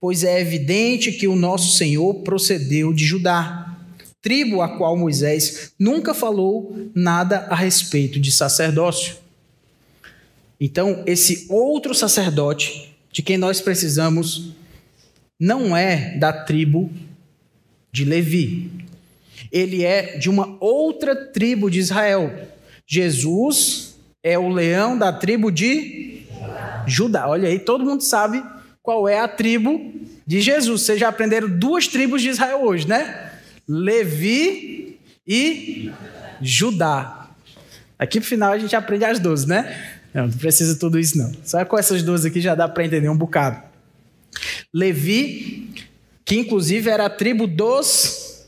pois 0.00 0.24
é 0.24 0.40
evidente 0.40 1.12
que 1.12 1.26
o 1.26 1.36
nosso 1.36 1.76
Senhor 1.76 2.14
procedeu 2.22 2.92
de 2.92 3.04
Judá, 3.04 3.76
tribo 4.22 4.62
a 4.62 4.76
qual 4.76 4.96
Moisés 4.96 5.72
nunca 5.78 6.14
falou 6.14 6.90
nada 6.94 7.46
a 7.50 7.54
respeito 7.54 8.20
de 8.20 8.30
sacerdócio. 8.30 9.16
Então, 10.60 11.02
esse 11.06 11.46
outro 11.48 11.94
sacerdote 11.94 12.94
de 13.12 13.22
quem 13.22 13.38
nós 13.38 13.60
precisamos 13.60 14.52
não 15.40 15.76
é 15.76 16.16
da 16.18 16.32
tribo 16.32 16.90
de 17.92 18.04
Levi. 18.04 18.70
Ele 19.52 19.84
é 19.84 20.18
de 20.18 20.28
uma 20.28 20.56
outra 20.60 21.14
tribo 21.14 21.70
de 21.70 21.78
Israel. 21.78 22.48
Jesus 22.86 23.96
é 24.22 24.36
o 24.38 24.48
leão 24.48 24.98
da 24.98 25.12
tribo 25.12 25.50
de 25.50 26.22
Judá. 26.86 27.28
Olha 27.28 27.48
aí, 27.48 27.58
todo 27.58 27.84
mundo 27.84 28.02
sabe 28.02 28.42
qual 28.88 29.06
é 29.06 29.20
a 29.20 29.28
tribo 29.28 29.92
de 30.26 30.40
Jesus. 30.40 30.80
Vocês 30.80 30.98
já 30.98 31.08
aprenderam 31.08 31.46
duas 31.46 31.86
tribos 31.86 32.22
de 32.22 32.30
Israel 32.30 32.62
hoje, 32.62 32.88
né? 32.88 33.32
Levi 33.68 34.98
e 35.26 35.92
Judá. 36.40 37.28
Aqui 37.98 38.18
pro 38.18 38.26
final 38.26 38.50
a 38.50 38.58
gente 38.58 38.74
aprende 38.74 39.04
as 39.04 39.18
duas, 39.18 39.44
né? 39.44 40.00
Não, 40.14 40.26
não 40.26 40.32
precisa 40.32 40.74
tudo 40.74 40.98
isso 40.98 41.18
não. 41.18 41.30
Só 41.44 41.62
com 41.66 41.78
essas 41.78 42.02
duas 42.02 42.24
aqui 42.24 42.40
já 42.40 42.54
dá 42.54 42.66
para 42.66 42.82
entender 42.82 43.10
um 43.10 43.16
bocado. 43.16 43.62
Levi, 44.72 45.68
que 46.24 46.36
inclusive 46.36 46.88
era 46.88 47.04
a 47.04 47.10
tribo 47.10 47.46
dos 47.46 48.46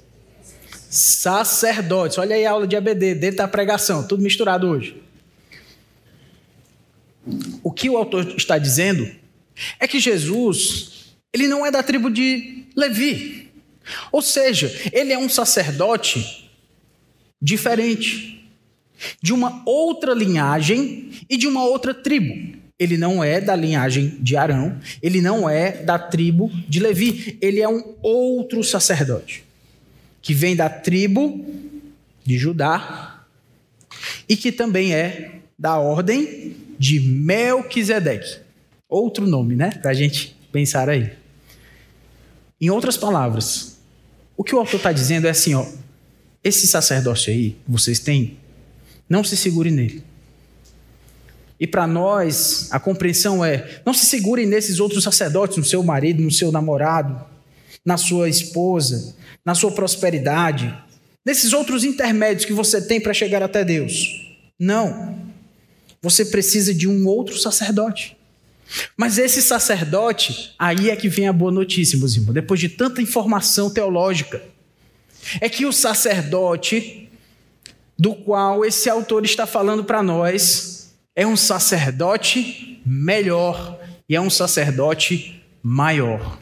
sacerdotes. 0.88 2.16
Olha 2.16 2.34
aí 2.34 2.46
a 2.46 2.52
aula 2.52 2.66
de 2.66 2.76
ABD, 2.76 3.14
dentro 3.14 3.36
da 3.36 3.46
pregação, 3.46 4.08
tudo 4.08 4.22
misturado 4.22 4.66
hoje. 4.66 5.02
O 7.62 7.70
que 7.70 7.90
o 7.90 7.98
autor 7.98 8.26
está 8.38 8.56
dizendo 8.56 9.20
é 9.78 9.86
que 9.86 10.00
Jesus, 10.00 11.14
ele 11.32 11.48
não 11.48 11.64
é 11.64 11.70
da 11.70 11.82
tribo 11.82 12.10
de 12.10 12.64
Levi. 12.76 13.48
Ou 14.12 14.22
seja, 14.22 14.72
ele 14.92 15.12
é 15.12 15.18
um 15.18 15.28
sacerdote 15.28 16.50
diferente, 17.40 18.48
de 19.22 19.32
uma 19.32 19.62
outra 19.64 20.12
linhagem 20.12 21.10
e 21.28 21.36
de 21.36 21.46
uma 21.46 21.64
outra 21.64 21.94
tribo. 21.94 22.58
Ele 22.78 22.96
não 22.96 23.22
é 23.22 23.40
da 23.40 23.54
linhagem 23.54 24.16
de 24.20 24.36
Arão, 24.36 24.78
ele 25.02 25.20
não 25.20 25.48
é 25.48 25.72
da 25.72 25.98
tribo 25.98 26.50
de 26.68 26.80
Levi, 26.80 27.38
ele 27.40 27.60
é 27.60 27.68
um 27.68 27.94
outro 28.02 28.62
sacerdote, 28.64 29.44
que 30.22 30.32
vem 30.32 30.56
da 30.56 30.68
tribo 30.68 31.44
de 32.24 32.38
Judá 32.38 33.24
e 34.28 34.36
que 34.36 34.52
também 34.52 34.94
é 34.94 35.40
da 35.58 35.78
ordem 35.78 36.56
de 36.78 37.00
Melquisedeque. 37.00 38.38
Outro 38.90 39.24
nome, 39.24 39.54
né? 39.54 39.70
Para 39.70 39.92
a 39.92 39.94
gente 39.94 40.36
pensar 40.50 40.88
aí. 40.88 41.12
Em 42.60 42.68
outras 42.68 42.96
palavras, 42.96 43.78
o 44.36 44.42
que 44.42 44.54
o 44.54 44.58
autor 44.58 44.76
está 44.76 44.92
dizendo 44.92 45.28
é 45.28 45.30
assim: 45.30 45.54
ó, 45.54 45.64
esse 46.42 46.66
sacerdócio 46.66 47.32
aí 47.32 47.50
que 47.50 47.70
vocês 47.70 48.00
têm, 48.00 48.36
não 49.08 49.22
se 49.22 49.36
segure 49.36 49.70
nele. 49.70 50.02
E 51.58 51.66
para 51.66 51.86
nós, 51.86 52.68
a 52.72 52.80
compreensão 52.80 53.44
é: 53.44 53.80
não 53.86 53.94
se 53.94 54.06
segurem 54.06 54.46
nesses 54.46 54.80
outros 54.80 55.04
sacerdotes, 55.04 55.56
no 55.56 55.64
seu 55.64 55.82
marido, 55.82 56.22
no 56.22 56.30
seu 56.30 56.50
namorado, 56.50 57.24
na 57.84 57.96
sua 57.96 58.28
esposa, 58.28 59.14
na 59.44 59.54
sua 59.54 59.70
prosperidade, 59.70 60.74
nesses 61.24 61.52
outros 61.52 61.84
intermédios 61.84 62.44
que 62.44 62.52
você 62.52 62.80
tem 62.80 63.00
para 63.00 63.14
chegar 63.14 63.42
até 63.42 63.64
Deus. 63.64 64.26
Não. 64.58 65.18
Você 66.02 66.24
precisa 66.24 66.74
de 66.74 66.88
um 66.88 67.06
outro 67.06 67.38
sacerdote. 67.38 68.16
Mas 68.96 69.18
esse 69.18 69.42
sacerdote, 69.42 70.54
aí 70.58 70.90
é 70.90 70.96
que 70.96 71.08
vem 71.08 71.28
a 71.28 71.32
boa 71.32 71.50
notícia, 71.50 71.98
meus 71.98 72.14
irmãos, 72.14 72.34
depois 72.34 72.60
de 72.60 72.68
tanta 72.68 73.02
informação 73.02 73.70
teológica, 73.70 74.42
é 75.40 75.48
que 75.48 75.66
o 75.66 75.72
sacerdote 75.72 77.08
do 77.98 78.14
qual 78.14 78.64
esse 78.64 78.88
autor 78.88 79.24
está 79.24 79.46
falando 79.46 79.84
para 79.84 80.02
nós 80.02 80.94
é 81.14 81.26
um 81.26 81.36
sacerdote 81.36 82.80
melhor 82.86 83.78
e 84.08 84.16
é 84.16 84.20
um 84.20 84.30
sacerdote 84.30 85.42
maior. 85.62 86.38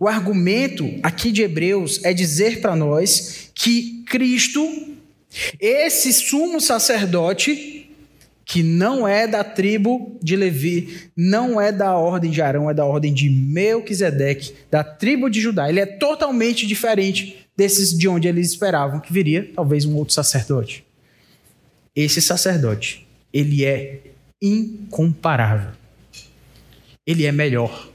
O 0.00 0.08
argumento 0.08 0.98
aqui 1.02 1.30
de 1.30 1.42
Hebreus 1.42 2.02
é 2.04 2.12
dizer 2.12 2.60
para 2.60 2.74
nós 2.74 3.50
que 3.54 4.02
Cristo, 4.06 4.96
esse 5.60 6.12
sumo 6.12 6.60
sacerdote, 6.60 7.75
que 8.46 8.62
não 8.62 9.06
é 9.06 9.26
da 9.26 9.44
tribo 9.44 10.18
de 10.22 10.36
Levi, 10.36 11.10
não 11.14 11.60
é 11.60 11.70
da 11.70 11.94
ordem 11.96 12.30
de 12.30 12.40
Arão, 12.40 12.70
é 12.70 12.74
da 12.74 12.86
ordem 12.86 13.12
de 13.12 13.28
Melquisedeque, 13.28 14.54
da 14.70 14.82
tribo 14.82 15.28
de 15.28 15.40
Judá. 15.40 15.68
Ele 15.68 15.80
é 15.80 15.86
totalmente 15.86 16.66
diferente 16.66 17.46
desses 17.54 17.92
de 17.96 18.08
onde 18.08 18.26
eles 18.26 18.50
esperavam 18.50 19.00
que 19.00 19.12
viria, 19.12 19.50
talvez 19.54 19.84
um 19.84 19.96
outro 19.96 20.14
sacerdote. 20.14 20.86
Esse 21.94 22.22
sacerdote, 22.22 23.06
ele 23.32 23.64
é 23.64 24.00
incomparável. 24.40 25.72
Ele 27.06 27.26
é 27.26 27.32
melhor 27.32 27.90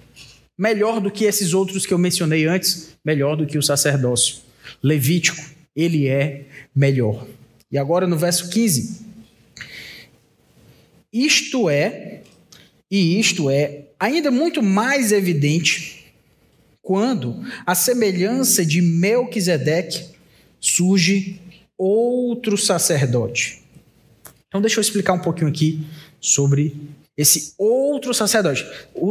melhor 0.61 0.99
do 0.99 1.09
que 1.09 1.25
esses 1.25 1.55
outros 1.55 1.87
que 1.87 1.93
eu 1.93 1.97
mencionei 1.97 2.45
antes, 2.45 2.95
melhor 3.03 3.35
do 3.35 3.47
que 3.47 3.57
o 3.57 3.63
sacerdócio 3.63 4.43
levítico, 4.83 5.41
ele 5.75 6.07
é 6.07 6.45
melhor. 6.75 7.25
E 7.71 7.79
agora 7.79 8.05
no 8.05 8.15
verso 8.15 8.47
15. 8.47 9.10
Isto 11.11 11.69
é, 11.69 12.21
e 12.89 13.19
isto 13.19 13.49
é 13.49 13.85
ainda 13.99 14.31
muito 14.31 14.63
mais 14.63 15.11
evidente 15.11 16.13
quando 16.81 17.45
a 17.65 17.75
semelhança 17.75 18.65
de 18.65 18.81
Melquisedeque 18.81 20.05
surge 20.59 21.39
outro 21.77 22.57
sacerdote. 22.57 23.61
Então 24.47 24.61
deixa 24.61 24.79
eu 24.79 24.81
explicar 24.81 25.13
um 25.13 25.19
pouquinho 25.19 25.47
aqui 25.47 25.85
sobre 26.19 26.75
esse 27.21 27.53
outro 27.57 28.13
sacerdote. 28.13 28.65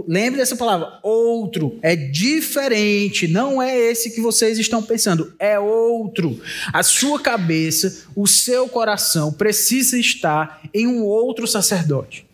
lembre 0.08 0.40
dessa 0.40 0.56
palavra, 0.56 0.98
outro. 1.02 1.78
É 1.80 1.94
diferente. 1.94 3.28
Não 3.28 3.62
é 3.62 3.76
esse 3.78 4.10
que 4.10 4.20
vocês 4.20 4.58
estão 4.58 4.82
pensando. 4.82 5.32
É 5.38 5.58
outro. 5.58 6.40
A 6.72 6.82
sua 6.82 7.20
cabeça, 7.20 8.04
o 8.16 8.26
seu 8.26 8.68
coração 8.68 9.32
precisa 9.32 9.96
estar 9.98 10.60
em 10.74 10.86
um 10.86 11.04
outro 11.04 11.46
sacerdote. 11.46 12.26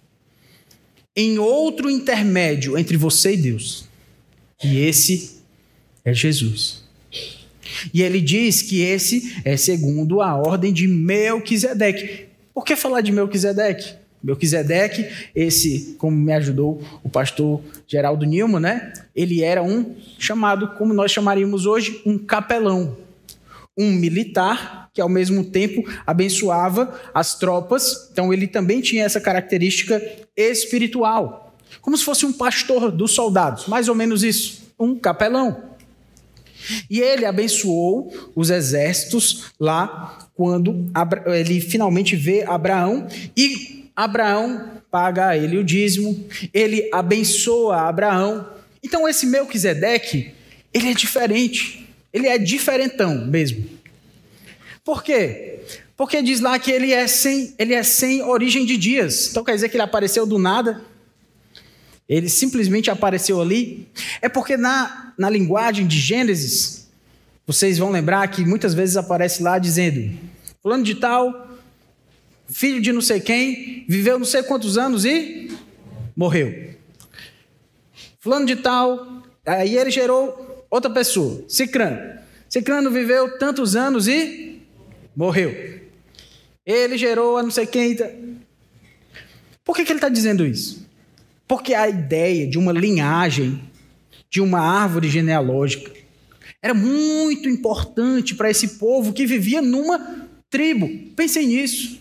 Em 1.15 1.39
outro 1.39 1.91
intermédio 1.91 2.79
entre 2.79 2.97
você 2.97 3.35
e 3.35 3.37
Deus. 3.37 3.85
E 4.65 4.79
esse 4.79 5.43
é 6.05 6.15
Jesus. 6.15 6.85
E 7.93 8.03
ele 8.03 8.21
diz 8.21 8.63
que 8.63 8.81
esse 8.81 9.43
é 9.45 9.57
segundo 9.57 10.23
a 10.23 10.35
ordem 10.35 10.73
de 10.73 10.89
Melquisedeque. 10.89 12.27
Por 12.55 12.65
que 12.65 12.75
falar 12.77 13.03
de 13.03 13.13
Melquisedeque? 13.13 13.96
Melquisedeque, 14.23 15.07
esse, 15.35 15.95
como 15.99 16.17
me 16.17 16.33
ajudou 16.33 16.83
o 17.03 17.09
pastor 17.09 17.61
Geraldo 17.87 18.25
Nilman, 18.25 18.61
né? 18.61 18.93
Ele 19.15 19.43
era 19.43 19.63
um 19.63 19.95
chamado, 20.19 20.75
como 20.77 20.93
nós 20.93 21.13
chamaríamos 21.13 21.67
hoje, 21.67 22.03
um 22.05 22.19
capelão. 22.19 22.97
Um 23.79 23.93
militar 23.93 24.91
que 24.93 25.01
ao 25.01 25.09
mesmo 25.09 25.45
tempo 25.45 25.85
abençoava 26.07 26.99
as 27.13 27.39
tropas, 27.39 28.09
então 28.11 28.33
ele 28.33 28.47
também 28.47 28.81
tinha 28.81 29.05
essa 29.05 29.21
característica 29.21 30.03
espiritual, 30.35 31.55
como 31.83 31.97
se 31.97 32.05
fosse 32.05 32.25
um 32.25 32.33
pastor 32.33 32.91
dos 32.91 33.13
soldados, 33.15 33.67
mais 33.67 33.89
ou 33.89 33.95
menos 33.95 34.23
isso, 34.23 34.73
um 34.79 34.99
capelão. 34.99 35.77
E 36.91 37.01
ele 37.01 37.27
abençoou 37.27 38.13
os 38.35 38.51
exércitos 38.51 39.53
lá 39.61 40.19
quando 40.35 40.91
ele 41.27 41.61
finalmente 41.61 42.17
vê 42.17 42.43
Abraão 42.43 43.07
e 43.37 43.76
Abraão 43.97 44.83
paga 44.91 45.29
a 45.29 45.37
ele 45.39 45.57
o 45.57 45.65
dízimo, 45.65 46.29
ele 46.53 46.91
abençoa 46.93 47.89
Abraão. 47.89 48.47
Então 48.83 49.09
esse 49.09 49.25
Melquisedeque, 49.25 50.35
ele 50.73 50.91
é 50.91 50.95
diferente, 50.95 51.89
ele 52.13 52.29
é 52.29 52.37
diferentão 52.37 53.27
mesmo. 53.27 53.65
Por 54.85 55.03
quê? 55.03 55.61
Porque 55.97 56.21
diz 56.21 56.41
lá 56.41 56.59
que 56.59 56.71
ele 56.71 56.93
é 56.93 57.07
sem, 57.07 57.55
ele 57.59 57.73
é 57.73 57.83
sem 57.83 58.23
origem 58.23 58.67
de 58.67 58.77
dias. 58.77 59.31
Então 59.31 59.43
quer 59.43 59.55
dizer 59.55 59.71
que 59.71 59.77
ele 59.77 59.83
apareceu 59.83 60.27
do 60.27 60.39
nada? 60.39 60.85
Ele 62.07 62.29
simplesmente 62.29 62.91
apareceu 62.91 63.41
ali? 63.41 63.89
É 64.21 64.29
porque 64.29 64.59
na, 64.59 65.15
na 65.19 65.31
linguagem 65.31 65.87
de 65.87 65.99
Gênesis, 65.99 66.87
vocês 67.47 67.79
vão 67.79 67.91
lembrar 67.91 68.29
que 68.29 68.45
muitas 68.45 68.75
vezes 68.75 68.97
aparece 68.97 69.43
lá 69.43 69.59
dizendo: 69.59 70.17
Fulano 70.63 70.85
de 70.85 70.97
tal 70.97 71.47
filho 72.49 72.81
de 72.81 72.93
não 72.93 73.01
sei 73.01 73.21
quem, 73.21 73.85
viveu 73.89 74.19
não 74.19 74.27
sei 74.27 74.43
quantos 74.43 74.79
anos 74.79 75.05
e 75.05 75.51
morreu. 76.17 76.75
Fulano 78.19 78.47
de 78.47 78.57
tal, 78.57 79.23
aí 79.45 79.77
ele 79.77 79.91
gerou 79.91 80.67
outra 80.71 80.91
pessoa, 80.91 81.45
Cicrano. 81.49 82.19
Cicrano 82.49 82.91
viveu 82.91 83.39
tantos 83.39 83.77
anos 83.77 84.09
e 84.09 84.61
morreu. 85.15 85.81
Ele 86.65 86.97
gerou 86.99 87.37
a 87.37 87.43
não 87.43 87.51
sei 87.51 87.67
quem. 87.67 87.97
Por 89.65 89.77
que, 89.77 89.85
que 89.85 89.93
ele 89.93 89.99
está 89.99 90.09
dizendo 90.09 90.47
isso? 90.47 90.87
Porque 91.47 91.75
a 91.75 91.89
ideia 91.89 92.47
de 92.47 92.59
uma 92.59 92.73
linhagem, 92.73 93.61
de 94.29 94.41
uma 94.41 94.61
árvore 94.61 95.09
genealógica, 95.09 95.93
era 96.63 96.75
muito 96.75 97.49
importante 97.49 98.35
para 98.35 98.51
esse 98.51 98.79
povo 98.79 99.13
que 99.13 99.27
vivia 99.27 99.63
numa 99.63 100.29
tribo. 100.51 100.89
Pensem 101.15 101.47
nisso. 101.47 102.01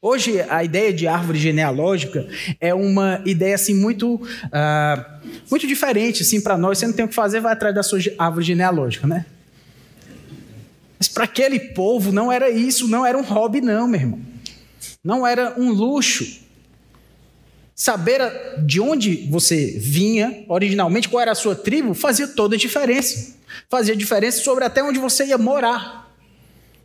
Hoje, 0.00 0.40
a 0.48 0.62
ideia 0.62 0.92
de 0.92 1.08
árvore 1.08 1.40
genealógica 1.40 2.28
é 2.60 2.72
uma 2.72 3.20
ideia 3.26 3.56
assim 3.56 3.74
muito, 3.74 4.14
uh, 4.14 5.28
muito 5.50 5.66
diferente 5.66 6.22
assim, 6.22 6.40
para 6.40 6.56
nós. 6.56 6.78
Você 6.78 6.86
não 6.86 6.94
tem 6.94 7.04
o 7.04 7.08
que 7.08 7.14
fazer, 7.14 7.40
vai 7.40 7.52
atrás 7.52 7.74
da 7.74 7.82
sua 7.82 7.98
árvore 8.16 8.44
genealógica, 8.44 9.08
né? 9.08 9.26
Mas 10.96 11.08
para 11.08 11.24
aquele 11.24 11.58
povo 11.58 12.12
não 12.12 12.30
era 12.30 12.48
isso, 12.48 12.86
não 12.86 13.04
era 13.04 13.18
um 13.18 13.22
hobby, 13.22 13.60
não, 13.60 13.88
meu 13.88 14.00
irmão. 14.00 14.20
Não 15.02 15.26
era 15.26 15.54
um 15.58 15.70
luxo. 15.70 16.42
Saber 17.74 18.20
de 18.64 18.80
onde 18.80 19.26
você 19.28 19.78
vinha 19.80 20.44
originalmente, 20.48 21.08
qual 21.08 21.20
era 21.20 21.32
a 21.32 21.36
sua 21.36 21.56
tribo, 21.56 21.92
fazia 21.92 22.28
toda 22.28 22.54
a 22.54 22.58
diferença. 22.58 23.34
Fazia 23.68 23.96
diferença 23.96 24.44
sobre 24.44 24.64
até 24.64 24.80
onde 24.80 25.00
você 25.00 25.26
ia 25.26 25.38
morar. 25.38 26.07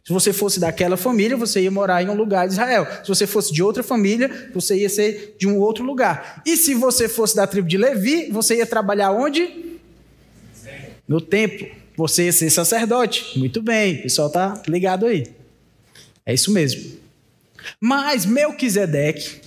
Se 0.06 0.12
você 0.12 0.34
fosse 0.34 0.60
daquela 0.60 0.98
família, 0.98 1.38
você 1.38 1.62
ia 1.62 1.72
morar 1.72 2.04
em 2.04 2.10
um 2.10 2.14
lugar 2.14 2.46
de 2.46 2.54
Israel. 2.54 2.86
Se 3.04 3.08
você 3.08 3.26
fosse 3.26 3.54
de 3.54 3.64
outra 3.64 3.82
família, 3.82 4.50
você 4.54 4.76
ia 4.76 4.90
ser 4.90 5.36
de 5.40 5.48
um 5.48 5.58
outro 5.60 5.84
lugar. 5.84 6.42
E 6.46 6.58
se 6.58 6.74
você 6.74 7.08
fosse 7.08 7.36
da 7.36 7.48
tribo 7.48 7.70
de 7.70 7.78
Levi, 7.78 8.30
você 8.30 8.58
ia 8.58 8.66
trabalhar 8.66 9.12
onde? 9.12 9.80
No 11.08 11.22
templo. 11.22 11.68
Você 11.96 12.26
ia 12.26 12.34
ser 12.34 12.50
sacerdote. 12.50 13.40
Muito 13.40 13.62
bem, 13.62 14.00
o 14.00 14.04
pessoal 14.04 14.28
está 14.28 14.62
ligado 14.68 15.06
aí. 15.06 15.26
É 16.26 16.34
isso 16.34 16.52
mesmo. 16.52 16.98
Mas 17.80 18.26
Melquisedeque, 18.26 19.42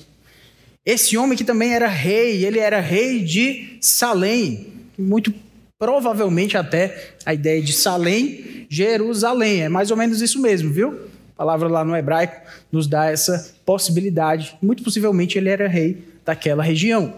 esse 0.86 1.18
homem 1.18 1.36
que 1.36 1.44
também 1.44 1.74
era 1.74 1.88
rei, 1.88 2.46
ele 2.46 2.60
era 2.60 2.80
rei 2.80 3.22
de 3.22 3.76
Salém, 3.80 4.72
muito 4.96 5.34
provavelmente 5.78 6.56
até 6.56 7.14
a 7.24 7.34
ideia 7.34 7.60
de 7.62 7.72
Salém, 7.72 8.66
Jerusalém. 8.68 9.62
É 9.62 9.68
mais 9.68 9.90
ou 9.90 9.96
menos 9.96 10.20
isso 10.22 10.40
mesmo, 10.40 10.72
viu? 10.72 11.08
A 11.34 11.36
palavra 11.36 11.68
lá 11.68 11.84
no 11.84 11.94
hebraico 11.94 12.40
nos 12.72 12.86
dá 12.86 13.10
essa 13.10 13.54
possibilidade. 13.64 14.56
Muito 14.62 14.82
possivelmente 14.82 15.36
ele 15.36 15.50
era 15.50 15.68
rei 15.68 16.02
daquela 16.24 16.62
região. 16.62 17.14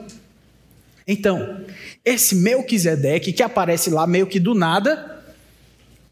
Então, 1.06 1.64
esse 2.04 2.34
Melquisedeque, 2.34 3.32
que 3.32 3.42
aparece 3.42 3.88
lá 3.90 4.06
meio 4.06 4.26
que 4.26 4.38
do 4.38 4.54
nada, 4.54 5.24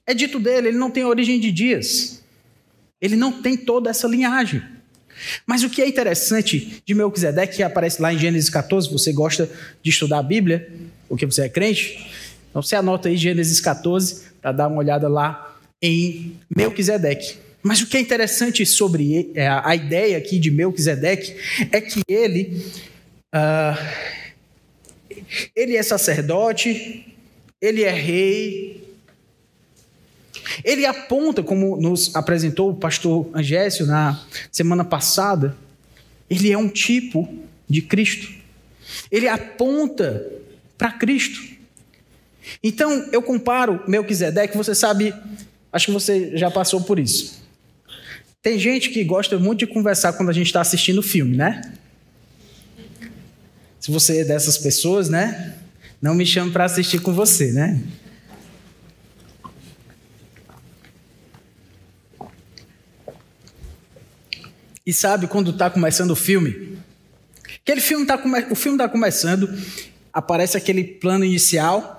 é 0.07 0.15
dito 0.15 0.39
dele, 0.39 0.69
ele 0.69 0.79
não 0.79 0.91
tem 0.91 1.05
origem 1.05 1.39
de 1.39 1.53
dias. 1.53 2.23
Ele 3.01 3.17
não 3.17 3.43
tem 3.43 3.57
toda 3.57 3.91
essa 3.91 4.07
linhagem. 4.07 4.63
Mas 5.47 5.63
o 5.63 5.71
que 5.71 5.83
é 5.83 5.89
interessante 5.89 6.83
de 6.85 6.95
Melquisedeque, 6.95 7.57
que 7.57 7.63
aparece 7.63 8.01
lá 8.01 8.13
em 8.13 8.19
Gênesis 8.19 8.49
14, 8.49 8.91
você 8.91 9.13
gosta 9.13 9.51
de 9.83 9.91
estudar 9.91 10.19
a 10.19 10.23
Bíblia, 10.23 10.71
porque 11.09 11.27
você 11.27 11.43
é 11.43 11.49
crente, 11.49 12.07
então 12.57 12.63
você 12.63 12.75
anota 12.75 13.11
aí 13.11 13.19
Gênesis 13.19 13.61
14 13.61 14.29
para 14.41 14.51
dar 14.51 14.69
uma 14.69 14.79
olhada 14.79 15.09
lá 15.09 15.55
em 15.83 16.41
Melquisedeque. 16.49 17.37
Mas 17.63 17.83
o 17.83 17.87
que 17.87 17.99
é 17.99 18.01
interessante 18.01 18.65
sobre 18.65 19.31
é, 19.35 19.47
a 19.47 19.77
ideia 19.77 20.17
aqui 20.17 20.39
de 20.39 20.51
Melquisedeque 20.51 21.37
é 21.71 21.83
que 21.83 22.01
ele, 22.09 22.65
uh, 23.35 23.77
ele 25.55 25.77
é 25.77 25.83
sacerdote, 25.83 27.15
ele 27.61 27.83
é 27.83 27.93
rei, 27.93 28.83
ele 30.65 30.87
aponta, 30.87 31.43
como 31.43 31.77
nos 31.77 32.17
apresentou 32.17 32.71
o 32.71 32.75
pastor 32.75 33.29
Angésio 33.35 33.85
na 33.85 34.25
semana 34.51 34.83
passada, 34.83 35.55
ele 36.31 36.51
é 36.51 36.57
um 36.57 36.71
tipo 36.71 37.29
de 37.69 37.83
Cristo. 37.83 38.33
Ele 39.13 39.29
aponta 39.29 40.27
para 40.79 40.91
Cristo. 40.91 41.56
Então, 42.63 43.09
eu 43.13 43.23
comparo 43.23 43.83
Melquisedeque, 43.87 44.57
você 44.57 44.75
sabe, 44.75 45.15
acho 45.73 45.87
que 45.87 45.93
você 45.93 46.37
já 46.37 46.51
passou 46.51 46.83
por 46.83 46.99
isso. 46.99 47.45
Tem 48.43 48.59
gente 48.59 48.91
que 48.91 49.03
gosta 49.03 49.39
muito 49.39 49.61
de 49.61 49.67
conversar 49.67 50.13
quando 50.13 50.29
a 50.29 50.33
gente 50.33 50.47
está 50.47 50.61
assistindo 50.61 51.03
filme, 51.03 51.37
né? 51.37 51.63
Se 53.81 53.91
você 53.91 54.21
é 54.21 54.25
dessas 54.25 54.59
pessoas, 54.59 55.09
né? 55.09 55.55
Não 56.01 56.15
me 56.15 56.25
chame 56.25 56.51
para 56.51 56.65
assistir 56.65 57.01
com 57.01 57.13
você, 57.13 57.53
né? 57.53 57.81
E 64.87 64.93
sabe 64.93 65.27
quando 65.27 65.51
está 65.51 65.69
começando 65.69 66.13
o 66.13 66.17
filme? 66.17 66.79
Aquele 67.61 67.81
filme 67.81 68.07
tá 68.07 68.15
o 68.49 68.55
filme 68.55 68.77
está 68.77 68.89
começando, 68.89 69.53
aparece 70.13 70.57
aquele 70.57 70.85
plano 70.85 71.25
inicial, 71.25 71.96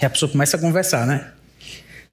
e 0.00 0.06
a 0.06 0.10
pessoa 0.10 0.30
começa 0.30 0.56
a 0.56 0.60
conversar, 0.60 1.06
né? 1.06 1.32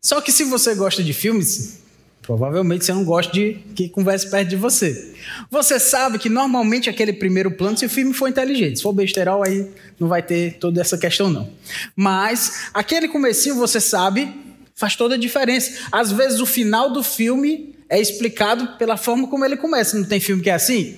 Só 0.02 0.22
que 0.22 0.32
se 0.32 0.44
você 0.44 0.76
gosta 0.76 1.04
de 1.04 1.14
filmes, 1.14 1.80
provavelmente 2.22 2.86
você 2.86 2.94
não 2.94 3.04
gosta 3.04 3.32
de 3.32 3.60
que 3.76 3.90
converse 3.90 4.30
perto 4.30 4.50
de 4.50 4.56
você. 4.56 5.16
Você 5.50 5.80
sabe 5.80 6.18
que 6.18 6.30
normalmente 6.30 6.90
aquele 6.90 7.14
primeiro 7.14 7.52
plano, 7.52 7.78
se 7.78 7.86
o 7.86 7.90
filme 7.90 8.14
for 8.14 8.28
inteligente, 8.28 8.78
se 8.78 8.84
for 8.84 8.94
besterol, 8.94 9.44
aí 9.44 9.70
não 10.00 10.08
vai 10.08 10.22
ter 10.22 10.58
toda 10.60 10.82
essa 10.82 10.98
questão 10.98 11.30
não. 11.30 11.50
Mas 11.96 12.70
aquele 12.74 13.08
comecinho, 13.08 13.56
você 13.56 13.80
sabe, 13.80 14.32
faz 14.76 14.96
toda 14.96 15.16
a 15.16 15.18
diferença. 15.18 15.88
Às 15.92 16.12
vezes 16.12 16.40
o 16.40 16.46
final 16.46 16.92
do 16.92 17.04
filme 17.04 17.76
é 17.90 18.00
explicado 18.00 18.78
pela 18.78 18.98
forma 18.98 19.28
como 19.28 19.46
ele 19.46 19.58
começa. 19.58 19.98
Não 19.98 20.06
tem 20.06 20.20
filme 20.20 20.42
que 20.42 20.50
é 20.50 20.54
assim? 20.54 20.98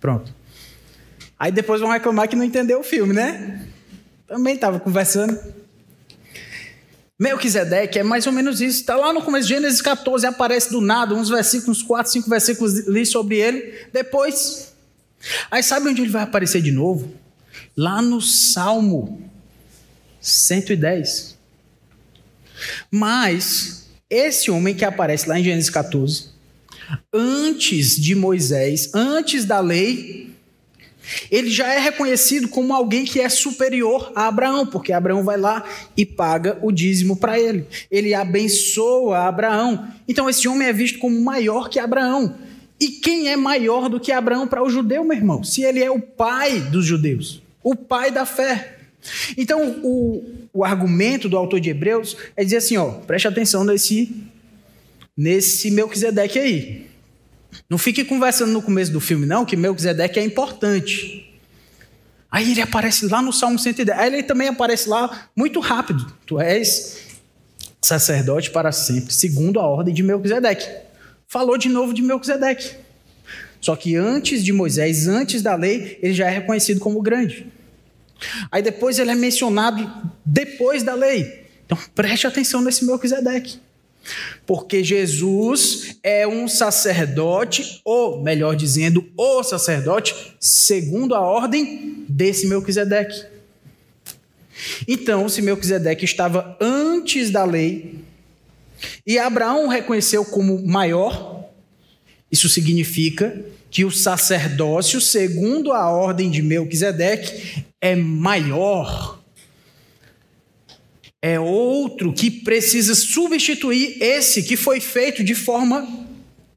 Pronto. 0.00 0.32
Aí 1.38 1.50
depois 1.50 1.80
vão 1.80 1.90
reclamar 1.90 2.28
que 2.28 2.36
não 2.36 2.44
entendeu 2.44 2.80
o 2.80 2.84
filme, 2.84 3.12
né? 3.12 3.66
Também 4.26 4.54
estava 4.54 4.78
conversando. 4.78 5.38
Melquisedeque 7.18 7.98
é 7.98 8.02
mais 8.02 8.26
ou 8.26 8.32
menos 8.32 8.60
isso. 8.60 8.80
Está 8.80 8.96
lá 8.96 9.12
no 9.12 9.22
começo 9.22 9.46
de 9.46 9.54
Gênesis 9.54 9.80
14, 9.80 10.26
aparece 10.26 10.70
do 10.70 10.80
nada, 10.80 11.14
uns 11.14 11.28
versículos, 11.28 11.78
uns 11.78 11.82
4, 11.82 12.12
5 12.12 12.28
versículos 12.28 12.86
li 12.86 13.06
sobre 13.06 13.36
ele. 13.36 13.86
Depois. 13.92 14.74
Aí 15.50 15.62
sabe 15.62 15.88
onde 15.88 16.02
ele 16.02 16.10
vai 16.10 16.22
aparecer 16.22 16.60
de 16.60 16.72
novo? 16.72 17.14
Lá 17.76 18.02
no 18.02 18.20
Salmo 18.20 19.30
110. 20.20 21.38
Mas 22.90 23.86
esse 24.10 24.50
homem 24.50 24.74
que 24.74 24.84
aparece 24.84 25.28
lá 25.28 25.38
em 25.38 25.44
Gênesis 25.44 25.70
14, 25.70 26.30
antes 27.12 27.96
de 27.96 28.14
Moisés, 28.14 28.90
antes 28.92 29.44
da 29.44 29.60
lei, 29.60 30.33
ele 31.30 31.50
já 31.50 31.72
é 31.72 31.78
reconhecido 31.78 32.48
como 32.48 32.72
alguém 32.72 33.04
que 33.04 33.20
é 33.20 33.28
superior 33.28 34.12
a 34.14 34.26
Abraão, 34.26 34.66
porque 34.66 34.92
Abraão 34.92 35.22
vai 35.24 35.36
lá 35.36 35.64
e 35.96 36.04
paga 36.04 36.58
o 36.62 36.72
dízimo 36.72 37.16
para 37.16 37.38
ele. 37.38 37.66
Ele 37.90 38.14
abençoa 38.14 39.20
Abraão. 39.20 39.86
Então 40.08 40.28
esse 40.28 40.48
homem 40.48 40.68
é 40.68 40.72
visto 40.72 40.98
como 40.98 41.20
maior 41.20 41.68
que 41.68 41.78
Abraão. 41.78 42.36
E 42.80 42.88
quem 42.88 43.28
é 43.28 43.36
maior 43.36 43.88
do 43.88 44.00
que 44.00 44.12
Abraão 44.12 44.46
para 44.46 44.62
o 44.62 44.68
judeu, 44.68 45.04
meu 45.04 45.16
irmão? 45.16 45.44
Se 45.44 45.62
ele 45.62 45.82
é 45.82 45.90
o 45.90 46.00
pai 46.00 46.60
dos 46.60 46.84
judeus, 46.84 47.42
o 47.62 47.74
pai 47.74 48.10
da 48.10 48.26
fé. 48.26 48.78
Então, 49.36 49.80
o, 49.82 50.24
o 50.52 50.64
argumento 50.64 51.28
do 51.28 51.36
autor 51.36 51.60
de 51.60 51.70
Hebreus 51.70 52.16
é 52.36 52.44
dizer 52.44 52.58
assim: 52.58 52.76
ó, 52.76 52.90
preste 52.90 53.28
atenção 53.28 53.64
nesse, 53.64 54.14
nesse 55.16 55.70
Melquisedeque 55.70 56.38
aí. 56.38 56.93
Não 57.68 57.78
fique 57.78 58.04
conversando 58.04 58.52
no 58.52 58.62
começo 58.62 58.92
do 58.92 59.00
filme, 59.00 59.26
não, 59.26 59.44
que 59.44 59.56
Melquisedeque 59.56 60.18
é 60.18 60.24
importante. 60.24 61.30
Aí 62.30 62.50
ele 62.50 62.60
aparece 62.60 63.06
lá 63.06 63.22
no 63.22 63.32
Salmo 63.32 63.58
110. 63.58 63.96
Aí 63.96 64.12
ele 64.12 64.22
também 64.22 64.48
aparece 64.48 64.88
lá 64.88 65.28
muito 65.36 65.60
rápido. 65.60 66.04
Tu 66.26 66.40
és 66.40 66.98
sacerdote 67.80 68.50
para 68.50 68.72
sempre, 68.72 69.12
segundo 69.14 69.60
a 69.60 69.66
ordem 69.66 69.94
de 69.94 70.02
Melquisedeque. 70.02 70.68
Falou 71.28 71.56
de 71.56 71.68
novo 71.68 71.94
de 71.94 72.02
Melquisedeque. 72.02 72.76
Só 73.60 73.76
que 73.76 73.96
antes 73.96 74.44
de 74.44 74.52
Moisés, 74.52 75.06
antes 75.06 75.42
da 75.42 75.54
lei, 75.54 75.98
ele 76.02 76.12
já 76.12 76.26
é 76.26 76.30
reconhecido 76.30 76.80
como 76.80 77.00
grande. 77.00 77.46
Aí 78.50 78.62
depois 78.62 78.98
ele 78.98 79.10
é 79.10 79.14
mencionado 79.14 79.90
depois 80.24 80.82
da 80.82 80.94
lei. 80.94 81.46
Então 81.64 81.78
preste 81.94 82.26
atenção 82.26 82.60
nesse 82.60 82.84
Melquisedeque. 82.84 83.60
Porque 84.46 84.84
Jesus 84.84 85.96
é 86.02 86.26
um 86.26 86.46
sacerdote, 86.46 87.80
ou 87.84 88.22
melhor 88.22 88.54
dizendo, 88.54 89.06
o 89.16 89.42
sacerdote, 89.42 90.34
segundo 90.38 91.14
a 91.14 91.20
ordem 91.20 92.04
desse 92.08 92.46
Melquisedeque. 92.46 93.24
Então, 94.86 95.28
se 95.28 95.42
Melquisedeque 95.42 96.04
estava 96.04 96.56
antes 96.60 97.30
da 97.30 97.44
lei, 97.44 98.04
e 99.06 99.18
Abraão 99.18 99.68
reconheceu 99.68 100.24
como 100.24 100.64
maior, 100.66 101.44
isso 102.30 102.48
significa 102.48 103.44
que 103.70 103.84
o 103.84 103.90
sacerdócio, 103.90 105.00
segundo 105.00 105.72
a 105.72 105.90
ordem 105.90 106.30
de 106.30 106.42
Melquisedeque, 106.42 107.64
é 107.80 107.96
maior. 107.96 109.20
É 111.26 111.40
outro 111.40 112.12
que 112.12 112.30
precisa 112.30 112.94
substituir 112.94 113.96
esse 113.98 114.42
que 114.42 114.58
foi 114.58 114.78
feito 114.78 115.24
de 115.24 115.34
forma 115.34 116.06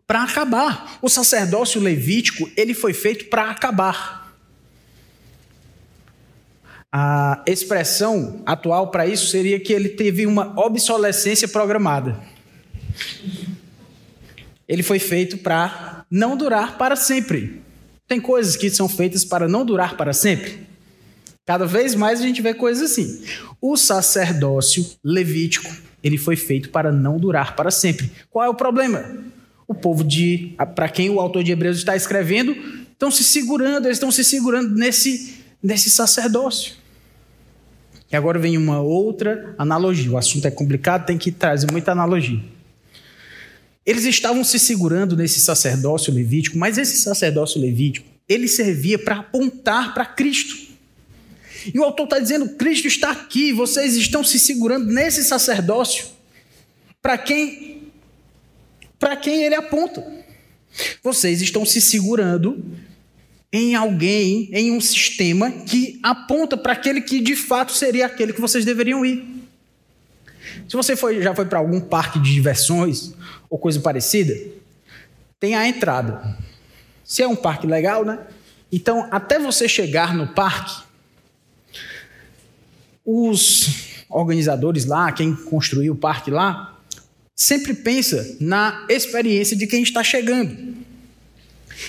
para 0.05 0.23
acabar. 0.23 0.99
O 1.01 1.07
sacerdócio 1.07 1.79
levítico, 1.79 2.51
ele 2.57 2.73
foi 2.73 2.91
feito 2.91 3.27
para 3.29 3.49
acabar. 3.49 4.35
A 6.91 7.41
expressão 7.47 8.43
atual 8.45 8.91
para 8.91 9.07
isso 9.07 9.27
seria 9.27 9.57
que 9.57 9.71
ele 9.71 9.87
teve 9.87 10.25
uma 10.25 10.53
obsolescência 10.59 11.47
programada. 11.47 12.21
Ele 14.67 14.83
foi 14.83 14.99
feito 14.99 15.37
para 15.37 16.05
não 16.11 16.35
durar 16.35 16.77
para 16.77 16.97
sempre. 16.97 17.61
Tem 18.05 18.19
coisas 18.19 18.57
que 18.57 18.69
são 18.69 18.89
feitas 18.89 19.23
para 19.23 19.47
não 19.47 19.65
durar 19.65 19.95
para 19.95 20.11
sempre. 20.11 20.66
Cada 21.47 21.65
vez 21.65 21.95
mais 21.95 22.19
a 22.19 22.23
gente 22.23 22.41
vê 22.41 22.53
coisas 22.53 22.91
assim. 22.91 23.23
O 23.61 23.77
sacerdócio 23.77 24.85
levítico, 25.01 25.73
ele 26.03 26.17
foi 26.17 26.35
feito 26.35 26.69
para 26.69 26.91
não 26.91 27.17
durar 27.17 27.55
para 27.55 27.71
sempre. 27.71 28.11
Qual 28.29 28.43
é 28.43 28.49
o 28.49 28.53
problema? 28.53 29.23
O 29.65 29.73
povo 29.73 30.03
de 30.03 30.53
para 30.75 30.89
quem 30.89 31.09
o 31.09 31.21
autor 31.21 31.45
de 31.45 31.53
Hebreus 31.53 31.77
está 31.77 31.95
escrevendo, 31.95 32.53
estão 32.91 33.09
se 33.09 33.23
segurando, 33.23 33.85
eles 33.85 33.95
estão 33.95 34.11
se 34.11 34.25
segurando 34.25 34.75
nesse 34.75 35.37
nesse 35.63 35.89
sacerdócio. 35.89 36.75
E 38.11 38.15
agora 38.17 38.37
vem 38.37 38.57
uma 38.57 38.81
outra 38.81 39.55
analogia. 39.57 40.11
O 40.11 40.17
assunto 40.17 40.45
é 40.47 40.51
complicado, 40.51 41.05
tem 41.05 41.17
que 41.17 41.31
trazer 41.31 41.71
muita 41.71 41.93
analogia. 41.93 42.43
Eles 43.85 44.03
estavam 44.03 44.43
se 44.43 44.59
segurando 44.59 45.15
nesse 45.15 45.39
sacerdócio 45.39 46.13
levítico, 46.13 46.57
mas 46.57 46.77
esse 46.77 46.97
sacerdócio 46.97 47.59
levítico, 47.61 48.05
ele 48.27 48.49
servia 48.49 48.99
para 48.99 49.19
apontar 49.19 49.93
para 49.93 50.05
Cristo. 50.05 50.66
E 51.73 51.79
o 51.79 51.83
autor 51.83 52.05
está 52.05 52.19
dizendo: 52.19 52.49
Cristo 52.55 52.87
está 52.87 53.11
aqui, 53.11 53.51
vocês 53.51 53.95
estão 53.95 54.23
se 54.23 54.39
segurando 54.39 54.85
nesse 54.91 55.23
sacerdócio. 55.23 56.05
Para 57.01 57.17
quem? 57.17 57.91
Para 58.99 59.15
quem 59.15 59.43
ele 59.43 59.55
aponta. 59.55 60.05
Vocês 61.03 61.41
estão 61.41 61.65
se 61.65 61.81
segurando 61.81 62.63
em 63.51 63.75
alguém, 63.75 64.49
em 64.51 64.71
um 64.71 64.81
sistema 64.81 65.49
que 65.49 65.99
aponta 66.03 66.57
para 66.57 66.73
aquele 66.73 67.01
que 67.01 67.19
de 67.19 67.35
fato 67.35 67.71
seria 67.71 68.05
aquele 68.05 68.33
que 68.33 68.41
vocês 68.41 68.65
deveriam 68.65 69.05
ir. 69.05 69.25
Se 70.67 70.75
você 70.75 70.95
foi, 70.95 71.21
já 71.21 71.33
foi 71.33 71.45
para 71.45 71.59
algum 71.59 71.79
parque 71.79 72.19
de 72.19 72.33
diversões 72.33 73.13
ou 73.49 73.57
coisa 73.57 73.79
parecida, 73.79 74.35
tem 75.39 75.55
a 75.55 75.67
entrada. 75.67 76.37
Se 77.03 77.23
é 77.23 77.27
um 77.27 77.35
parque 77.35 77.65
legal, 77.65 78.03
né? 78.03 78.19
Então, 78.71 79.07
até 79.11 79.39
você 79.39 79.67
chegar 79.67 80.13
no 80.13 80.27
parque, 80.27 80.83
os 83.09 84.03
organizadores 84.09 84.83
lá, 84.83 85.09
quem 85.13 85.33
construiu 85.33 85.93
o 85.93 85.95
parque 85.95 86.29
lá, 86.29 86.77
sempre 87.33 87.73
pensa 87.73 88.35
na 88.41 88.85
experiência 88.89 89.55
de 89.55 89.65
quem 89.65 89.81
está 89.81 90.03
chegando. 90.03 90.75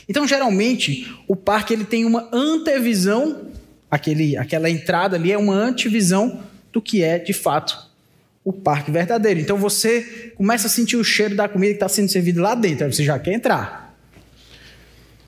Então, 0.08 0.28
geralmente, 0.28 1.12
o 1.26 1.34
parque 1.34 1.74
ele 1.74 1.84
tem 1.84 2.04
uma 2.04 2.28
antevisão, 2.32 3.48
aquele, 3.90 4.36
aquela 4.36 4.70
entrada 4.70 5.16
ali 5.16 5.32
é 5.32 5.38
uma 5.38 5.54
antevisão 5.54 6.40
do 6.72 6.80
que 6.80 7.02
é, 7.02 7.18
de 7.18 7.32
fato, 7.32 7.88
o 8.44 8.52
parque 8.52 8.92
verdadeiro. 8.92 9.40
Então, 9.40 9.56
você 9.56 10.32
começa 10.36 10.68
a 10.68 10.70
sentir 10.70 10.96
o 10.96 11.04
cheiro 11.04 11.34
da 11.34 11.48
comida 11.48 11.72
que 11.72 11.76
está 11.76 11.88
sendo 11.88 12.10
servida 12.10 12.40
lá 12.40 12.54
dentro, 12.54 12.84
aí 12.84 12.92
você 12.92 13.02
já 13.02 13.18
quer 13.18 13.32
entrar. 13.32 13.98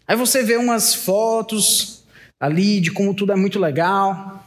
Aí 0.07 0.17
você 0.17 0.43
vê 0.43 0.57
umas 0.57 0.95
fotos 0.95 2.05
ali 2.39 2.81
de 2.81 2.91
como 2.93 3.15
tudo 3.15 3.33
é 3.33 3.37
muito 3.37 3.59
legal, 3.59 4.40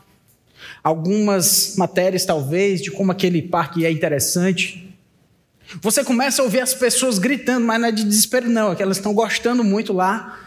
algumas 0.83 1.75
matérias, 1.77 2.25
talvez, 2.25 2.81
de 2.81 2.91
como 2.91 3.11
aquele 3.11 3.41
parque 3.41 3.85
é 3.85 3.91
interessante. 3.91 4.93
Você 5.81 6.03
começa 6.03 6.41
a 6.41 6.45
ouvir 6.45 6.59
as 6.59 6.73
pessoas 6.73 7.17
gritando, 7.17 7.65
mas 7.65 7.79
não 7.79 7.87
é 7.87 7.91
de 7.91 8.03
desespero, 8.03 8.49
não, 8.49 8.71
é 8.71 8.75
que 8.75 8.83
elas 8.83 8.97
estão 8.97 9.13
gostando 9.13 9.63
muito 9.63 9.93
lá 9.93 10.39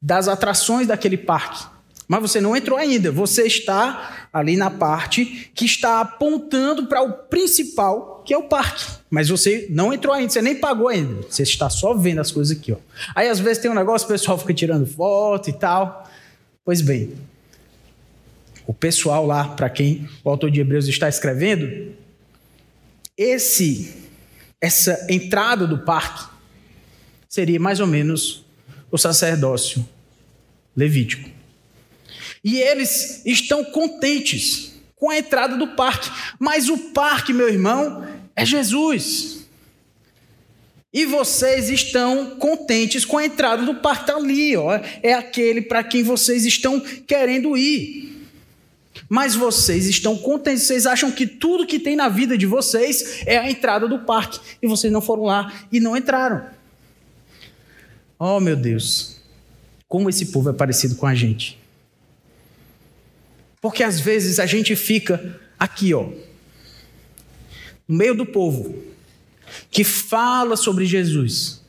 das 0.00 0.28
atrações 0.28 0.86
daquele 0.86 1.16
parque. 1.16 1.64
Mas 2.08 2.22
você 2.22 2.40
não 2.40 2.56
entrou 2.56 2.78
ainda. 2.78 3.10
Você 3.10 3.42
está 3.42 4.28
ali 4.32 4.56
na 4.56 4.70
parte 4.70 5.50
que 5.54 5.64
está 5.64 6.00
apontando 6.00 6.86
para 6.86 7.02
o 7.02 7.12
principal, 7.12 8.22
que 8.24 8.32
é 8.32 8.38
o 8.38 8.44
parque. 8.44 8.84
Mas 9.10 9.28
você 9.28 9.66
não 9.70 9.92
entrou 9.92 10.14
ainda, 10.14 10.32
você 10.32 10.40
nem 10.40 10.54
pagou 10.54 10.88
ainda. 10.88 11.22
Você 11.28 11.42
está 11.42 11.68
só 11.68 11.94
vendo 11.94 12.20
as 12.20 12.30
coisas 12.30 12.56
aqui. 12.56 12.72
Ó. 12.72 12.76
Aí 13.14 13.28
às 13.28 13.40
vezes 13.40 13.58
tem 13.60 13.70
um 13.70 13.74
negócio, 13.74 14.04
o 14.06 14.08
pessoal 14.08 14.38
fica 14.38 14.54
tirando 14.54 14.86
foto 14.86 15.50
e 15.50 15.52
tal. 15.52 16.08
Pois 16.64 16.80
bem, 16.80 17.12
o 18.66 18.74
pessoal 18.74 19.26
lá, 19.26 19.48
para 19.48 19.70
quem 19.70 20.08
o 20.24 20.30
autor 20.30 20.50
de 20.50 20.60
Hebreus 20.60 20.88
está 20.88 21.08
escrevendo, 21.08 21.94
esse 23.16 24.04
essa 24.60 25.06
entrada 25.08 25.66
do 25.66 25.78
parque 25.78 26.26
seria 27.28 27.60
mais 27.60 27.78
ou 27.78 27.86
menos 27.86 28.44
o 28.90 28.96
sacerdócio 28.96 29.86
levítico. 30.74 31.28
E 32.42 32.58
eles 32.58 33.24
estão 33.26 33.64
contentes 33.64 34.72
com 34.94 35.10
a 35.10 35.18
entrada 35.18 35.56
do 35.56 35.68
parque. 35.68 36.10
Mas 36.38 36.68
o 36.68 36.78
parque, 36.92 37.32
meu 37.32 37.48
irmão, 37.48 38.06
é 38.34 38.44
Jesus. 38.44 39.46
E 40.92 41.04
vocês 41.04 41.68
estão 41.68 42.36
contentes 42.36 43.04
com 43.04 43.18
a 43.18 43.26
entrada 43.26 43.64
do 43.64 43.74
parque. 43.74 44.02
Está 44.04 44.16
ali, 44.16 44.56
ó. 44.56 44.80
É 45.02 45.12
aquele 45.12 45.60
para 45.60 45.84
quem 45.84 46.02
vocês 46.02 46.46
estão 46.46 46.80
querendo 46.80 47.56
ir. 47.56 48.15
Mas 49.08 49.34
vocês 49.34 49.86
estão 49.86 50.16
contentes, 50.16 50.64
vocês 50.64 50.86
acham 50.86 51.12
que 51.12 51.26
tudo 51.26 51.66
que 51.66 51.78
tem 51.78 51.94
na 51.94 52.08
vida 52.08 52.36
de 52.36 52.46
vocês 52.46 53.22
é 53.26 53.38
a 53.38 53.50
entrada 53.50 53.86
do 53.86 54.00
parque. 54.00 54.40
E 54.60 54.66
vocês 54.66 54.92
não 54.92 55.00
foram 55.00 55.24
lá 55.24 55.52
e 55.70 55.78
não 55.78 55.96
entraram. 55.96 56.46
Oh, 58.18 58.40
meu 58.40 58.56
Deus. 58.56 59.20
Como 59.88 60.08
esse 60.08 60.26
povo 60.26 60.50
é 60.50 60.52
parecido 60.52 60.96
com 60.96 61.06
a 61.06 61.14
gente. 61.14 61.58
Porque 63.60 63.82
às 63.82 64.00
vezes 64.00 64.38
a 64.38 64.46
gente 64.46 64.74
fica 64.74 65.40
aqui, 65.58 65.94
ó, 65.94 66.08
no 67.88 67.96
meio 67.96 68.14
do 68.14 68.26
povo, 68.26 68.82
que 69.70 69.84
fala 69.84 70.56
sobre 70.56 70.84
Jesus. 70.86 71.62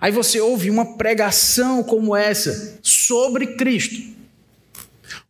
Aí 0.00 0.12
você 0.12 0.40
ouve 0.40 0.70
uma 0.70 0.96
pregação 0.96 1.82
como 1.82 2.14
essa 2.14 2.78
sobre 2.82 3.54
Cristo. 3.56 4.17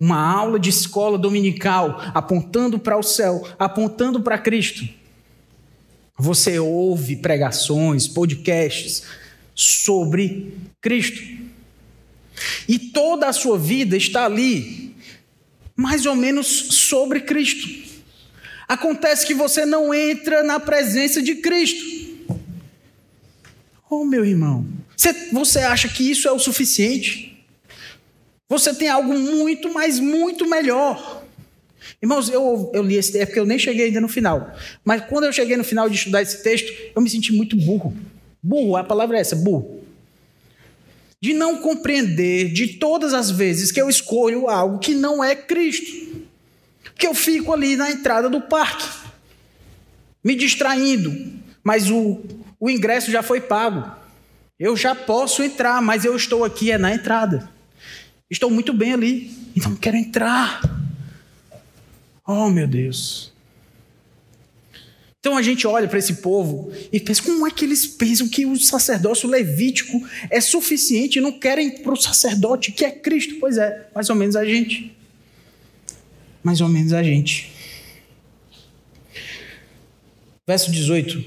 Uma 0.01 0.21
aula 0.21 0.59
de 0.59 0.71
escola 0.71 1.19
dominical 1.19 2.01
apontando 2.15 2.79
para 2.79 2.97
o 2.97 3.03
céu, 3.03 3.47
apontando 3.59 4.21
para 4.21 4.39
Cristo. 4.39 4.89
Você 6.17 6.59
ouve 6.59 7.17
pregações, 7.17 8.07
podcasts 8.07 9.03
sobre 9.55 10.55
Cristo. 10.81 11.21
E 12.69 12.79
toda 12.79 13.29
a 13.29 13.33
sua 13.33 13.59
vida 13.59 13.97
está 13.97 14.25
ali 14.25 14.95
mais 15.75 16.07
ou 16.07 16.17
menos 16.17 16.47
sobre 16.47 17.21
Cristo. 17.21 17.69
Acontece 18.69 19.27
que 19.27 19.33
você 19.33 19.65
não 19.65 19.95
entra 19.95 20.43
na 20.43 20.61
presença 20.61 21.23
de 21.23 21.37
Cristo. 21.37 22.27
Oh, 23.89 24.05
meu 24.05 24.25
irmão, 24.25 24.67
você, 24.95 25.13
você 25.33 25.61
acha 25.61 25.89
que 25.89 26.11
isso 26.11 26.29
é 26.29 26.33
o 26.33 26.39
suficiente? 26.39 27.28
Você 28.49 28.75
tem 28.75 28.89
algo 28.89 29.13
muito, 29.13 29.73
mas 29.73 30.01
muito 30.01 30.49
melhor. 30.49 31.25
Irmãos, 32.03 32.29
eu, 32.29 32.71
eu 32.75 32.83
li 32.83 32.97
esse 32.97 33.13
texto 33.13 33.27
porque 33.27 33.41
eu 33.41 33.47
nem 33.47 33.59
cheguei 33.59 33.87
ainda 33.87 34.01
no 34.01 34.09
final. 34.09 34.55
Mas 34.85 35.03
quando 35.05 35.25
eu 35.25 35.33
cheguei 35.33 35.57
no 35.57 35.65
final 35.65 35.89
de 35.89 35.97
estudar 35.97 36.23
esse 36.23 36.43
texto, 36.43 36.73
eu 36.95 37.03
me 37.03 37.11
senti 37.11 37.33
muito 37.33 37.57
burro. 37.57 37.97
Burro, 38.43 38.77
a 38.77 38.85
palavra 38.85 39.19
é 39.19 39.21
essa, 39.21 39.37
burro 39.37 39.79
de 41.21 41.35
não 41.35 41.59
compreender 41.59 42.53
de 42.53 42.75
todas 42.75 43.13
as 43.13 43.31
vezes 43.31 43.73
que 43.73 43.81
eu 43.81 43.89
escolho 43.89 44.49
algo 44.49 44.79
que 44.79 44.95
não 44.95 45.23
é 45.23 45.35
Cristo. 45.35 46.27
Que 46.97 47.07
eu 47.07 47.15
fico 47.15 47.53
ali 47.53 47.77
na 47.77 47.91
entrada 47.91 48.29
do 48.29 48.41
parque, 48.41 48.89
me 50.23 50.35
distraindo, 50.35 51.13
mas 51.63 51.91
o, 51.91 52.21
o 52.59 52.71
ingresso 52.71 53.11
já 53.11 53.23
foi 53.23 53.41
pago. 53.41 53.97
Eu 54.59 54.77
já 54.77 54.95
posso 54.95 55.43
entrar, 55.43 55.81
mas 55.81 56.05
eu 56.05 56.17
estou 56.17 56.45
aqui 56.45 56.73
é 56.73 56.79
na 56.79 56.93
entrada. 56.93 57.49
Estou 58.31 58.51
muito 58.51 58.75
bem 58.75 58.93
ali, 58.93 59.31
então 59.57 59.75
quero 59.75 59.97
entrar. 59.97 60.61
Oh, 62.27 62.51
meu 62.51 62.69
Deus. 62.69 63.33
Então 65.19 65.37
a 65.37 65.43
gente 65.43 65.67
olha 65.67 65.89
para 65.89 65.99
esse 65.99 66.17
povo 66.17 66.71
e 66.93 67.01
pensa: 67.01 67.23
como 67.23 67.47
é 67.47 67.51
que 67.51 67.65
eles 67.65 67.87
pensam 67.87 68.29
que 68.29 68.45
o 68.45 68.57
sacerdócio 68.57 69.29
levítico 69.29 70.07
é 70.31 70.41
suficiente 70.41 71.19
e 71.19 71.23
não 71.23 71.39
querem 71.39 71.83
para 71.83 71.93
o 71.93 71.97
sacerdote 71.97 72.71
que 72.71 72.85
é 72.85 72.91
Cristo? 72.91 73.37
Pois 73.41 73.57
é, 73.57 73.89
mais 73.95 74.11
ou 74.11 74.17
menos 74.17 74.37
a 74.37 74.45
gente. 74.45 74.95
Mais 76.43 76.61
ou 76.61 76.69
menos 76.69 76.93
a 76.93 77.03
gente. 77.03 77.51
Verso 80.47 80.71
18. 80.71 81.25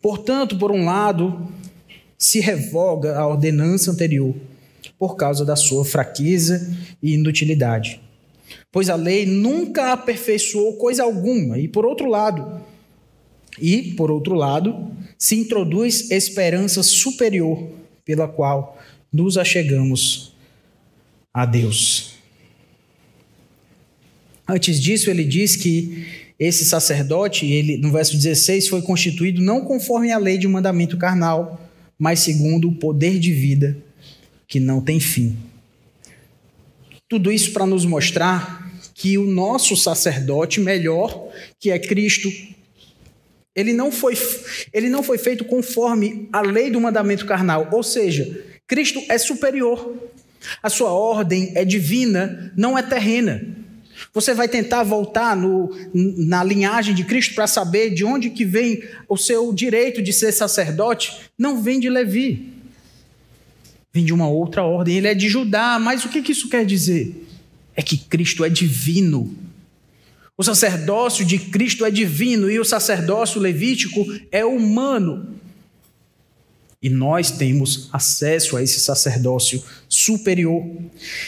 Portanto, 0.00 0.58
por 0.58 0.72
um 0.72 0.84
lado, 0.84 1.50
se 2.16 2.40
revoga 2.40 3.18
a 3.18 3.26
ordenança 3.26 3.90
anterior 3.90 4.34
por 4.98 5.16
causa 5.16 5.44
da 5.44 5.56
sua 5.56 5.84
fraqueza 5.84 6.76
e 7.02 7.14
inutilidade 7.14 8.00
pois 8.70 8.88
a 8.88 8.96
lei 8.96 9.26
nunca 9.26 9.92
aperfeiçoou 9.92 10.76
coisa 10.76 11.02
alguma. 11.02 11.58
E 11.58 11.68
por 11.68 11.84
outro 11.84 12.08
lado, 12.08 12.60
e 13.60 13.94
por 13.94 14.10
outro 14.10 14.34
lado, 14.34 14.90
se 15.18 15.36
introduz 15.36 16.10
esperança 16.10 16.82
superior 16.82 17.70
pela 18.04 18.28
qual 18.28 18.78
nos 19.12 19.36
achegamos 19.36 20.34
a 21.32 21.44
Deus. 21.44 22.14
Antes 24.46 24.80
disso, 24.80 25.10
ele 25.10 25.24
diz 25.24 25.56
que 25.56 26.06
esse 26.38 26.64
sacerdote, 26.64 27.44
ele 27.46 27.76
no 27.76 27.90
verso 27.90 28.16
16, 28.16 28.68
foi 28.68 28.80
constituído 28.80 29.42
não 29.42 29.62
conforme 29.62 30.12
a 30.12 30.18
lei 30.18 30.38
de 30.38 30.46
mandamento 30.46 30.96
carnal, 30.96 31.68
mas 31.98 32.20
segundo 32.20 32.68
o 32.68 32.74
poder 32.74 33.18
de 33.18 33.32
vida 33.32 33.76
que 34.48 34.58
não 34.58 34.80
tem 34.80 34.98
fim. 34.98 35.36
Tudo 37.06 37.30
isso 37.30 37.52
para 37.52 37.66
nos 37.66 37.84
mostrar 37.84 38.66
que 38.94 39.18
o 39.18 39.24
nosso 39.24 39.76
sacerdote 39.76 40.60
melhor, 40.60 41.28
que 41.60 41.70
é 41.70 41.78
Cristo, 41.78 42.28
ele 43.54 43.72
não 43.72 43.92
foi, 43.92 44.16
ele 44.72 44.88
não 44.88 45.02
foi 45.02 45.18
feito 45.18 45.44
conforme 45.44 46.28
a 46.32 46.40
lei 46.40 46.70
do 46.70 46.80
mandamento 46.80 47.26
carnal, 47.26 47.68
ou 47.70 47.82
seja, 47.82 48.44
Cristo 48.66 49.00
é 49.08 49.18
superior. 49.18 49.94
A 50.62 50.70
sua 50.70 50.92
ordem 50.92 51.52
é 51.54 51.64
divina, 51.64 52.52
não 52.56 52.76
é 52.76 52.82
terrena. 52.82 53.56
Você 54.14 54.32
vai 54.32 54.48
tentar 54.48 54.84
voltar 54.84 55.36
no, 55.36 55.70
na 55.92 56.42
linhagem 56.42 56.94
de 56.94 57.04
Cristo 57.04 57.34
para 57.34 57.46
saber 57.46 57.90
de 57.90 58.04
onde 58.04 58.30
que 58.30 58.44
vem 58.44 58.82
o 59.08 59.16
seu 59.16 59.52
direito 59.52 60.00
de 60.00 60.12
ser 60.12 60.32
sacerdote? 60.32 61.30
Não 61.36 61.60
vem 61.60 61.80
de 61.80 61.90
Levi 61.90 62.57
vem 63.98 64.04
de 64.04 64.12
uma 64.12 64.28
outra 64.28 64.62
ordem, 64.62 64.96
ele 64.96 65.08
é 65.08 65.14
de 65.14 65.28
Judá, 65.28 65.78
mas 65.80 66.04
o 66.04 66.08
que, 66.08 66.22
que 66.22 66.30
isso 66.30 66.48
quer 66.48 66.64
dizer? 66.64 67.26
É 67.74 67.82
que 67.82 67.96
Cristo 67.96 68.44
é 68.44 68.48
divino. 68.48 69.34
O 70.36 70.44
sacerdócio 70.44 71.24
de 71.24 71.36
Cristo 71.36 71.84
é 71.84 71.90
divino 71.90 72.48
e 72.48 72.60
o 72.60 72.64
sacerdócio 72.64 73.40
levítico 73.40 74.06
é 74.30 74.44
humano. 74.44 75.34
E 76.80 76.88
nós 76.88 77.32
temos 77.32 77.88
acesso 77.92 78.56
a 78.56 78.62
esse 78.62 78.78
sacerdócio 78.78 79.60
superior. 79.88 80.64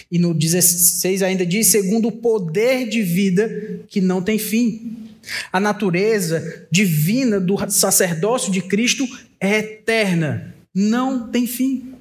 E 0.08 0.16
no 0.16 0.32
16 0.32 1.24
ainda 1.24 1.44
diz: 1.44 1.66
segundo 1.66 2.06
o 2.06 2.12
poder 2.12 2.88
de 2.88 3.02
vida 3.02 3.80
que 3.88 4.00
não 4.00 4.22
tem 4.22 4.38
fim. 4.38 5.08
A 5.52 5.58
natureza 5.58 6.66
divina 6.70 7.40
do 7.40 7.56
sacerdócio 7.68 8.52
de 8.52 8.62
Cristo 8.62 9.04
é 9.40 9.58
eterna, 9.58 10.54
não 10.72 11.28
tem 11.28 11.48
fim. 11.48 11.94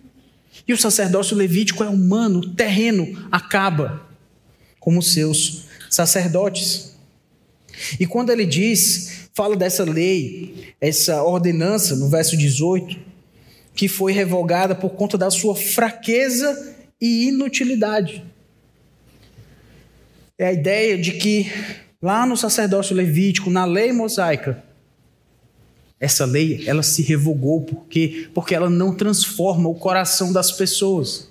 E 0.67 0.73
o 0.73 0.77
sacerdócio 0.77 1.35
levítico 1.35 1.83
é 1.83 1.89
humano, 1.89 2.53
terreno, 2.53 3.27
acaba, 3.31 4.05
como 4.79 5.01
seus 5.01 5.65
sacerdotes. 5.89 6.95
E 7.99 8.05
quando 8.05 8.29
ele 8.29 8.45
diz, 8.45 9.29
fala 9.33 9.55
dessa 9.55 9.83
lei, 9.83 10.73
essa 10.79 11.23
ordenança, 11.23 11.95
no 11.95 12.09
verso 12.09 12.37
18, 12.37 12.99
que 13.73 13.87
foi 13.87 14.11
revogada 14.11 14.75
por 14.75 14.91
conta 14.91 15.17
da 15.17 15.31
sua 15.31 15.55
fraqueza 15.55 16.75
e 16.99 17.29
inutilidade. 17.29 18.23
É 20.37 20.47
a 20.47 20.53
ideia 20.53 20.97
de 20.97 21.13
que 21.13 21.51
lá 22.01 22.25
no 22.25 22.37
sacerdócio 22.37 22.95
levítico, 22.95 23.49
na 23.49 23.65
lei 23.65 23.91
mosaica, 23.91 24.63
essa 25.99 26.25
lei, 26.25 26.63
ela 26.65 26.81
se 26.81 27.01
revogou 27.01 27.61
porque 27.61 28.29
porque 28.33 28.55
ela 28.55 28.69
não 28.69 28.95
transforma 28.95 29.67
o 29.67 29.75
coração 29.75 30.31
das 30.31 30.51
pessoas. 30.51 31.29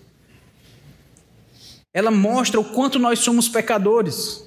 Ela 1.92 2.10
mostra 2.10 2.60
o 2.60 2.64
quanto 2.64 2.98
nós 2.98 3.20
somos 3.20 3.48
pecadores. 3.48 4.46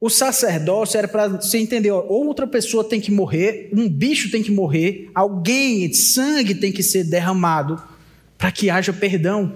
O 0.00 0.08
sacerdócio 0.08 0.98
era 0.98 1.06
para 1.06 1.28
você 1.28 1.58
entender, 1.58 1.92
outra 1.92 2.46
pessoa 2.46 2.82
tem 2.82 3.00
que 3.00 3.10
morrer, 3.10 3.68
um 3.72 3.88
bicho 3.88 4.30
tem 4.30 4.42
que 4.42 4.50
morrer, 4.50 5.10
alguém, 5.14 5.92
sangue 5.92 6.54
tem 6.54 6.72
que 6.72 6.82
ser 6.82 7.04
derramado 7.04 7.80
para 8.36 8.50
que 8.50 8.68
haja 8.68 8.92
perdão. 8.92 9.52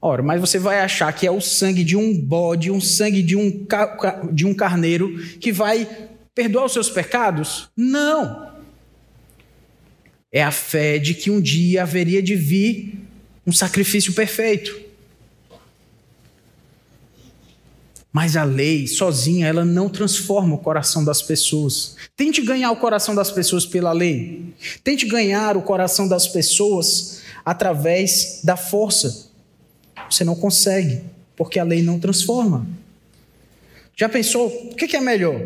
Ora, 0.00 0.22
mas 0.22 0.40
você 0.40 0.58
vai 0.58 0.80
achar 0.80 1.12
que 1.12 1.26
é 1.26 1.30
o 1.30 1.40
sangue 1.40 1.84
de 1.84 1.96
um 1.96 2.18
bode, 2.18 2.70
um 2.70 2.80
sangue 2.80 3.22
de 3.22 3.36
um, 3.36 3.66
de 4.32 4.46
um 4.46 4.54
carneiro 4.54 5.18
que 5.38 5.52
vai 5.52 5.86
perdoar 6.34 6.66
os 6.66 6.72
seus 6.72 6.90
pecados? 6.90 7.68
Não. 7.76 8.52
É 10.30 10.42
a 10.42 10.50
fé 10.50 10.98
de 10.98 11.14
que 11.14 11.30
um 11.30 11.40
dia 11.40 11.82
haveria 11.82 12.22
de 12.22 12.34
vir 12.34 12.98
um 13.46 13.52
sacrifício 13.52 14.12
perfeito. 14.14 14.92
Mas 18.12 18.36
a 18.36 18.44
lei 18.44 18.86
sozinha, 18.86 19.46
ela 19.46 19.64
não 19.64 19.88
transforma 19.88 20.54
o 20.54 20.58
coração 20.58 21.02
das 21.02 21.22
pessoas. 21.22 21.96
Tente 22.14 22.42
ganhar 22.42 22.70
o 22.70 22.76
coração 22.76 23.14
das 23.14 23.30
pessoas 23.30 23.64
pela 23.64 23.90
lei. 23.92 24.54
Tente 24.84 25.06
ganhar 25.06 25.56
o 25.56 25.62
coração 25.62 26.06
das 26.06 26.28
pessoas 26.28 27.22
através 27.42 28.40
da 28.44 28.56
força. 28.56 29.30
Você 30.10 30.24
não 30.24 30.34
consegue, 30.34 31.02
porque 31.34 31.58
a 31.58 31.64
lei 31.64 31.82
não 31.82 31.98
transforma. 31.98 32.66
Já 33.96 34.10
pensou? 34.10 34.46
O 34.46 34.74
que 34.74 34.94
é 34.94 35.00
melhor? 35.00 35.40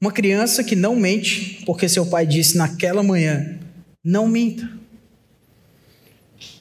Uma 0.00 0.12
criança 0.12 0.62
que 0.62 0.76
não 0.76 0.96
mente, 0.96 1.62
porque 1.64 1.88
seu 1.88 2.06
pai 2.06 2.26
disse 2.26 2.56
naquela 2.56 3.02
manhã: 3.02 3.58
não 4.02 4.28
minta. 4.28 4.70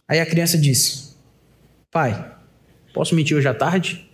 Aí 0.07 0.19
a 0.19 0.26
criança 0.26 0.57
disse: 0.57 1.13
Pai, 1.91 2.36
posso 2.93 3.15
mentir 3.15 3.36
hoje 3.36 3.47
à 3.47 3.53
tarde? 3.53 4.09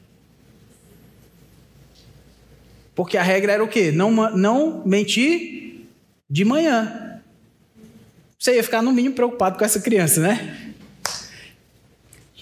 Porque 2.96 3.18
a 3.18 3.24
regra 3.24 3.54
era 3.54 3.64
o 3.64 3.68
quê? 3.68 3.92
Não, 3.92 4.12
não 4.36 4.84
mentir 4.86 5.86
de 6.30 6.44
manhã. 6.44 7.22
Você 8.38 8.56
ia 8.56 8.64
ficar 8.64 8.82
no 8.82 8.92
mínimo 8.92 9.16
preocupado 9.16 9.58
com 9.58 9.66
essa 9.66 9.80
criança, 9.80 10.22
né? 10.22 10.74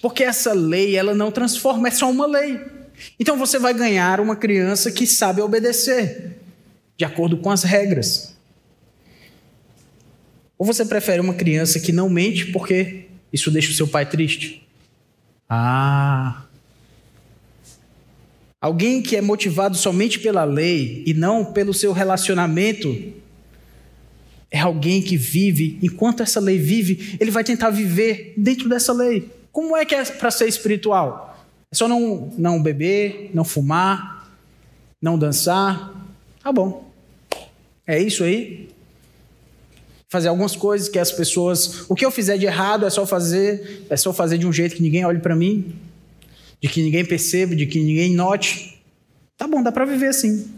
Porque 0.01 0.23
essa 0.23 0.53
lei, 0.53 0.95
ela 0.95 1.13
não 1.13 1.31
transforma, 1.31 1.87
é 1.87 1.91
só 1.91 2.09
uma 2.09 2.25
lei. 2.25 2.59
Então 3.19 3.37
você 3.37 3.59
vai 3.59 3.73
ganhar 3.73 4.19
uma 4.19 4.35
criança 4.35 4.91
que 4.91 5.05
sabe 5.05 5.41
obedecer, 5.41 6.37
de 6.97 7.05
acordo 7.05 7.37
com 7.37 7.49
as 7.51 7.63
regras. 7.63 8.35
Ou 10.57 10.65
você 10.65 10.83
prefere 10.83 11.21
uma 11.21 11.35
criança 11.35 11.79
que 11.79 11.91
não 11.91 12.09
mente 12.09 12.47
porque 12.51 13.05
isso 13.31 13.51
deixa 13.51 13.71
o 13.71 13.75
seu 13.75 13.87
pai 13.87 14.05
triste? 14.09 14.67
Ah, 15.47 16.47
Alguém 18.59 19.03
que 19.03 19.15
é 19.15 19.21
motivado 19.21 19.77
somente 19.77 20.19
pela 20.19 20.43
lei 20.43 21.03
e 21.05 21.13
não 21.13 21.45
pelo 21.45 21.73
seu 21.73 21.93
relacionamento 21.93 23.13
é 24.49 24.59
alguém 24.59 24.99
que 25.01 25.15
vive, 25.15 25.77
enquanto 25.83 26.23
essa 26.23 26.39
lei 26.39 26.57
vive, 26.57 27.17
ele 27.19 27.29
vai 27.29 27.43
tentar 27.43 27.69
viver 27.69 28.33
dentro 28.35 28.67
dessa 28.67 28.91
lei. 28.91 29.29
Como 29.51 29.75
é 29.77 29.85
que 29.85 29.93
é 29.93 30.03
para 30.03 30.31
ser 30.31 30.47
espiritual? 30.47 31.37
É 31.71 31.75
só 31.75 31.87
não, 31.87 32.33
não 32.37 32.61
beber, 32.61 33.29
não 33.33 33.43
fumar, 33.43 34.27
não 34.99 35.19
dançar. 35.19 35.93
Tá 36.41 36.51
bom. 36.51 36.86
É 37.87 37.99
isso 37.99 38.23
aí. 38.23 38.69
Fazer 40.09 40.27
algumas 40.27 40.55
coisas 40.55 40.89
que 40.89 40.99
as 40.99 41.11
pessoas. 41.11 41.85
O 41.89 41.95
que 41.95 42.05
eu 42.05 42.11
fizer 42.11 42.37
de 42.37 42.45
errado 42.45 42.85
é 42.85 42.89
só 42.89 43.07
fazer, 43.07 43.85
é 43.89 43.97
só 43.97 44.13
fazer 44.13 44.37
de 44.37 44.45
um 44.45 44.53
jeito 44.53 44.75
que 44.75 44.81
ninguém 44.81 45.05
olhe 45.05 45.19
para 45.19 45.35
mim 45.35 45.73
de 46.61 46.67
que 46.67 46.81
ninguém 46.81 47.05
perceba, 47.05 47.55
de 47.55 47.65
que 47.65 47.79
ninguém 47.79 48.13
note. 48.13 48.79
Tá 49.35 49.47
bom, 49.47 49.61
dá 49.61 49.71
para 49.71 49.85
viver 49.85 50.07
assim. 50.07 50.49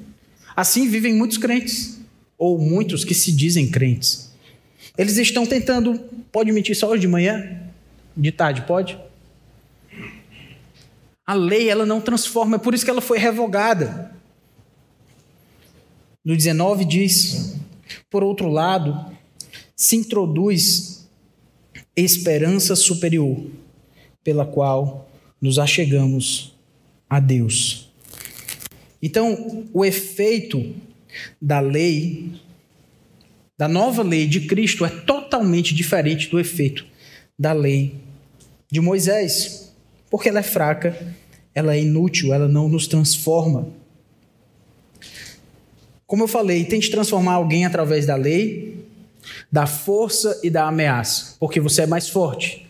Assim 0.55 0.87
vivem 0.87 1.13
muitos 1.13 1.37
crentes, 1.37 1.99
ou 2.37 2.57
muitos 2.57 3.03
que 3.03 3.13
se 3.13 3.31
dizem 3.31 3.69
crentes. 3.69 4.31
Eles 4.97 5.17
estão 5.17 5.45
tentando, 5.45 5.99
pode 6.31 6.51
mentir 6.51 6.75
só 6.75 6.89
hoje 6.89 7.01
de 7.01 7.07
manhã? 7.07 7.61
De 8.15 8.31
tarde, 8.31 8.61
pode? 8.63 8.97
A 11.25 11.33
lei, 11.33 11.69
ela 11.69 11.85
não 11.85 12.01
transforma, 12.01 12.55
é 12.55 12.59
por 12.59 12.73
isso 12.73 12.83
que 12.83 12.91
ela 12.91 13.01
foi 13.01 13.17
revogada. 13.17 14.11
No 16.29 16.37
19 16.37 16.85
diz: 16.85 17.55
por 18.07 18.23
outro 18.23 18.49
lado, 18.49 19.11
se 19.75 19.95
introduz 19.95 21.09
esperança 21.95 22.75
superior, 22.75 23.47
pela 24.23 24.45
qual 24.45 25.09
nos 25.41 25.57
achegamos 25.57 26.53
a 27.09 27.19
Deus. 27.19 27.91
Então, 29.01 29.65
o 29.73 29.83
efeito 29.83 30.75
da 31.41 31.59
lei, 31.59 32.31
da 33.57 33.67
nova 33.67 34.03
lei 34.03 34.27
de 34.27 34.41
Cristo, 34.41 34.85
é 34.85 34.89
totalmente 34.89 35.73
diferente 35.73 36.29
do 36.29 36.39
efeito 36.39 36.85
da 37.39 37.53
lei 37.53 37.95
de 38.71 38.79
Moisés, 38.79 39.73
porque 40.11 40.29
ela 40.29 40.41
é 40.41 40.43
fraca, 40.43 40.95
ela 41.55 41.73
é 41.73 41.81
inútil, 41.81 42.31
ela 42.35 42.47
não 42.47 42.69
nos 42.69 42.85
transforma. 42.85 43.78
Como 46.09 46.23
eu 46.23 46.27
falei, 46.27 46.65
tente 46.65 46.91
transformar 46.91 47.35
alguém 47.35 47.65
através 47.65 48.05
da 48.05 48.17
lei, 48.17 48.83
da 49.49 49.65
força 49.65 50.37
e 50.43 50.49
da 50.49 50.67
ameaça, 50.67 51.37
porque 51.39 51.61
você 51.61 51.83
é 51.83 51.87
mais 51.87 52.09
forte 52.09 52.67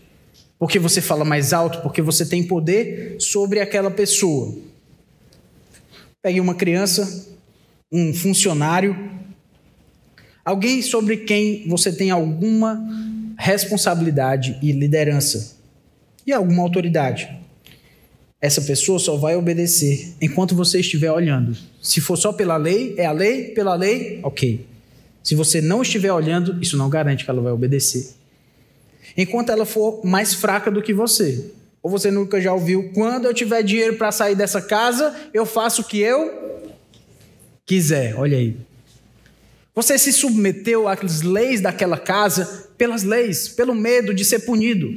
porque 0.59 0.77
você 0.77 0.99
fala 0.99 1.23
mais 1.23 1.53
alto, 1.53 1.81
porque 1.81 2.01
você 2.01 2.25
tem 2.25 2.43
poder 2.43 3.15
sobre 3.17 3.61
aquela 3.61 3.89
pessoa. 3.89 4.53
Pegue 6.21 6.41
uma 6.41 6.53
criança, 6.53 7.27
um 7.89 8.13
funcionário, 8.13 9.09
alguém 10.43 10.81
sobre 10.81 11.15
quem 11.17 11.65
você 11.69 11.93
tem 11.93 12.11
alguma 12.11 12.77
responsabilidade 13.37 14.59
e 14.61 14.73
liderança 14.73 15.55
e 16.27 16.33
alguma 16.33 16.61
autoridade. 16.61 17.39
Essa 18.41 18.61
pessoa 18.61 18.99
só 18.99 19.17
vai 19.17 19.35
obedecer 19.35 20.13
enquanto 20.21 20.55
você 20.55 20.79
estiver 20.79 21.11
olhando. 21.11 21.57
Se 21.81 21.99
for 21.99 22.15
só 22.15 22.31
pela 22.31 22.55
lei, 22.57 22.95
é 22.97 23.05
a 23.05 23.11
lei, 23.11 23.49
pela 23.49 23.75
lei, 23.75 24.19
ok. 24.23 24.65
Se 25.21 25.35
você 25.35 25.61
não 25.61 25.81
estiver 25.81 26.11
olhando, 26.11 26.57
isso 26.61 26.77
não 26.77 26.89
garante 26.89 27.25
que 27.25 27.29
ela 27.29 27.41
vai 27.41 27.51
obedecer 27.51 28.19
enquanto 29.15 29.51
ela 29.51 29.65
for 29.65 30.05
mais 30.05 30.33
fraca 30.33 30.71
do 30.71 30.81
que 30.81 30.93
você. 30.93 31.51
Ou 31.81 31.89
você 31.89 32.11
nunca 32.11 32.41
já 32.41 32.53
ouviu: 32.53 32.91
quando 32.93 33.25
eu 33.25 33.33
tiver 33.33 33.63
dinheiro 33.63 33.95
para 33.95 34.11
sair 34.11 34.35
dessa 34.35 34.61
casa, 34.61 35.15
eu 35.33 35.45
faço 35.45 35.81
o 35.81 35.85
que 35.85 35.99
eu 35.99 36.71
quiser. 37.65 38.15
Olha 38.15 38.37
aí. 38.37 38.55
Você 39.75 39.97
se 39.97 40.11
submeteu 40.11 40.87
às 40.87 41.21
leis 41.21 41.61
daquela 41.61 41.97
casa 41.97 42.69
pelas 42.77 43.03
leis, 43.03 43.47
pelo 43.47 43.73
medo 43.73 44.13
de 44.13 44.25
ser 44.25 44.39
punido. 44.39 44.89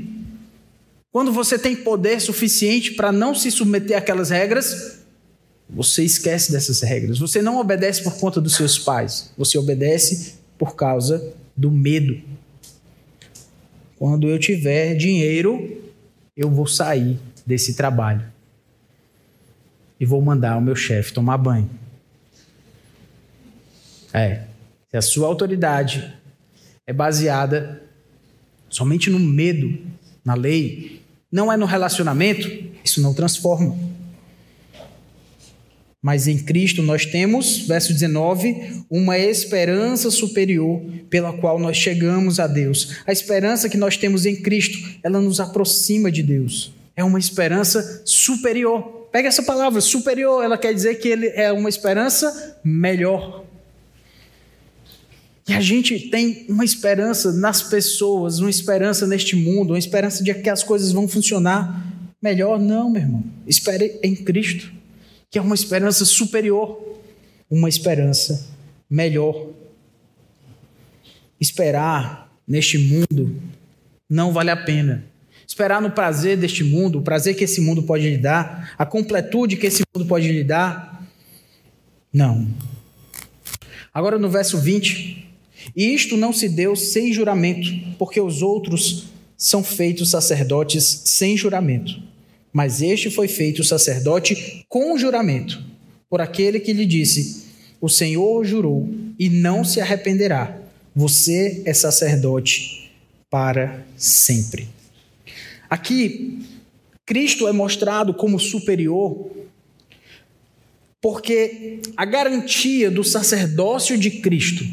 Quando 1.13 1.31
você 1.31 1.59
tem 1.59 1.77
poder 1.77 2.21
suficiente 2.21 2.93
para 2.95 3.13
não 3.13 3.35
se 3.35 3.51
submeter 3.51 3.99
àquelas 3.99 4.31
regras, 4.31 5.03
você 5.69 6.03
esquece 6.03 6.51
dessas 6.51 6.81
regras. 6.81 7.19
Você 7.19 7.43
não 7.43 7.61
obedece 7.61 8.03
por 8.03 8.19
conta 8.19 8.41
dos 8.41 8.57
seus 8.57 8.79
pais, 8.79 9.31
você 9.37 9.59
obedece 9.59 10.37
por 10.57 10.75
causa 10.75 11.35
do 11.55 11.71
medo. 11.71 12.19
Quando 13.99 14.27
eu 14.27 14.39
tiver 14.39 14.95
dinheiro, 14.95 15.83
eu 16.35 16.51
vou 16.51 16.67
sair 16.67 17.19
desse 17.45 17.75
trabalho 17.75 18.25
e 20.01 20.07
vou 20.07 20.21
mandar 20.23 20.57
o 20.57 20.63
meu 20.63 20.75
chefe 20.75 21.13
tomar 21.13 21.37
banho. 21.37 21.69
É, 24.15 24.45
se 24.91 24.97
a 24.97 25.03
sua 25.03 25.27
autoridade 25.27 26.13
é 26.87 26.93
baseada 26.93 27.83
somente 28.69 29.11
no 29.11 29.19
medo, 29.19 29.79
na 30.25 30.35
lei, 30.35 31.01
não 31.33 31.51
é 31.51 31.57
no 31.57 31.64
relacionamento, 31.64 32.47
isso 32.85 33.01
não 33.01 33.14
transforma. 33.14 33.74
Mas 36.03 36.26
em 36.26 36.37
Cristo 36.37 36.83
nós 36.83 37.07
temos, 37.07 37.61
verso 37.61 37.93
19, 37.93 38.85
uma 38.91 39.16
esperança 39.16 40.11
superior 40.11 40.83
pela 41.09 41.33
qual 41.33 41.61
nós 41.61 41.76
chegamos 41.76 42.41
a 42.41 42.49
Deus. 42.49 42.97
A 43.07 43.12
esperança 43.12 43.68
que 43.68 43.76
nós 43.76 43.97
temos 43.97 44.26
em 44.26 44.43
Cristo, 44.43 44.99
ela 45.03 45.20
nos 45.20 45.39
aproxima 45.39 46.11
de 46.11 46.22
Deus. 46.22 46.74
É 46.97 47.05
uma 47.05 47.20
esperança 47.20 48.03
superior. 48.05 49.09
Pega 49.12 49.28
essa 49.28 49.45
palavra, 49.45 49.80
superior, 49.80 50.43
ela 50.43 50.59
quer 50.59 50.74
dizer 50.74 50.97
que 50.97 51.09
ele 51.09 51.28
é 51.28 51.53
uma 51.53 51.68
esperança 51.68 52.59
melhor. 52.64 53.45
A 55.55 55.61
gente 55.61 55.98
tem 56.11 56.46
uma 56.48 56.64
esperança 56.64 57.32
nas 57.32 57.62
pessoas, 57.62 58.38
uma 58.38 58.50
esperança 58.50 59.07
neste 59.07 59.36
mundo, 59.36 59.70
uma 59.70 59.78
esperança 59.78 60.22
de 60.22 60.32
que 60.34 60.48
as 60.50 60.62
coisas 60.62 60.92
vão 60.92 61.07
funcionar 61.09 61.86
melhor. 62.22 62.59
Não, 62.59 62.90
meu 62.90 63.03
irmão. 63.03 63.24
Espere 63.46 63.98
em 64.03 64.14
Cristo 64.14 64.82
que 65.32 65.38
é 65.38 65.42
uma 65.42 65.55
esperança 65.55 66.05
superior, 66.05 67.00
uma 67.50 67.66
esperança 67.66 68.50
melhor. 68.88 69.48
Esperar 71.40 72.30
neste 72.46 72.76
mundo 72.76 73.40
não 74.09 74.30
vale 74.30 74.50
a 74.50 74.57
pena. 74.57 75.07
Esperar 75.48 75.80
no 75.80 75.90
prazer 75.90 76.36
deste 76.36 76.62
mundo, 76.62 76.98
o 76.98 77.03
prazer 77.03 77.34
que 77.34 77.44
esse 77.44 77.62
mundo 77.62 77.82
pode 77.82 78.11
lhe 78.11 78.18
dar, 78.18 78.74
a 78.76 78.84
completude 78.84 79.57
que 79.57 79.66
esse 79.66 79.82
mundo 79.94 80.07
pode 80.07 80.30
lhe 80.30 80.44
dar, 80.44 81.03
não. 82.12 82.46
Agora 83.92 84.18
no 84.18 84.28
verso 84.28 84.59
20, 84.59 85.32
E 85.75 85.95
isto 85.95 86.17
não 86.17 86.33
se 86.33 86.49
deu 86.49 86.75
sem 86.77 87.13
juramento, 87.13 87.71
porque 87.99 88.21
os 88.21 88.43
outros 88.43 89.05
são 89.37 89.63
feitos 89.63 90.11
sacerdotes 90.11 91.03
sem 91.05 91.37
juramento. 91.37 92.03
Mas 92.53 92.83
este 92.83 93.11
foi 93.11 93.29
feito 93.29 93.65
sacerdote 93.65 94.65
com 94.69 94.99
juramento, 94.99 95.63
por 96.09 96.21
aquele 96.21 96.61
que 96.61 96.73
lhe 96.73 96.85
disse: 96.85 97.45
O 97.81 97.89
Senhor 97.89 98.45
jurou 98.45 98.89
e 99.19 99.29
não 99.29 99.65
se 99.65 99.81
arrependerá. 99.81 100.59
Você 100.95 101.63
é 101.65 101.73
sacerdote 101.73 102.91
para 103.31 103.87
sempre. 103.97 104.69
Aqui, 105.71 106.39
Cristo 107.07 107.49
é 107.49 107.53
mostrado 107.53 108.13
como 108.13 108.39
superior 108.39 109.31
porque 111.03 111.81
a 111.97 112.05
garantia 112.05 112.89
do 112.89 113.03
sacerdócio 113.03 113.99
de 113.99 114.11
Cristo 114.21 114.65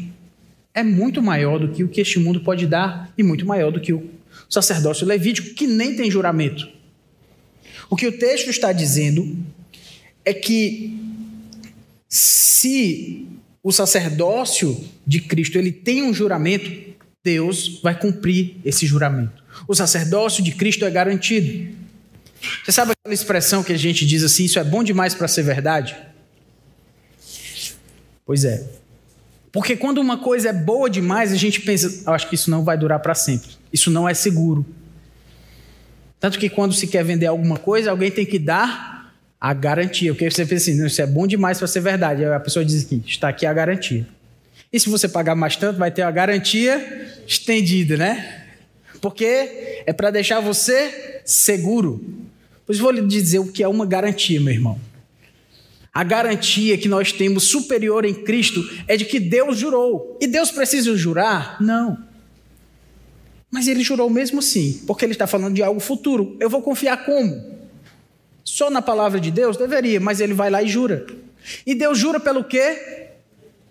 é 0.80 0.82
muito 0.82 1.22
maior 1.22 1.58
do 1.58 1.68
que 1.68 1.84
o 1.84 1.88
que 1.88 2.00
este 2.00 2.18
mundo 2.18 2.40
pode 2.40 2.66
dar 2.66 3.12
e 3.16 3.22
muito 3.22 3.46
maior 3.46 3.70
do 3.70 3.80
que 3.80 3.92
o 3.92 4.10
sacerdócio 4.48 5.06
levítico, 5.06 5.54
que 5.54 5.66
nem 5.66 5.94
tem 5.94 6.10
juramento. 6.10 6.68
O 7.88 7.96
que 7.96 8.06
o 8.06 8.18
texto 8.18 8.50
está 8.50 8.72
dizendo 8.72 9.36
é 10.24 10.34
que 10.34 10.98
se 12.08 13.26
o 13.62 13.72
sacerdócio 13.72 14.84
de 15.06 15.20
Cristo 15.20 15.58
ele 15.58 15.72
tem 15.72 16.02
um 16.02 16.14
juramento, 16.14 16.70
Deus 17.22 17.80
vai 17.82 17.98
cumprir 17.98 18.56
esse 18.64 18.86
juramento. 18.86 19.42
O 19.68 19.74
sacerdócio 19.74 20.42
de 20.42 20.52
Cristo 20.52 20.84
é 20.84 20.90
garantido. 20.90 21.76
Você 22.64 22.72
sabe 22.72 22.92
aquela 22.92 23.14
expressão 23.14 23.62
que 23.62 23.72
a 23.72 23.76
gente 23.76 24.06
diz 24.06 24.22
assim, 24.22 24.44
isso 24.44 24.58
é 24.58 24.64
bom 24.64 24.82
demais 24.82 25.14
para 25.14 25.28
ser 25.28 25.42
verdade? 25.42 25.96
Pois 28.24 28.44
é. 28.44 28.79
Porque 29.52 29.76
quando 29.76 29.98
uma 29.98 30.18
coisa 30.18 30.50
é 30.50 30.52
boa 30.52 30.88
demais, 30.88 31.32
a 31.32 31.36
gente 31.36 31.60
pensa, 31.60 32.04
eu 32.06 32.12
acho 32.12 32.28
que 32.28 32.34
isso 32.34 32.50
não 32.50 32.62
vai 32.62 32.78
durar 32.78 33.00
para 33.00 33.14
sempre. 33.14 33.50
Isso 33.72 33.90
não 33.90 34.08
é 34.08 34.14
seguro. 34.14 34.64
Tanto 36.20 36.38
que 36.38 36.48
quando 36.48 36.72
se 36.74 36.86
quer 36.86 37.04
vender 37.04 37.26
alguma 37.26 37.56
coisa, 37.56 37.90
alguém 37.90 38.10
tem 38.10 38.26
que 38.26 38.38
dar 38.38 39.14
a 39.40 39.52
garantia. 39.52 40.12
Porque 40.12 40.30
você 40.30 40.44
pensa 40.46 40.70
assim, 40.70 40.86
isso 40.86 41.02
é 41.02 41.06
bom 41.06 41.26
demais 41.26 41.58
para 41.58 41.66
ser 41.66 41.80
verdade. 41.80 42.24
Aí 42.24 42.32
a 42.32 42.38
pessoa 42.38 42.64
diz 42.64 42.84
aqui, 42.84 43.02
está 43.06 43.28
aqui 43.28 43.46
a 43.46 43.52
garantia. 43.52 44.06
E 44.72 44.78
se 44.78 44.88
você 44.88 45.08
pagar 45.08 45.34
mais 45.34 45.56
tanto, 45.56 45.78
vai 45.78 45.90
ter 45.90 46.02
a 46.02 46.10
garantia 46.10 47.08
estendida, 47.26 47.96
né? 47.96 48.44
Porque 49.00 49.82
é 49.86 49.92
para 49.92 50.10
deixar 50.10 50.38
você 50.40 51.22
seguro. 51.24 52.04
Pois 52.66 52.78
vou 52.78 52.90
lhe 52.92 53.04
dizer 53.04 53.40
o 53.40 53.50
que 53.50 53.64
é 53.64 53.68
uma 53.68 53.84
garantia, 53.84 54.40
meu 54.40 54.52
irmão. 54.52 54.78
A 55.92 56.04
garantia 56.04 56.78
que 56.78 56.88
nós 56.88 57.12
temos 57.12 57.44
superior 57.44 58.04
em 58.04 58.14
Cristo 58.14 58.62
é 58.86 58.96
de 58.96 59.04
que 59.04 59.18
Deus 59.18 59.58
jurou. 59.58 60.16
E 60.20 60.26
Deus 60.26 60.50
precisa 60.50 60.96
jurar? 60.96 61.56
Não. 61.60 61.98
Mas 63.50 63.66
ele 63.66 63.82
jurou 63.82 64.08
mesmo 64.08 64.38
assim, 64.38 64.84
porque 64.86 65.04
ele 65.04 65.12
está 65.12 65.26
falando 65.26 65.54
de 65.54 65.62
algo 65.62 65.80
futuro. 65.80 66.36
Eu 66.38 66.48
vou 66.48 66.62
confiar 66.62 67.04
como? 67.04 67.58
Só 68.44 68.70
na 68.70 68.80
palavra 68.80 69.18
de 69.18 69.30
Deus? 69.30 69.56
Deveria, 69.56 69.98
mas 69.98 70.20
ele 70.20 70.32
vai 70.32 70.48
lá 70.48 70.62
e 70.62 70.68
jura. 70.68 71.06
E 71.66 71.74
Deus 71.74 71.98
jura 71.98 72.20
pelo 72.20 72.44
quê? 72.44 73.08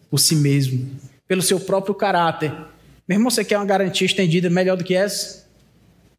Por 0.10 0.20
si 0.20 0.36
mesmo, 0.36 0.90
pelo 1.28 1.42
seu 1.42 1.60
próprio 1.60 1.96
caráter. 1.96 2.52
Meu 3.08 3.16
irmão, 3.16 3.30
você 3.32 3.46
quer 3.46 3.58
uma 3.58 3.66
garantia 3.66 4.06
estendida 4.06 4.50
melhor 4.50 4.76
do 4.76 4.84
que 4.84 4.94
essa? 4.94 5.48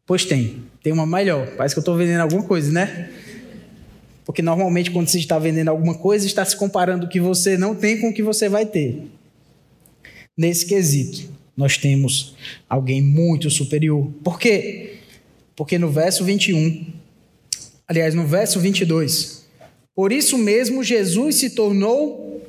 Pois 0.05 0.25
tem. 0.25 0.63
Tem 0.81 0.91
uma 0.91 1.05
melhor. 1.05 1.47
Parece 1.55 1.75
que 1.75 1.79
eu 1.79 1.81
estou 1.81 1.95
vendendo 1.95 2.21
alguma 2.21 2.43
coisa, 2.43 2.71
né? 2.71 3.11
Porque 4.25 4.41
normalmente, 4.41 4.91
quando 4.91 5.07
você 5.07 5.19
está 5.19 5.39
vendendo 5.39 5.69
alguma 5.69 5.95
coisa, 5.95 6.25
está 6.25 6.45
se 6.45 6.55
comparando 6.55 7.05
o 7.05 7.09
que 7.09 7.19
você 7.19 7.57
não 7.57 7.75
tem 7.75 7.99
com 7.99 8.09
o 8.09 8.13
que 8.13 8.21
você 8.21 8.47
vai 8.47 8.65
ter. 8.65 9.03
Nesse 10.37 10.65
quesito, 10.65 11.29
nós 11.55 11.77
temos 11.77 12.35
alguém 12.69 13.01
muito 13.01 13.49
superior. 13.49 14.11
Por 14.23 14.39
quê? 14.39 14.97
Porque 15.55 15.77
no 15.77 15.89
verso 15.89 16.23
21, 16.23 16.85
aliás, 17.87 18.15
no 18.15 18.25
verso 18.25 18.59
22, 18.59 19.45
por 19.95 20.11
isso 20.11 20.37
mesmo 20.37 20.83
Jesus 20.83 21.35
se 21.35 21.51
tornou. 21.51 22.41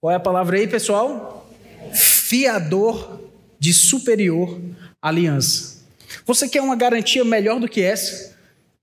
Qual 0.00 0.12
é 0.12 0.16
a 0.16 0.20
palavra 0.20 0.58
aí, 0.58 0.68
pessoal? 0.68 1.50
Fiador 1.92 3.20
de 3.58 3.74
superior 3.74 4.60
aliança. 5.02 5.78
Você 6.24 6.48
quer 6.48 6.62
uma 6.62 6.76
garantia 6.76 7.24
melhor 7.24 7.58
do 7.58 7.68
que 7.68 7.82
essa? 7.82 8.37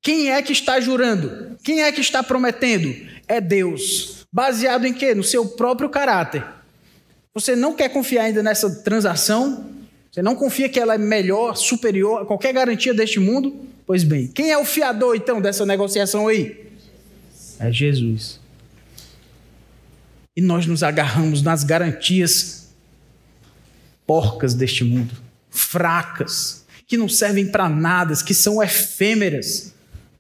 Quem 0.05 0.29
é 0.29 0.39
que 0.39 0.53
está 0.53 0.79
jurando? 0.79 1.57
Quem 1.63 1.81
é 1.81 1.91
que 1.91 1.99
está 1.99 2.21
prometendo? 2.21 2.95
É 3.27 3.41
Deus. 3.41 4.27
Baseado 4.31 4.85
em 4.85 4.93
quê? 4.93 5.15
No 5.15 5.23
seu 5.23 5.47
próprio 5.47 5.89
caráter. 5.89 6.45
Você 7.33 7.55
não 7.55 7.73
quer 7.73 7.89
confiar 7.89 8.25
ainda 8.25 8.43
nessa 8.43 8.83
transação? 8.83 9.65
Você 10.11 10.21
não 10.21 10.35
confia 10.35 10.69
que 10.69 10.79
ela 10.79 10.93
é 10.93 10.97
melhor, 10.99 11.57
superior 11.57 12.21
a 12.21 12.25
qualquer 12.25 12.53
garantia 12.53 12.93
deste 12.93 13.19
mundo? 13.19 13.65
Pois 13.83 14.03
bem, 14.03 14.27
quem 14.27 14.51
é 14.51 14.57
o 14.59 14.63
fiador 14.63 15.15
então 15.15 15.41
dessa 15.41 15.65
negociação 15.65 16.27
aí? 16.27 16.69
É 17.59 17.71
Jesus. 17.71 18.39
E 20.35 20.41
nós 20.41 20.67
nos 20.67 20.83
agarramos 20.83 21.41
nas 21.41 21.63
garantias 21.63 22.69
porcas 24.05 24.53
deste 24.53 24.83
mundo, 24.83 25.15
fracas, 25.49 26.63
que 26.85 26.95
não 26.95 27.09
servem 27.09 27.47
para 27.47 27.67
nada, 27.67 28.13
que 28.23 28.35
são 28.35 28.61
efêmeras. 28.61 29.73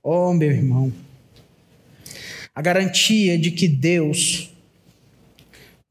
Oh, 0.07 0.31
meu 0.33 0.51
irmão, 0.51 0.93
a 2.53 2.61
garantia 2.61 3.39
de 3.39 3.49
que 3.49 3.67
Deus 3.67 4.53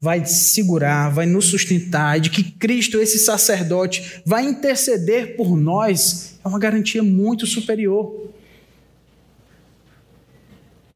vai 0.01 0.25
segurar, 0.25 1.09
vai 1.09 1.25
nos 1.25 1.47
sustentar, 1.47 2.21
de 2.21 2.29
que 2.29 2.41
Cristo, 2.41 2.97
esse 3.01 3.19
sacerdote, 3.19 4.21
vai 4.25 4.45
interceder 4.45 5.35
por 5.35 5.57
nós, 5.57 6.39
é 6.41 6.47
uma 6.47 6.57
garantia 6.57 7.03
muito 7.03 7.45
superior. 7.45 8.31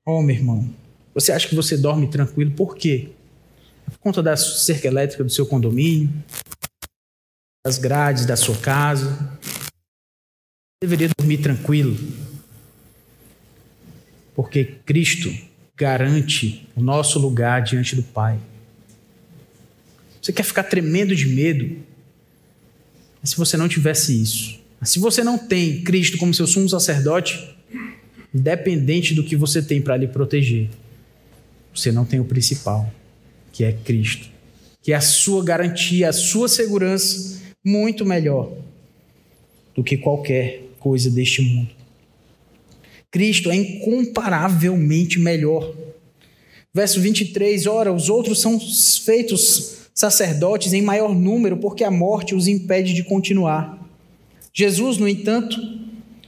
Oh, 0.07 0.21
meu 0.21 0.37
irmão, 0.37 0.73
você 1.13 1.33
acha 1.33 1.45
que 1.45 1.55
você 1.55 1.75
dorme 1.75 2.09
tranquilo 2.09 2.51
por 2.51 2.77
quê? 2.77 3.09
Por 3.83 3.97
conta 3.97 4.23
da 4.23 4.37
cerca 4.37 4.87
elétrica 4.87 5.25
do 5.25 5.29
seu 5.29 5.45
condomínio, 5.45 6.09
das 7.65 7.77
grades 7.77 8.25
da 8.25 8.37
sua 8.37 8.55
casa. 8.55 9.37
Deveria 10.81 11.09
dormir 11.19 11.39
tranquilo 11.39 12.28
porque 14.39 14.63
Cristo 14.85 15.29
garante 15.75 16.65
o 16.73 16.81
nosso 16.81 17.19
lugar 17.19 17.61
diante 17.61 17.93
do 17.93 18.01
Pai. 18.01 18.39
Você 20.21 20.31
quer 20.31 20.43
ficar 20.43 20.63
tremendo 20.63 21.13
de 21.13 21.27
medo? 21.27 21.75
Se 23.21 23.35
você 23.35 23.57
não 23.57 23.67
tivesse 23.67 24.17
isso, 24.21 24.57
se 24.81 24.97
você 24.97 25.25
não 25.25 25.37
tem 25.37 25.83
Cristo 25.83 26.17
como 26.17 26.33
seu 26.33 26.47
sumo 26.47 26.69
sacerdote, 26.69 27.53
independente 28.33 29.13
do 29.13 29.25
que 29.25 29.35
você 29.35 29.61
tem 29.61 29.81
para 29.81 29.97
lhe 29.97 30.07
proteger, 30.07 30.69
você 31.75 31.91
não 31.91 32.05
tem 32.05 32.21
o 32.21 32.25
principal, 32.25 32.89
que 33.51 33.65
é 33.65 33.73
Cristo, 33.73 34.29
que 34.81 34.93
é 34.93 34.95
a 34.95 35.01
sua 35.01 35.43
garantia, 35.43 36.07
a 36.07 36.13
sua 36.13 36.47
segurança 36.47 37.41
muito 37.61 38.05
melhor 38.05 38.53
do 39.75 39.83
que 39.83 39.97
qualquer 39.97 40.63
coisa 40.79 41.11
deste 41.11 41.41
mundo. 41.41 41.78
Cristo 43.11 43.49
é 43.49 43.55
incomparavelmente 43.55 45.19
melhor. 45.19 45.73
Verso 46.73 47.01
23: 47.01 47.65
Ora, 47.65 47.91
os 47.91 48.09
outros 48.09 48.39
são 48.39 48.59
feitos 48.59 49.89
sacerdotes 49.93 50.73
em 50.73 50.81
maior 50.81 51.13
número, 51.13 51.57
porque 51.57 51.83
a 51.83 51.91
morte 51.91 52.35
os 52.35 52.47
impede 52.47 52.93
de 52.93 53.03
continuar. 53.03 53.77
Jesus, 54.53 54.97
no 54.97 55.07
entanto, 55.07 55.59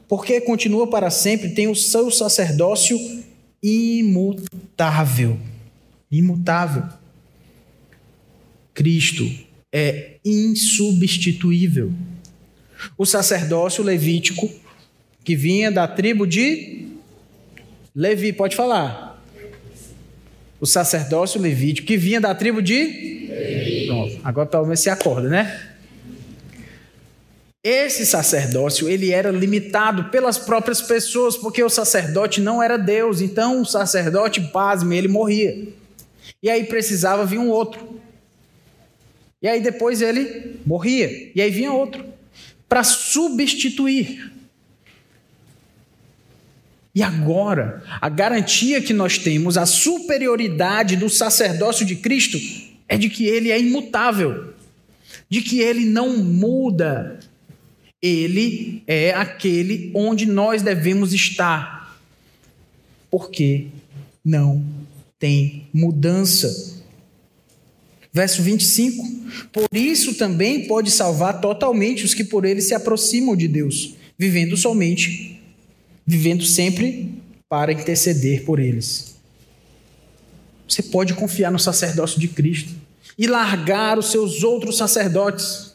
porque 0.08 0.42
continua 0.42 0.88
para 0.88 1.10
sempre, 1.10 1.50
tem 1.50 1.68
o 1.68 1.76
seu 1.76 2.12
sacerdócio 2.12 3.00
imutável. 3.64 5.40
Imutável. 6.12 6.84
Cristo 8.74 9.30
é 9.72 10.18
insubstituível. 10.26 11.94
O 12.98 13.06
sacerdócio 13.06 13.84
levítico 13.84 14.50
que 15.24 15.36
vinha 15.36 15.72
da 15.72 15.88
tribo 15.88 16.26
de 16.26 16.88
Levi, 17.96 18.34
pode 18.34 18.56
falar. 18.56 19.22
O 20.60 20.66
sacerdócio 20.66 21.42
levítico, 21.42 21.88
que 21.88 21.98
vinha 21.98 22.22
da 22.22 22.34
tribo 22.36 22.62
de 22.62 23.28
Levi. 23.30 23.86
Pronto, 23.88 24.20
agora 24.24 24.64
menos 24.64 24.80
se 24.80 24.90
acorda, 24.90 25.30
né? 25.30 25.70
Esse 27.64 28.08
sacerdócio, 28.08 28.90
ele 28.90 29.12
era 29.12 29.30
limitado 29.30 30.06
pelas 30.06 30.40
próprias 30.40 30.82
pessoas, 30.82 31.38
porque 31.38 31.64
o 31.64 31.70
sacerdote 31.70 32.42
não 32.42 32.62
era 32.62 32.76
Deus. 32.76 33.22
Então, 33.22 33.62
o 33.62 33.66
sacerdote, 33.66 34.42
pasme, 34.52 34.98
ele 34.98 35.08
morria. 35.08 35.68
E 36.42 36.50
aí 36.50 36.64
precisava 36.64 37.24
vir 37.24 37.38
um 37.38 37.50
outro. 37.50 38.02
E 39.42 39.48
aí 39.48 39.62
depois 39.62 40.02
ele 40.02 40.60
morria. 40.66 41.32
E 41.36 41.42
aí 41.42 41.52
vinha 41.52 41.72
outro. 41.72 42.04
Para 42.68 42.84
substituir. 42.84 44.31
E 46.94 47.02
agora, 47.02 47.84
a 48.02 48.10
garantia 48.10 48.82
que 48.82 48.94
nós 48.94 49.18
temos, 49.18 49.58
a 49.58 49.66
superioridade 49.66 50.98
do 50.98 51.10
sacerdócio 51.10 51.86
de 51.86 51.96
Cristo, 51.96 52.38
é 52.88 52.98
de 52.98 53.10
que 53.10 53.26
ele 53.26 53.52
é 53.52 53.60
imutável. 53.60 54.54
de 55.30 55.42
que 55.42 55.62
ele 55.62 55.86
não 55.86 56.18
muda. 56.18 57.20
Ele 58.02 58.84
é 58.86 59.14
aquele 59.14 59.90
onde 59.94 60.26
nós 60.26 60.62
devemos 60.62 61.14
estar. 61.14 61.98
Porque 63.10 63.68
não 64.24 64.66
tem 65.18 65.68
mudança. 65.74 66.82
Verso 68.12 68.42
25: 68.42 69.08
Por 69.54 69.68
isso 69.72 70.16
também 70.16 70.68
pode 70.68 70.92
salvar 70.92 71.40
totalmente 71.40 72.04
os 72.04 72.14
que 72.14 72.26
por 72.26 72.44
ele 72.44 72.62
se 72.62 72.74
aproximam 72.74 73.36
de 73.36 73.48
Deus, 73.48 73.96
vivendo 74.18 74.58
somente, 74.58 75.41
vivendo 76.06 76.44
sempre 76.46 77.22
para 77.48 77.72
interceder 77.72 78.44
por 78.46 78.60
eles. 78.60 79.16
Você 80.68 80.82
pode 80.84 81.14
confiar 81.14 81.52
no 81.52 81.60
sacerdócio 81.60 82.20
de 82.20 82.28
Cristo 82.28 82.74
e 83.18 83.28
largar 83.28 84.00
os 84.00 84.10
seus 84.10 84.44
outros 84.44 84.78
sacerdotes, 84.78 85.74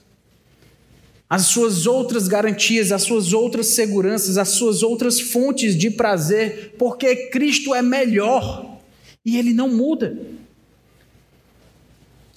as 1.29 1.43
suas 1.43 1.87
outras 1.87 2.29
garantias, 2.29 2.93
as 2.93 3.03
suas 3.03 3.33
outras 3.33 3.67
seguranças, 3.69 4.39
as 4.39 4.49
suas 4.49 4.83
outras 4.83 5.21
fontes 5.21 5.77
de 5.77 5.91
prazer, 5.91 6.75
porque 6.79 7.29
Cristo 7.29 7.75
é 7.75 7.83
melhor 7.83 8.81
e 9.25 9.37
ele 9.37 9.53
não 9.53 9.69
muda. 9.69 10.17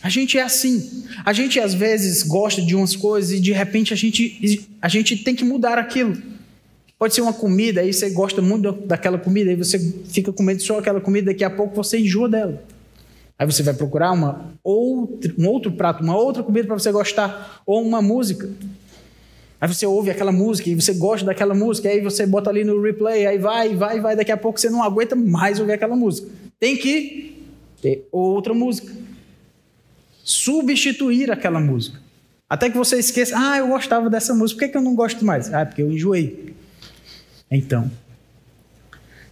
A 0.02 0.10
gente 0.10 0.38
é 0.38 0.42
assim. 0.42 1.06
A 1.26 1.34
gente 1.34 1.60
às 1.60 1.74
vezes 1.74 2.24
gosta 2.24 2.62
de 2.62 2.76
umas 2.76 2.96
coisas 2.96 3.32
e 3.32 3.40
de 3.40 3.52
repente 3.52 3.94
a 3.94 3.98
gente, 3.98 4.68
a 4.82 4.88
gente 4.88 5.18
tem 5.18 5.36
que 5.36 5.44
mudar 5.44 5.78
aquilo. 5.78 6.18
Pode 7.00 7.16
ser 7.16 7.22
uma 7.22 7.32
comida, 7.32 7.80
aí 7.80 7.94
você 7.94 8.10
gosta 8.10 8.42
muito 8.42 8.74
daquela 8.74 9.18
comida, 9.18 9.50
aí 9.50 9.56
você 9.56 9.80
fica 10.10 10.34
comendo 10.34 10.62
só 10.62 10.80
aquela 10.80 11.00
comida, 11.00 11.28
daqui 11.28 11.46
a 11.46 11.50
pouco 11.50 11.74
você 11.74 11.98
enjoa 11.98 12.28
dela. 12.28 12.62
Aí 13.38 13.46
você 13.46 13.64
vai 13.64 13.74
procurar 13.74 14.12
uma 14.12 14.54
outra, 14.62 15.34
um 15.40 15.48
outro 15.48 15.72
prato, 15.72 16.04
uma 16.04 16.18
outra 16.18 16.44
comida 16.44 16.68
para 16.68 16.78
você 16.78 16.92
gostar, 16.92 17.62
ou 17.66 17.82
uma 17.82 18.02
música. 18.02 18.50
Aí 19.62 19.74
você 19.74 19.86
ouve 19.86 20.12
aquela 20.12 20.34
música 20.34 20.70
e 20.70 20.76
você 20.76 20.94
gosta 20.94 21.26
daquela 21.26 21.56
música, 21.56 21.88
aí 21.88 22.02
você 22.02 22.26
bota 22.26 22.50
ali 22.50 22.66
no 22.66 22.82
replay, 22.82 23.26
aí 23.26 23.38
vai, 23.38 23.74
vai, 23.74 24.02
vai, 24.02 24.16
daqui 24.18 24.34
a 24.34 24.38
pouco 24.38 24.60
você 24.60 24.70
não 24.70 24.84
aguenta 24.84 25.16
mais 25.16 25.58
ouvir 25.58 25.72
aquela 25.72 25.96
música. 25.96 26.28
Tem 26.60 26.76
que 26.76 27.46
ter 27.82 28.10
outra 28.12 28.54
música. 28.54 28.94
Substituir 30.22 31.32
aquela 31.32 31.62
música. 31.62 31.98
Até 32.50 32.70
que 32.70 32.78
você 32.78 33.00
esqueça, 33.00 33.36
ah, 33.38 33.58
eu 33.58 33.70
gostava 33.70 34.10
dessa 34.10 34.34
música, 34.34 34.60
por 34.60 34.66
que, 34.66 34.72
que 34.74 34.78
eu 34.78 34.82
não 34.82 34.96
gosto 34.96 35.24
mais? 35.24 35.54
Ah, 35.54 35.66
porque 35.66 35.82
eu 35.82 35.90
enjoei. 35.90 36.59
Então, 37.52 37.92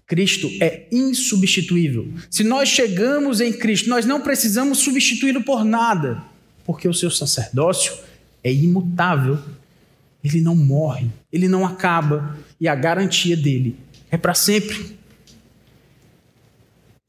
Cristo 0.07 0.49
é 0.61 0.87
insubstituível. 0.91 2.07
Se 2.29 2.43
nós 2.43 2.69
chegamos 2.69 3.41
em 3.41 3.51
Cristo, 3.51 3.89
nós 3.89 4.05
não 4.05 4.21
precisamos 4.21 4.79
substituí-lo 4.79 5.43
por 5.43 5.65
nada, 5.65 6.23
porque 6.65 6.87
o 6.87 6.93
seu 6.93 7.11
sacerdócio 7.11 7.93
é 8.43 8.51
imutável. 8.51 9.37
Ele 10.23 10.41
não 10.41 10.55
morre, 10.55 11.07
ele 11.31 11.47
não 11.47 11.65
acaba, 11.65 12.37
e 12.59 12.67
a 12.67 12.75
garantia 12.75 13.35
dele 13.35 13.75
é 14.09 14.17
para 14.17 14.33
sempre. 14.33 14.97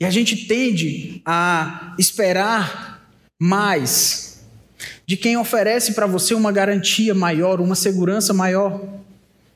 E 0.01 0.05
a 0.05 0.11
gente 0.11 0.47
tende 0.47 1.23
a 1.25 1.95
esperar 1.99 3.09
mais 3.41 4.45
de 5.07 5.17
quem 5.17 5.37
oferece 5.37 5.95
para 5.95 6.07
você 6.07 6.35
uma 6.35 6.53
garantia 6.53 7.15
maior, 7.15 7.61
uma 7.61 7.75
segurança 7.75 8.35
maior. 8.35 8.81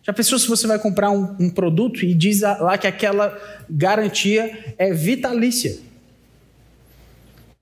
Já 0.02 0.12
pensou 0.12 0.38
se 0.38 0.48
você 0.48 0.66
vai 0.66 0.78
comprar 0.78 1.10
um, 1.10 1.36
um 1.38 1.50
produto 1.50 2.04
e 2.04 2.12
diz 2.12 2.40
lá 2.40 2.76
que 2.76 2.86
aquela 2.86 3.38
garantia 3.70 4.74
é 4.76 4.92
vitalícia? 4.92 5.78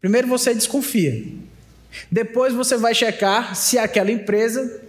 Primeiro 0.01 0.27
você 0.27 0.55
desconfia. 0.55 1.23
Depois 2.11 2.55
você 2.55 2.77
vai 2.77 2.95
checar 2.95 3.55
se 3.55 3.77
aquela 3.79 4.11
empresa 4.11 4.83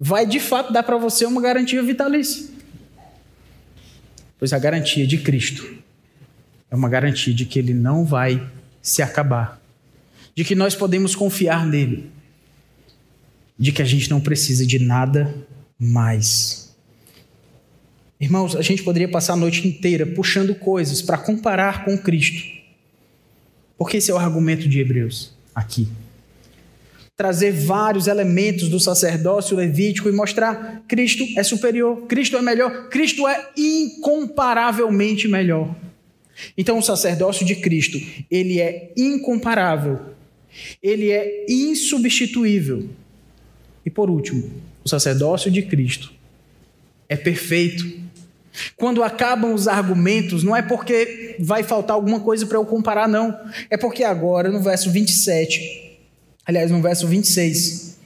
vai 0.00 0.24
de 0.26 0.40
fato 0.40 0.72
dar 0.72 0.82
para 0.82 0.96
você 0.96 1.26
uma 1.26 1.42
garantia 1.42 1.82
vitalícia. 1.82 2.46
Pois 4.38 4.52
a 4.52 4.58
garantia 4.58 5.06
de 5.06 5.18
Cristo 5.18 5.76
é 6.70 6.74
uma 6.74 6.88
garantia 6.88 7.34
de 7.34 7.44
que 7.44 7.58
ele 7.58 7.74
não 7.74 8.04
vai 8.04 8.50
se 8.80 9.02
acabar, 9.02 9.60
de 10.34 10.44
que 10.44 10.54
nós 10.54 10.74
podemos 10.74 11.14
confiar 11.14 11.66
nele, 11.66 12.10
de 13.58 13.72
que 13.72 13.82
a 13.82 13.84
gente 13.84 14.10
não 14.10 14.20
precisa 14.20 14.66
de 14.66 14.78
nada 14.78 15.34
mais. 15.78 16.63
Irmãos, 18.20 18.54
a 18.54 18.62
gente 18.62 18.82
poderia 18.82 19.08
passar 19.08 19.32
a 19.32 19.36
noite 19.36 19.66
inteira 19.66 20.06
puxando 20.06 20.54
coisas 20.54 21.02
para 21.02 21.18
comparar 21.18 21.84
com 21.84 21.98
Cristo. 21.98 22.42
Porque 23.76 23.96
esse 23.96 24.10
é 24.10 24.14
o 24.14 24.18
argumento 24.18 24.68
de 24.68 24.78
Hebreus 24.78 25.32
aqui. 25.54 25.88
Trazer 27.16 27.52
vários 27.52 28.06
elementos 28.06 28.68
do 28.68 28.80
sacerdócio 28.80 29.56
levítico 29.56 30.08
e 30.08 30.12
mostrar 30.12 30.82
Cristo 30.88 31.24
é 31.36 31.42
superior, 31.42 32.06
Cristo 32.06 32.36
é 32.36 32.42
melhor, 32.42 32.88
Cristo 32.88 33.26
é 33.28 33.50
incomparavelmente 33.56 35.28
melhor. 35.28 35.74
Então 36.56 36.78
o 36.78 36.82
sacerdócio 36.82 37.46
de 37.46 37.56
Cristo, 37.56 38.00
ele 38.30 38.60
é 38.60 38.92
incomparável. 38.96 40.14
Ele 40.82 41.10
é 41.10 41.46
insubstituível. 41.48 42.88
E 43.84 43.90
por 43.90 44.08
último, 44.08 44.50
o 44.84 44.88
sacerdócio 44.88 45.50
de 45.50 45.62
Cristo 45.62 46.12
é 47.08 47.16
perfeito 47.16 48.03
quando 48.76 49.02
acabam 49.02 49.52
os 49.52 49.66
argumentos, 49.66 50.42
não 50.42 50.54
é 50.54 50.62
porque 50.62 51.36
vai 51.40 51.62
faltar 51.62 51.94
alguma 51.94 52.20
coisa 52.20 52.46
para 52.46 52.58
eu 52.58 52.64
comparar, 52.64 53.08
não. 53.08 53.36
É 53.68 53.76
porque 53.76 54.04
agora, 54.04 54.48
no 54.50 54.60
verso 54.60 54.90
27, 54.90 55.98
aliás, 56.46 56.70
no 56.70 56.80
verso 56.80 57.06
26, 57.06 57.96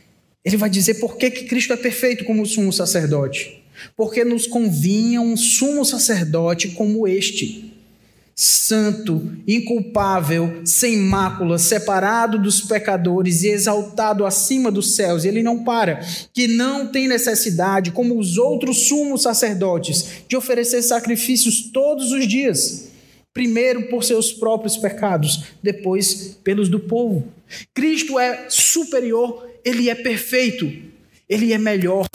ele 0.44 0.56
vai 0.56 0.70
dizer 0.70 0.94
por 0.94 1.16
que, 1.16 1.30
que 1.30 1.44
Cristo 1.44 1.72
é 1.72 1.76
perfeito 1.76 2.24
como 2.24 2.46
sumo 2.46 2.72
sacerdote. 2.72 3.62
Porque 3.96 4.24
nos 4.24 4.46
convinha 4.46 5.20
um 5.20 5.36
sumo 5.36 5.84
sacerdote 5.84 6.68
como 6.68 7.06
este 7.06 7.67
santo, 8.40 9.32
inculpável, 9.48 10.60
sem 10.64 10.96
mácula, 10.96 11.58
separado 11.58 12.38
dos 12.38 12.60
pecadores 12.60 13.42
e 13.42 13.48
exaltado 13.48 14.24
acima 14.24 14.70
dos 14.70 14.94
céus. 14.94 15.24
Ele 15.24 15.42
não 15.42 15.64
para, 15.64 16.06
que 16.32 16.46
não 16.46 16.86
tem 16.86 17.08
necessidade, 17.08 17.90
como 17.90 18.16
os 18.16 18.38
outros 18.38 18.86
sumos 18.86 19.22
sacerdotes, 19.22 20.22
de 20.28 20.36
oferecer 20.36 20.82
sacrifícios 20.82 21.72
todos 21.72 22.12
os 22.12 22.28
dias. 22.28 22.92
Primeiro 23.34 23.88
por 23.88 24.04
seus 24.04 24.32
próprios 24.32 24.76
pecados, 24.76 25.42
depois 25.60 26.38
pelos 26.44 26.68
do 26.68 26.78
povo. 26.78 27.26
Cristo 27.74 28.20
é 28.20 28.46
superior, 28.48 29.48
ele 29.64 29.90
é 29.90 29.96
perfeito, 29.96 30.72
ele 31.28 31.52
é 31.52 31.58
melhor. 31.58 32.06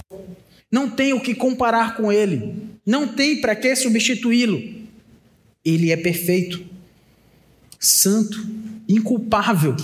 Não 0.72 0.90
tem 0.90 1.12
o 1.12 1.20
que 1.20 1.36
comparar 1.36 1.98
com 1.98 2.14
ele, 2.14 2.56
não 2.86 3.10
tem 3.10 3.42
para 3.42 3.58
que 3.58 3.76
substituí-lo. 3.76 4.83
Ele 5.66 5.92
é 5.92 5.98
perfeito, 5.98 6.64
santo, 7.80 8.46
inculpável. 8.88 9.76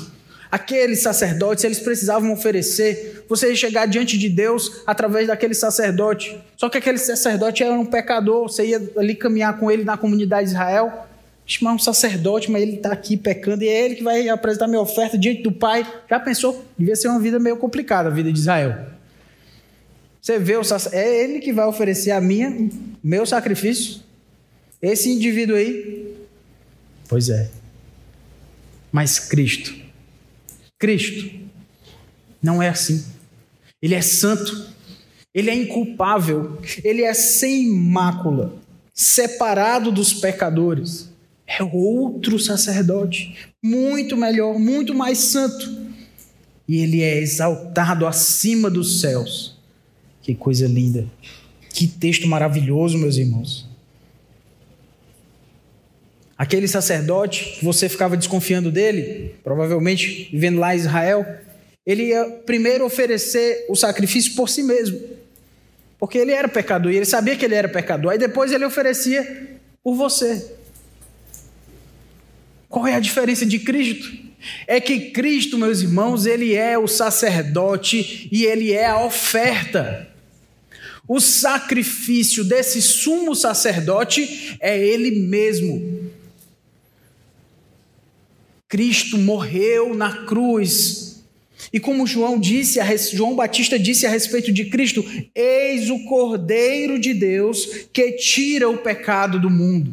Aqueles 0.52 1.04
sacerdotes, 1.04 1.64
eles 1.64 1.80
precisavam 1.80 2.34
oferecer, 2.34 3.24
você 3.30 3.50
ia 3.50 3.56
chegar 3.56 3.86
diante 3.86 4.18
de 4.18 4.28
Deus 4.28 4.82
através 4.86 5.28
daquele 5.28 5.54
sacerdote. 5.54 6.36
Só 6.58 6.68
que 6.70 6.78
aquele 6.80 6.98
sacerdote 6.98 7.64
era 7.64 7.74
um 7.74 7.86
pecador, 7.86 8.50
você 8.50 8.66
ia 8.66 8.92
ali 8.98 9.14
caminhar 9.14 9.60
com 9.60 9.70
ele 9.70 9.84
na 9.84 9.96
comunidade 9.96 10.46
de 10.48 10.54
Israel. 10.54 11.06
Chamar 11.46 11.74
um 11.74 11.80
sacerdote, 11.80 12.50
mas 12.52 12.62
ele 12.62 12.76
está 12.76 12.92
aqui 12.92 13.16
pecando 13.18 13.64
e 13.64 13.68
é 13.68 13.86
ele 13.86 13.96
que 13.96 14.04
vai 14.04 14.28
apresentar 14.30 14.68
minha 14.68 14.82
oferta 14.82 15.18
diante 15.18 15.44
do 15.44 15.52
Pai. 15.52 15.86
Já 16.10 16.20
pensou? 16.20 16.64
Devia 16.78 16.96
ser 16.96 17.08
uma 17.08 17.20
vida 17.20 17.40
meio 17.40 17.58
complicada 17.58 18.10
a 18.10 18.12
vida 18.12 18.32
de 18.32 18.40
Israel. 18.40 18.88
Você 20.22 20.38
vê, 20.38 20.58
o 20.58 20.64
sac... 20.64 20.94
é 20.94 21.24
ele 21.24 21.40
que 21.40 21.54
vai 21.54 21.66
oferecer 21.66 22.12
a 22.12 22.22
minha, 22.22 22.70
meu 23.04 23.26
sacrifício. 23.26 24.02
Esse 24.82 25.10
indivíduo 25.10 25.56
aí, 25.56 26.16
pois 27.08 27.30
é. 27.30 27.50
Mas 28.92 29.20
Cristo, 29.20 29.76
Cristo, 30.80 31.30
não 32.42 32.62
é 32.62 32.70
assim. 32.70 33.04
Ele 33.82 33.94
é 33.94 34.02
santo, 34.02 34.68
ele 35.34 35.50
é 35.50 35.56
inculpável, 35.56 36.60
ele 36.84 37.04
é 37.04 37.14
sem 37.14 37.70
mácula, 37.70 38.56
separado 38.94 39.92
dos 39.92 40.14
pecadores. 40.14 41.10
É 41.46 41.64
outro 41.64 42.38
sacerdote, 42.38 43.36
muito 43.64 44.16
melhor, 44.16 44.60
muito 44.60 44.94
mais 44.94 45.18
santo. 45.18 45.90
E 46.68 46.78
ele 46.78 47.02
é 47.02 47.20
exaltado 47.20 48.06
acima 48.06 48.70
dos 48.70 49.02
céus. 49.02 49.58
Que 50.22 50.36
coisa 50.36 50.68
linda. 50.68 51.08
Que 51.74 51.88
texto 51.88 52.28
maravilhoso, 52.28 52.98
meus 52.98 53.18
irmãos. 53.18 53.69
Aquele 56.40 56.68
sacerdote, 56.68 57.60
você 57.62 57.90
ficava 57.90 58.18
desconfiando 58.18 58.72
dele, 58.72 59.36
provavelmente 59.44 60.30
vivendo 60.32 60.58
lá 60.58 60.74
em 60.74 60.80
Israel, 60.80 61.26
ele 61.86 62.06
ia 62.06 62.24
primeiro 62.46 62.86
oferecer 62.86 63.66
o 63.70 63.76
sacrifício 63.76 64.34
por 64.36 64.50
si 64.50 64.64
mesmo, 64.64 65.00
porque 66.00 66.18
ele 66.18 66.32
era 66.32 66.48
pecador 66.48 66.92
e 66.92 66.96
ele 66.96 67.06
sabia 67.06 67.36
que 67.36 67.44
ele 67.44 67.56
era 67.56 67.68
pecador. 67.68 68.14
Aí 68.14 68.18
depois 68.18 68.54
ele 68.54 68.64
oferecia 68.64 69.60
por 69.84 69.96
você. 69.96 70.54
Qual 72.70 72.88
é 72.88 72.96
a 72.96 73.00
diferença 73.00 73.46
de 73.46 73.60
Cristo? 73.60 74.30
é 74.68 74.80
que 74.80 75.12
Cristo, 75.12 75.58
meus 75.58 75.82
irmãos, 75.82 76.26
ele 76.26 76.56
é 76.56 76.78
o 76.78 76.88
sacerdote 76.88 78.30
e 78.32 78.46
ele 78.46 78.72
é 78.72 78.86
a 78.86 79.04
oferta. 79.04 80.08
O 81.08 81.20
sacrifício 81.20 82.44
desse 82.44 82.82
sumo 82.82 83.36
sacerdote 83.36 84.58
é 84.60 84.80
ele 84.80 85.12
mesmo. 85.12 86.09
Cristo 88.70 89.18
morreu 89.18 89.96
na 89.96 90.26
cruz. 90.26 91.24
E 91.74 91.80
como 91.80 92.08
João 92.08 92.40
disse, 92.40 92.80
João 93.14 93.36
Batista 93.36 93.78
disse 93.78 94.06
a 94.06 94.10
respeito 94.10 94.54
de 94.54 94.66
Cristo: 94.66 95.04
Eis 95.36 95.90
o 95.90 96.06
Cordeiro 96.06 97.00
de 97.00 97.14
Deus 97.14 97.66
que 97.92 98.14
tira 98.14 98.70
o 98.70 98.78
pecado 98.78 99.40
do 99.40 99.50
mundo. 99.50 99.92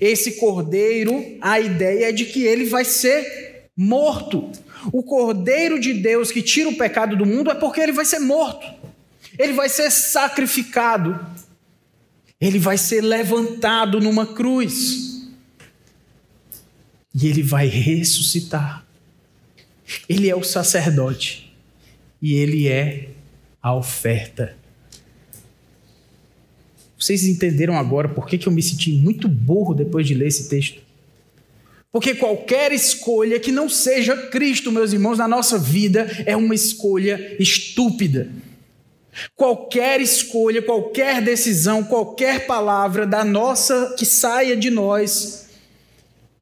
Esse 0.00 0.32
cordeiro, 0.32 1.36
a 1.40 1.58
ideia 1.58 2.10
é 2.10 2.12
de 2.12 2.24
que 2.26 2.44
ele 2.44 2.66
vai 2.66 2.84
ser 2.84 3.68
morto. 3.76 4.48
O 4.92 5.02
cordeiro 5.02 5.80
de 5.80 5.92
Deus 5.92 6.30
que 6.30 6.40
tira 6.40 6.68
o 6.68 6.76
pecado 6.76 7.16
do 7.16 7.26
mundo 7.26 7.50
é 7.50 7.54
porque 7.54 7.80
ele 7.80 7.92
vai 7.92 8.04
ser 8.04 8.20
morto. 8.20 8.64
Ele 9.36 9.52
vai 9.52 9.68
ser 9.68 9.90
sacrificado. 9.90 11.18
Ele 12.40 12.60
vai 12.60 12.78
ser 12.78 13.00
levantado 13.00 14.00
numa 14.00 14.26
cruz. 14.26 15.11
E 17.14 17.26
ele 17.26 17.42
vai 17.42 17.66
ressuscitar. 17.66 18.84
Ele 20.08 20.28
é 20.28 20.36
o 20.36 20.42
sacerdote. 20.42 21.52
E 22.20 22.34
ele 22.34 22.68
é 22.68 23.08
a 23.62 23.74
oferta. 23.74 24.56
Vocês 26.98 27.24
entenderam 27.24 27.76
agora 27.76 28.08
por 28.08 28.26
que, 28.26 28.38
que 28.38 28.46
eu 28.46 28.52
me 28.52 28.62
senti 28.62 28.92
muito 28.92 29.28
burro 29.28 29.74
depois 29.74 30.06
de 30.06 30.14
ler 30.14 30.28
esse 30.28 30.48
texto? 30.48 30.80
Porque 31.90 32.14
qualquer 32.14 32.72
escolha 32.72 33.38
que 33.38 33.52
não 33.52 33.68
seja 33.68 34.16
Cristo, 34.28 34.72
meus 34.72 34.92
irmãos, 34.92 35.18
na 35.18 35.28
nossa 35.28 35.58
vida 35.58 36.10
é 36.24 36.34
uma 36.34 36.54
escolha 36.54 37.36
estúpida. 37.38 38.30
Qualquer 39.36 40.00
escolha, 40.00 40.62
qualquer 40.62 41.20
decisão, 41.20 41.84
qualquer 41.84 42.46
palavra 42.46 43.06
da 43.06 43.22
nossa 43.22 43.94
que 43.98 44.06
saia 44.06 44.56
de 44.56 44.70
nós 44.70 45.48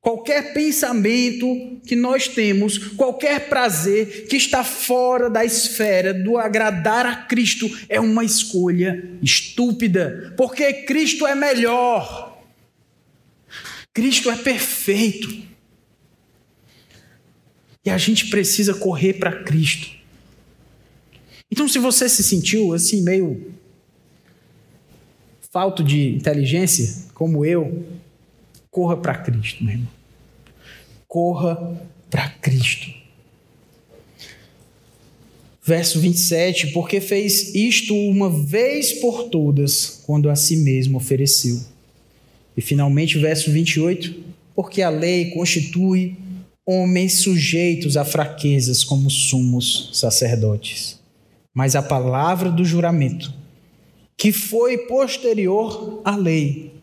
Qualquer 0.01 0.55
pensamento 0.55 1.78
que 1.86 1.94
nós 1.94 2.26
temos, 2.26 2.78
qualquer 2.78 3.51
prazer 3.51 4.26
que 4.28 4.36
está 4.36 4.64
fora 4.64 5.28
da 5.28 5.44
esfera 5.44 6.14
do 6.14 6.38
agradar 6.38 7.05
a 7.05 7.16
Cristo 7.16 7.70
é 7.86 8.01
uma 8.01 8.24
escolha 8.24 9.11
estúpida, 9.22 10.32
porque 10.38 10.72
Cristo 10.84 11.26
é 11.26 11.34
melhor. 11.34 12.42
Cristo 13.92 14.30
é 14.30 14.36
perfeito. 14.36 15.28
E 17.84 17.90
a 17.90 17.98
gente 17.98 18.30
precisa 18.30 18.72
correr 18.72 19.14
para 19.14 19.42
Cristo. 19.42 19.90
Então, 21.51 21.68
se 21.68 21.78
você 21.78 22.09
se 22.09 22.22
sentiu 22.22 22.72
assim, 22.72 23.03
meio 23.03 23.53
falto 25.51 25.82
de 25.82 26.14
inteligência, 26.14 27.07
como 27.12 27.44
eu, 27.44 27.84
Corra 28.70 28.96
para 28.96 29.16
Cristo, 29.16 29.64
meu 29.64 29.72
irmão. 29.72 29.88
Corra 31.08 31.76
para 32.08 32.28
Cristo. 32.28 32.88
Verso 35.62 36.00
27, 36.00 36.68
porque 36.68 37.00
fez 37.00 37.54
isto 37.54 37.94
uma 37.94 38.30
vez 38.30 38.92
por 38.94 39.28
todas, 39.28 40.02
quando 40.06 40.30
a 40.30 40.36
si 40.36 40.56
mesmo 40.56 40.96
ofereceu. 40.98 41.60
E 42.56 42.60
finalmente, 42.60 43.18
verso 43.18 43.50
28, 43.50 44.14
porque 44.54 44.82
a 44.82 44.88
lei 44.88 45.30
constitui 45.30 46.16
homens 46.64 47.20
sujeitos 47.20 47.96
a 47.96 48.04
fraquezas 48.04 48.84
como 48.84 49.10
sumos 49.10 49.90
sacerdotes. 49.92 51.00
Mas 51.52 51.74
a 51.74 51.82
palavra 51.82 52.50
do 52.50 52.64
juramento, 52.64 53.32
que 54.16 54.30
foi 54.30 54.78
posterior 54.86 56.00
à 56.04 56.14
lei, 56.14 56.79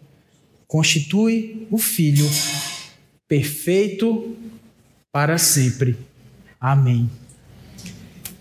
constitui 0.68 1.68
o 1.72 1.78
Filho 1.78 2.30
perfeito 3.28 4.36
para 5.12 5.38
sempre. 5.38 5.98
Amém. 6.60 7.10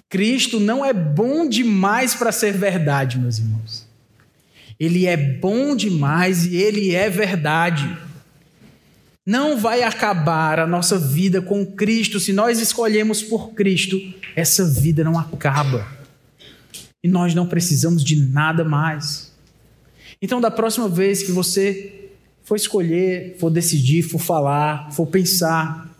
Cristo 0.08 0.60
não 0.60 0.84
é 0.84 0.92
bom 0.92 1.48
demais 1.48 2.14
para 2.14 2.32
ser 2.32 2.52
verdade, 2.52 3.18
meus 3.18 3.38
irmãos. 3.38 3.86
Ele 4.78 5.06
é 5.06 5.16
bom 5.16 5.74
demais 5.74 6.44
e 6.46 6.56
ele 6.56 6.94
é 6.94 7.08
verdade. 7.08 7.96
Não 9.26 9.58
vai 9.58 9.82
acabar 9.82 10.60
a 10.60 10.66
nossa 10.66 10.98
vida 10.98 11.42
com 11.42 11.66
Cristo 11.66 12.20
se 12.20 12.32
nós 12.32 12.60
escolhemos 12.60 13.22
por 13.22 13.52
Cristo. 13.54 14.00
Essa 14.36 14.64
vida 14.64 15.02
não 15.02 15.18
acaba. 15.18 15.86
E 17.02 17.08
nós 17.08 17.34
não 17.34 17.46
precisamos 17.46 18.04
de 18.04 18.16
nada 18.16 18.64
mais. 18.64 19.32
Então, 20.22 20.40
da 20.40 20.50
próxima 20.50 20.88
vez 20.88 21.22
que 21.22 21.32
você 21.32 22.05
for 22.46 22.54
escolher, 22.54 23.34
for 23.38 23.50
decidir, 23.50 24.02
for 24.02 24.20
falar, 24.20 24.92
for 24.92 25.04
pensar, 25.04 25.92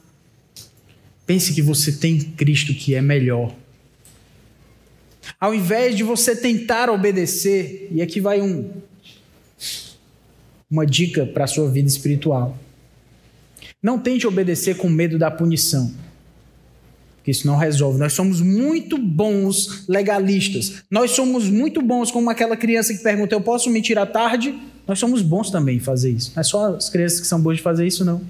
pense 1.27 1.53
que 1.53 1.61
você 1.61 1.91
tem 1.91 2.21
Cristo 2.21 2.73
que 2.73 2.95
é 2.95 3.03
melhor. 3.03 3.53
Ao 5.41 5.53
invés 5.53 5.97
de 5.97 6.05
você 6.05 6.37
tentar 6.37 6.89
obedecer, 6.89 7.89
e 7.91 8.01
aqui 8.01 8.21
vai 8.21 8.41
um, 8.41 8.71
uma 10.71 10.87
dica 10.87 11.27
para 11.27 11.45
a 11.45 11.49
sua 11.49 11.69
vida 11.69 11.89
espiritual. 11.89 12.57
Não 13.83 13.99
tente 13.99 14.25
obedecer 14.25 14.77
com 14.77 14.89
medo 14.89 15.19
da 15.19 15.33
punição 15.33 15.93
que 17.25 17.33
isso 17.33 17.45
não 17.45 17.57
resolve. 17.57 17.99
Nós 17.99 18.13
somos 18.13 18.41
muito 18.41 18.97
bons 18.97 19.85
legalistas. 19.89 20.85
Nós 20.89 21.11
somos 21.11 21.51
muito 21.51 21.83
bons 21.83 22.13
como 22.13 22.31
aquela 22.31 22.57
criança 22.57 22.95
que 22.95 23.03
pergunta: 23.03 23.35
Eu 23.35 23.41
posso 23.41 23.69
mentir 23.69 23.99
à 23.99 24.07
tarde? 24.07 24.57
Nós 24.87 24.99
somos 24.99 25.23
bons 25.23 25.51
também 25.51 25.77
em 25.77 25.81
fazer 25.81 26.11
isso. 26.11 26.33
Não 26.35 26.41
é 26.41 26.45
só 26.45 26.77
as 26.77 26.89
crianças 26.89 27.21
que 27.21 27.27
são 27.27 27.41
boas 27.41 27.57
de 27.57 27.63
fazer 27.63 27.87
isso, 27.87 28.05
não. 28.05 28.23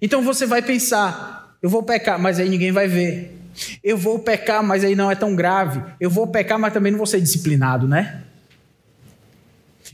Então 0.00 0.22
você 0.22 0.46
vai 0.46 0.62
pensar: 0.62 1.56
Eu 1.62 1.68
vou 1.68 1.82
pecar, 1.82 2.18
mas 2.18 2.38
aí 2.38 2.48
ninguém 2.48 2.72
vai 2.72 2.88
ver. 2.88 3.36
Eu 3.84 3.98
vou 3.98 4.18
pecar, 4.18 4.62
mas 4.62 4.84
aí 4.84 4.94
não 4.94 5.10
é 5.10 5.14
tão 5.14 5.34
grave. 5.34 5.82
Eu 6.00 6.08
vou 6.08 6.26
pecar, 6.26 6.58
mas 6.58 6.72
também 6.72 6.92
não 6.92 6.98
vou 6.98 7.06
ser 7.06 7.20
disciplinado, 7.20 7.86
né? 7.86 8.22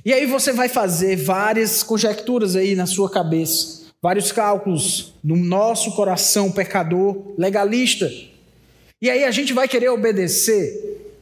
E 0.05 0.13
aí 0.13 0.27
você 0.27 0.53
vai 0.53 0.69
fazer 0.69 1.17
várias 1.17 1.83
conjecturas 1.83 2.55
aí 2.55 2.77
na 2.77 2.87
sua 2.87 3.11
cabeça 3.11 3.87
vários 4.07 4.31
cálculos 4.31 5.15
no 5.23 5.35
nosso 5.35 5.97
coração 5.97 6.53
pecador, 6.53 7.35
legalista. 7.37 8.09
E 9.03 9.11
aí 9.11 9.25
a 9.25 9.33
gente 9.33 9.53
vai 9.53 9.67
querer 9.67 9.89
obedecer 9.89 11.13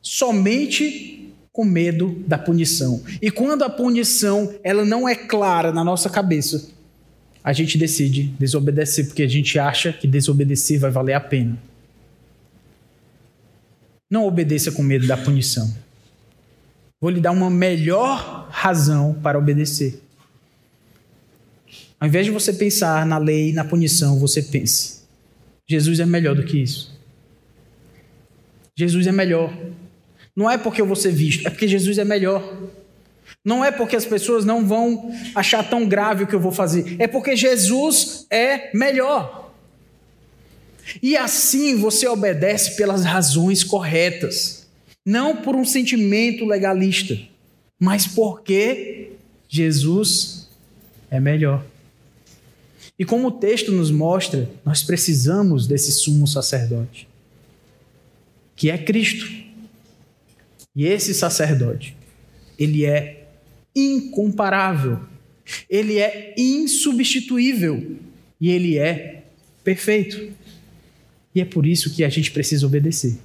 somente 0.00 1.17
com 1.58 1.64
medo 1.64 2.22
da 2.24 2.38
punição. 2.38 3.02
E 3.20 3.32
quando 3.32 3.64
a 3.64 3.68
punição 3.68 4.54
ela 4.62 4.84
não 4.84 5.08
é 5.08 5.16
clara 5.16 5.72
na 5.72 5.82
nossa 5.82 6.08
cabeça, 6.08 6.70
a 7.42 7.52
gente 7.52 7.76
decide 7.76 8.28
desobedecer 8.38 9.08
porque 9.08 9.24
a 9.24 9.26
gente 9.26 9.58
acha 9.58 9.92
que 9.92 10.06
desobedecer 10.06 10.78
vai 10.78 10.92
valer 10.92 11.14
a 11.14 11.20
pena. 11.20 11.58
Não 14.08 14.24
obedeça 14.24 14.70
com 14.70 14.84
medo 14.84 15.08
da 15.08 15.16
punição. 15.16 15.76
Vou 17.00 17.10
lhe 17.10 17.20
dar 17.20 17.32
uma 17.32 17.50
melhor 17.50 18.46
razão 18.52 19.14
para 19.20 19.36
obedecer. 19.36 20.00
Ao 21.98 22.06
invés 22.06 22.24
de 22.24 22.30
você 22.30 22.52
pensar 22.52 23.04
na 23.04 23.18
lei, 23.18 23.52
na 23.52 23.64
punição, 23.64 24.16
você 24.20 24.42
pense: 24.42 25.02
Jesus 25.68 25.98
é 25.98 26.06
melhor 26.06 26.36
do 26.36 26.44
que 26.44 26.62
isso. 26.62 26.96
Jesus 28.78 29.08
é 29.08 29.12
melhor. 29.12 29.52
Não 30.38 30.48
é 30.48 30.56
porque 30.56 30.80
eu 30.80 30.86
vou 30.86 30.94
ser 30.94 31.10
visto, 31.10 31.44
é 31.48 31.50
porque 31.50 31.66
Jesus 31.66 31.98
é 31.98 32.04
melhor. 32.04 32.56
Não 33.44 33.64
é 33.64 33.72
porque 33.72 33.96
as 33.96 34.04
pessoas 34.04 34.44
não 34.44 34.64
vão 34.64 35.12
achar 35.34 35.68
tão 35.68 35.84
grave 35.84 36.22
o 36.22 36.26
que 36.28 36.34
eu 36.34 36.38
vou 36.38 36.52
fazer, 36.52 36.94
é 37.00 37.08
porque 37.08 37.34
Jesus 37.34 38.24
é 38.30 38.70
melhor. 38.72 39.52
E 41.02 41.16
assim 41.16 41.74
você 41.74 42.06
obedece 42.06 42.76
pelas 42.76 43.04
razões 43.04 43.64
corretas, 43.64 44.68
não 45.04 45.34
por 45.34 45.56
um 45.56 45.64
sentimento 45.64 46.44
legalista, 46.44 47.18
mas 47.76 48.06
porque 48.06 49.14
Jesus 49.48 50.48
é 51.10 51.18
melhor. 51.18 51.66
E 52.96 53.04
como 53.04 53.26
o 53.26 53.32
texto 53.32 53.72
nos 53.72 53.90
mostra, 53.90 54.48
nós 54.64 54.84
precisamos 54.84 55.66
desse 55.66 55.90
sumo 55.90 56.28
sacerdote, 56.28 57.08
que 58.54 58.70
é 58.70 58.78
Cristo. 58.78 59.47
E 60.78 60.86
esse 60.86 61.12
sacerdote, 61.12 61.96
ele 62.56 62.86
é 62.86 63.26
incomparável, 63.74 65.00
ele 65.68 65.98
é 65.98 66.36
insubstituível 66.38 67.96
e 68.40 68.48
ele 68.48 68.78
é 68.78 69.24
perfeito. 69.64 70.32
E 71.34 71.40
é 71.40 71.44
por 71.44 71.66
isso 71.66 71.92
que 71.92 72.04
a 72.04 72.08
gente 72.08 72.30
precisa 72.30 72.64
obedecer, 72.64 73.18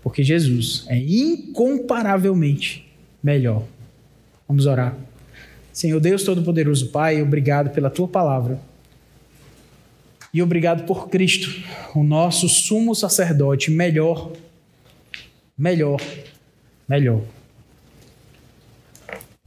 porque 0.00 0.22
Jesus 0.22 0.84
é 0.86 0.96
incomparavelmente 0.96 2.88
melhor. 3.20 3.66
Vamos 4.46 4.64
orar. 4.64 4.96
Senhor 5.72 5.98
Deus 5.98 6.22
Todo-Poderoso, 6.22 6.90
Pai, 6.90 7.20
obrigado 7.20 7.70
pela 7.70 7.90
tua 7.90 8.06
palavra. 8.06 8.60
E 10.32 10.40
obrigado 10.40 10.86
por 10.86 11.08
Cristo, 11.08 11.52
o 11.96 12.04
nosso 12.04 12.48
sumo 12.48 12.94
sacerdote 12.94 13.72
melhor, 13.72 14.30
melhor, 15.58 16.00
melhor. 16.90 17.22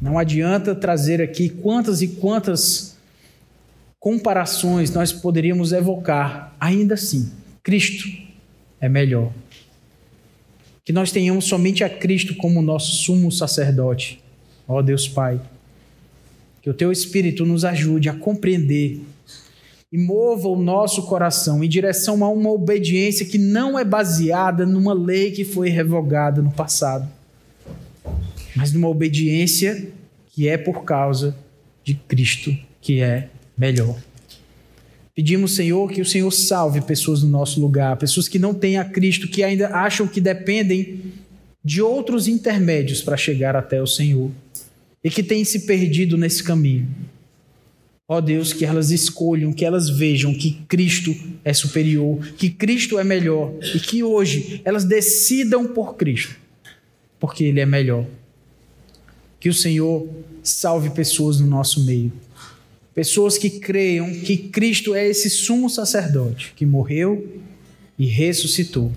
Não 0.02 0.18
adianta 0.18 0.74
trazer 0.74 1.22
aqui 1.22 1.50
quantas 1.50 2.02
e 2.02 2.08
quantas 2.08 2.98
comparações 4.00 4.92
nós 4.92 5.12
poderíamos 5.12 5.74
evocar. 5.74 6.56
Ainda 6.58 6.94
assim, 6.94 7.34
Cristo 7.62 8.08
é 8.80 8.88
melhor. 8.88 9.30
Que 10.86 10.94
nós 10.94 11.12
tenhamos 11.12 11.44
somente 11.44 11.84
a 11.84 11.90
Cristo 11.90 12.34
como 12.38 12.62
nosso 12.62 12.96
sumo 12.96 13.30
sacerdote. 13.30 14.24
Ó 14.66 14.82
Deus 14.82 15.10
Pai, 15.10 15.42
que 16.62 16.70
o 16.70 16.74
teu 16.74 16.94
Espírito 16.94 17.46
nos 17.46 17.66
ajude 17.66 18.08
a 18.08 18.14
compreender 18.14 19.02
e 19.92 19.98
mova 19.98 20.48
o 20.48 20.56
nosso 20.56 21.04
coração 21.04 21.62
em 21.62 21.68
direção 21.68 22.24
a 22.24 22.30
uma 22.30 22.50
obediência 22.50 23.26
que 23.26 23.38
não 23.38 23.78
é 23.78 23.84
baseada 23.84 24.66
numa 24.66 24.94
lei 24.94 25.32
que 25.32 25.44
foi 25.44 25.68
revogada 25.68 26.42
no 26.42 26.50
passado, 26.50 27.06
mas 28.56 28.72
numa 28.72 28.88
obediência 28.88 29.90
que 30.28 30.48
é 30.48 30.58
por 30.58 30.84
causa 30.84 31.36
de 31.84 31.94
Cristo, 31.94 32.56
que 32.82 33.02
é 33.02 33.30
melhor. 33.58 33.98
Pedimos, 35.16 35.56
Senhor, 35.56 35.92
que 35.92 36.02
o 36.02 36.06
Senhor 36.06 36.32
salve 36.32 36.82
pessoas 36.82 37.22
no 37.22 37.30
nosso 37.30 37.62
lugar, 37.62 37.98
pessoas 37.98 38.28
que 38.28 38.40
não 38.40 38.54
têm 38.54 38.78
a 38.78 38.86
Cristo, 38.86 39.28
que 39.28 39.44
ainda 39.44 39.70
acham 39.70 40.08
que 40.08 40.20
dependem 40.20 41.14
de 41.64 41.82
outros 41.82 42.28
intermédios 42.28 43.02
para 43.02 43.16
chegar 43.16 43.56
até 43.56 43.82
o 43.82 43.88
Senhor 43.88 44.32
e 45.04 45.10
que 45.10 45.22
têm 45.22 45.44
se 45.44 45.62
perdido 45.62 46.18
nesse 46.18 46.44
caminho. 46.44 46.88
Ó 48.08 48.20
Deus, 48.20 48.52
que 48.52 48.66
elas 48.66 48.92
escolham, 48.92 49.54
que 49.54 49.64
elas 49.64 49.90
vejam 49.90 50.34
que 50.34 50.62
Cristo 50.68 51.16
é 51.44 51.54
superior, 51.54 52.20
que 52.38 52.50
Cristo 52.50 53.00
é 53.00 53.04
melhor 53.04 53.54
e 53.74 53.80
que 53.80 54.04
hoje 54.04 54.62
elas 54.66 54.84
decidam 54.84 55.68
por 55.68 55.96
Cristo, 55.96 56.36
porque 57.20 57.44
Ele 57.44 57.60
é 57.60 57.66
melhor. 57.66 58.06
Que 59.44 59.50
o 59.50 59.54
Senhor 59.54 60.08
salve 60.42 60.92
pessoas 60.92 61.42
no 61.42 61.46
nosso 61.46 61.84
meio. 61.84 62.14
Pessoas 62.96 63.38
que 63.38 63.50
creiam 63.50 64.10
que 64.10 64.38
Cristo 64.38 64.96
é 64.96 65.06
esse 65.06 65.30
sumo 65.30 65.70
sacerdote 65.70 66.54
que 66.56 66.66
morreu 66.66 67.42
e 68.00 68.06
ressuscitou. 68.06 68.90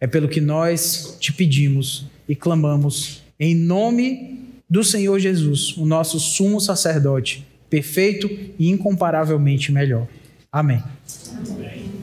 É 0.00 0.06
pelo 0.06 0.26
que 0.26 0.40
nós 0.40 1.18
te 1.20 1.34
pedimos 1.34 2.06
e 2.26 2.34
clamamos 2.34 3.22
em 3.38 3.54
nome 3.54 4.40
do 4.70 4.82
Senhor 4.82 5.18
Jesus, 5.18 5.76
o 5.76 5.84
nosso 5.84 6.18
sumo 6.18 6.62
sacerdote 6.62 7.46
perfeito 7.68 8.30
e 8.58 8.70
incomparavelmente 8.70 9.70
melhor. 9.70 10.08
Amém. 10.50 10.82
Amém. 11.46 11.93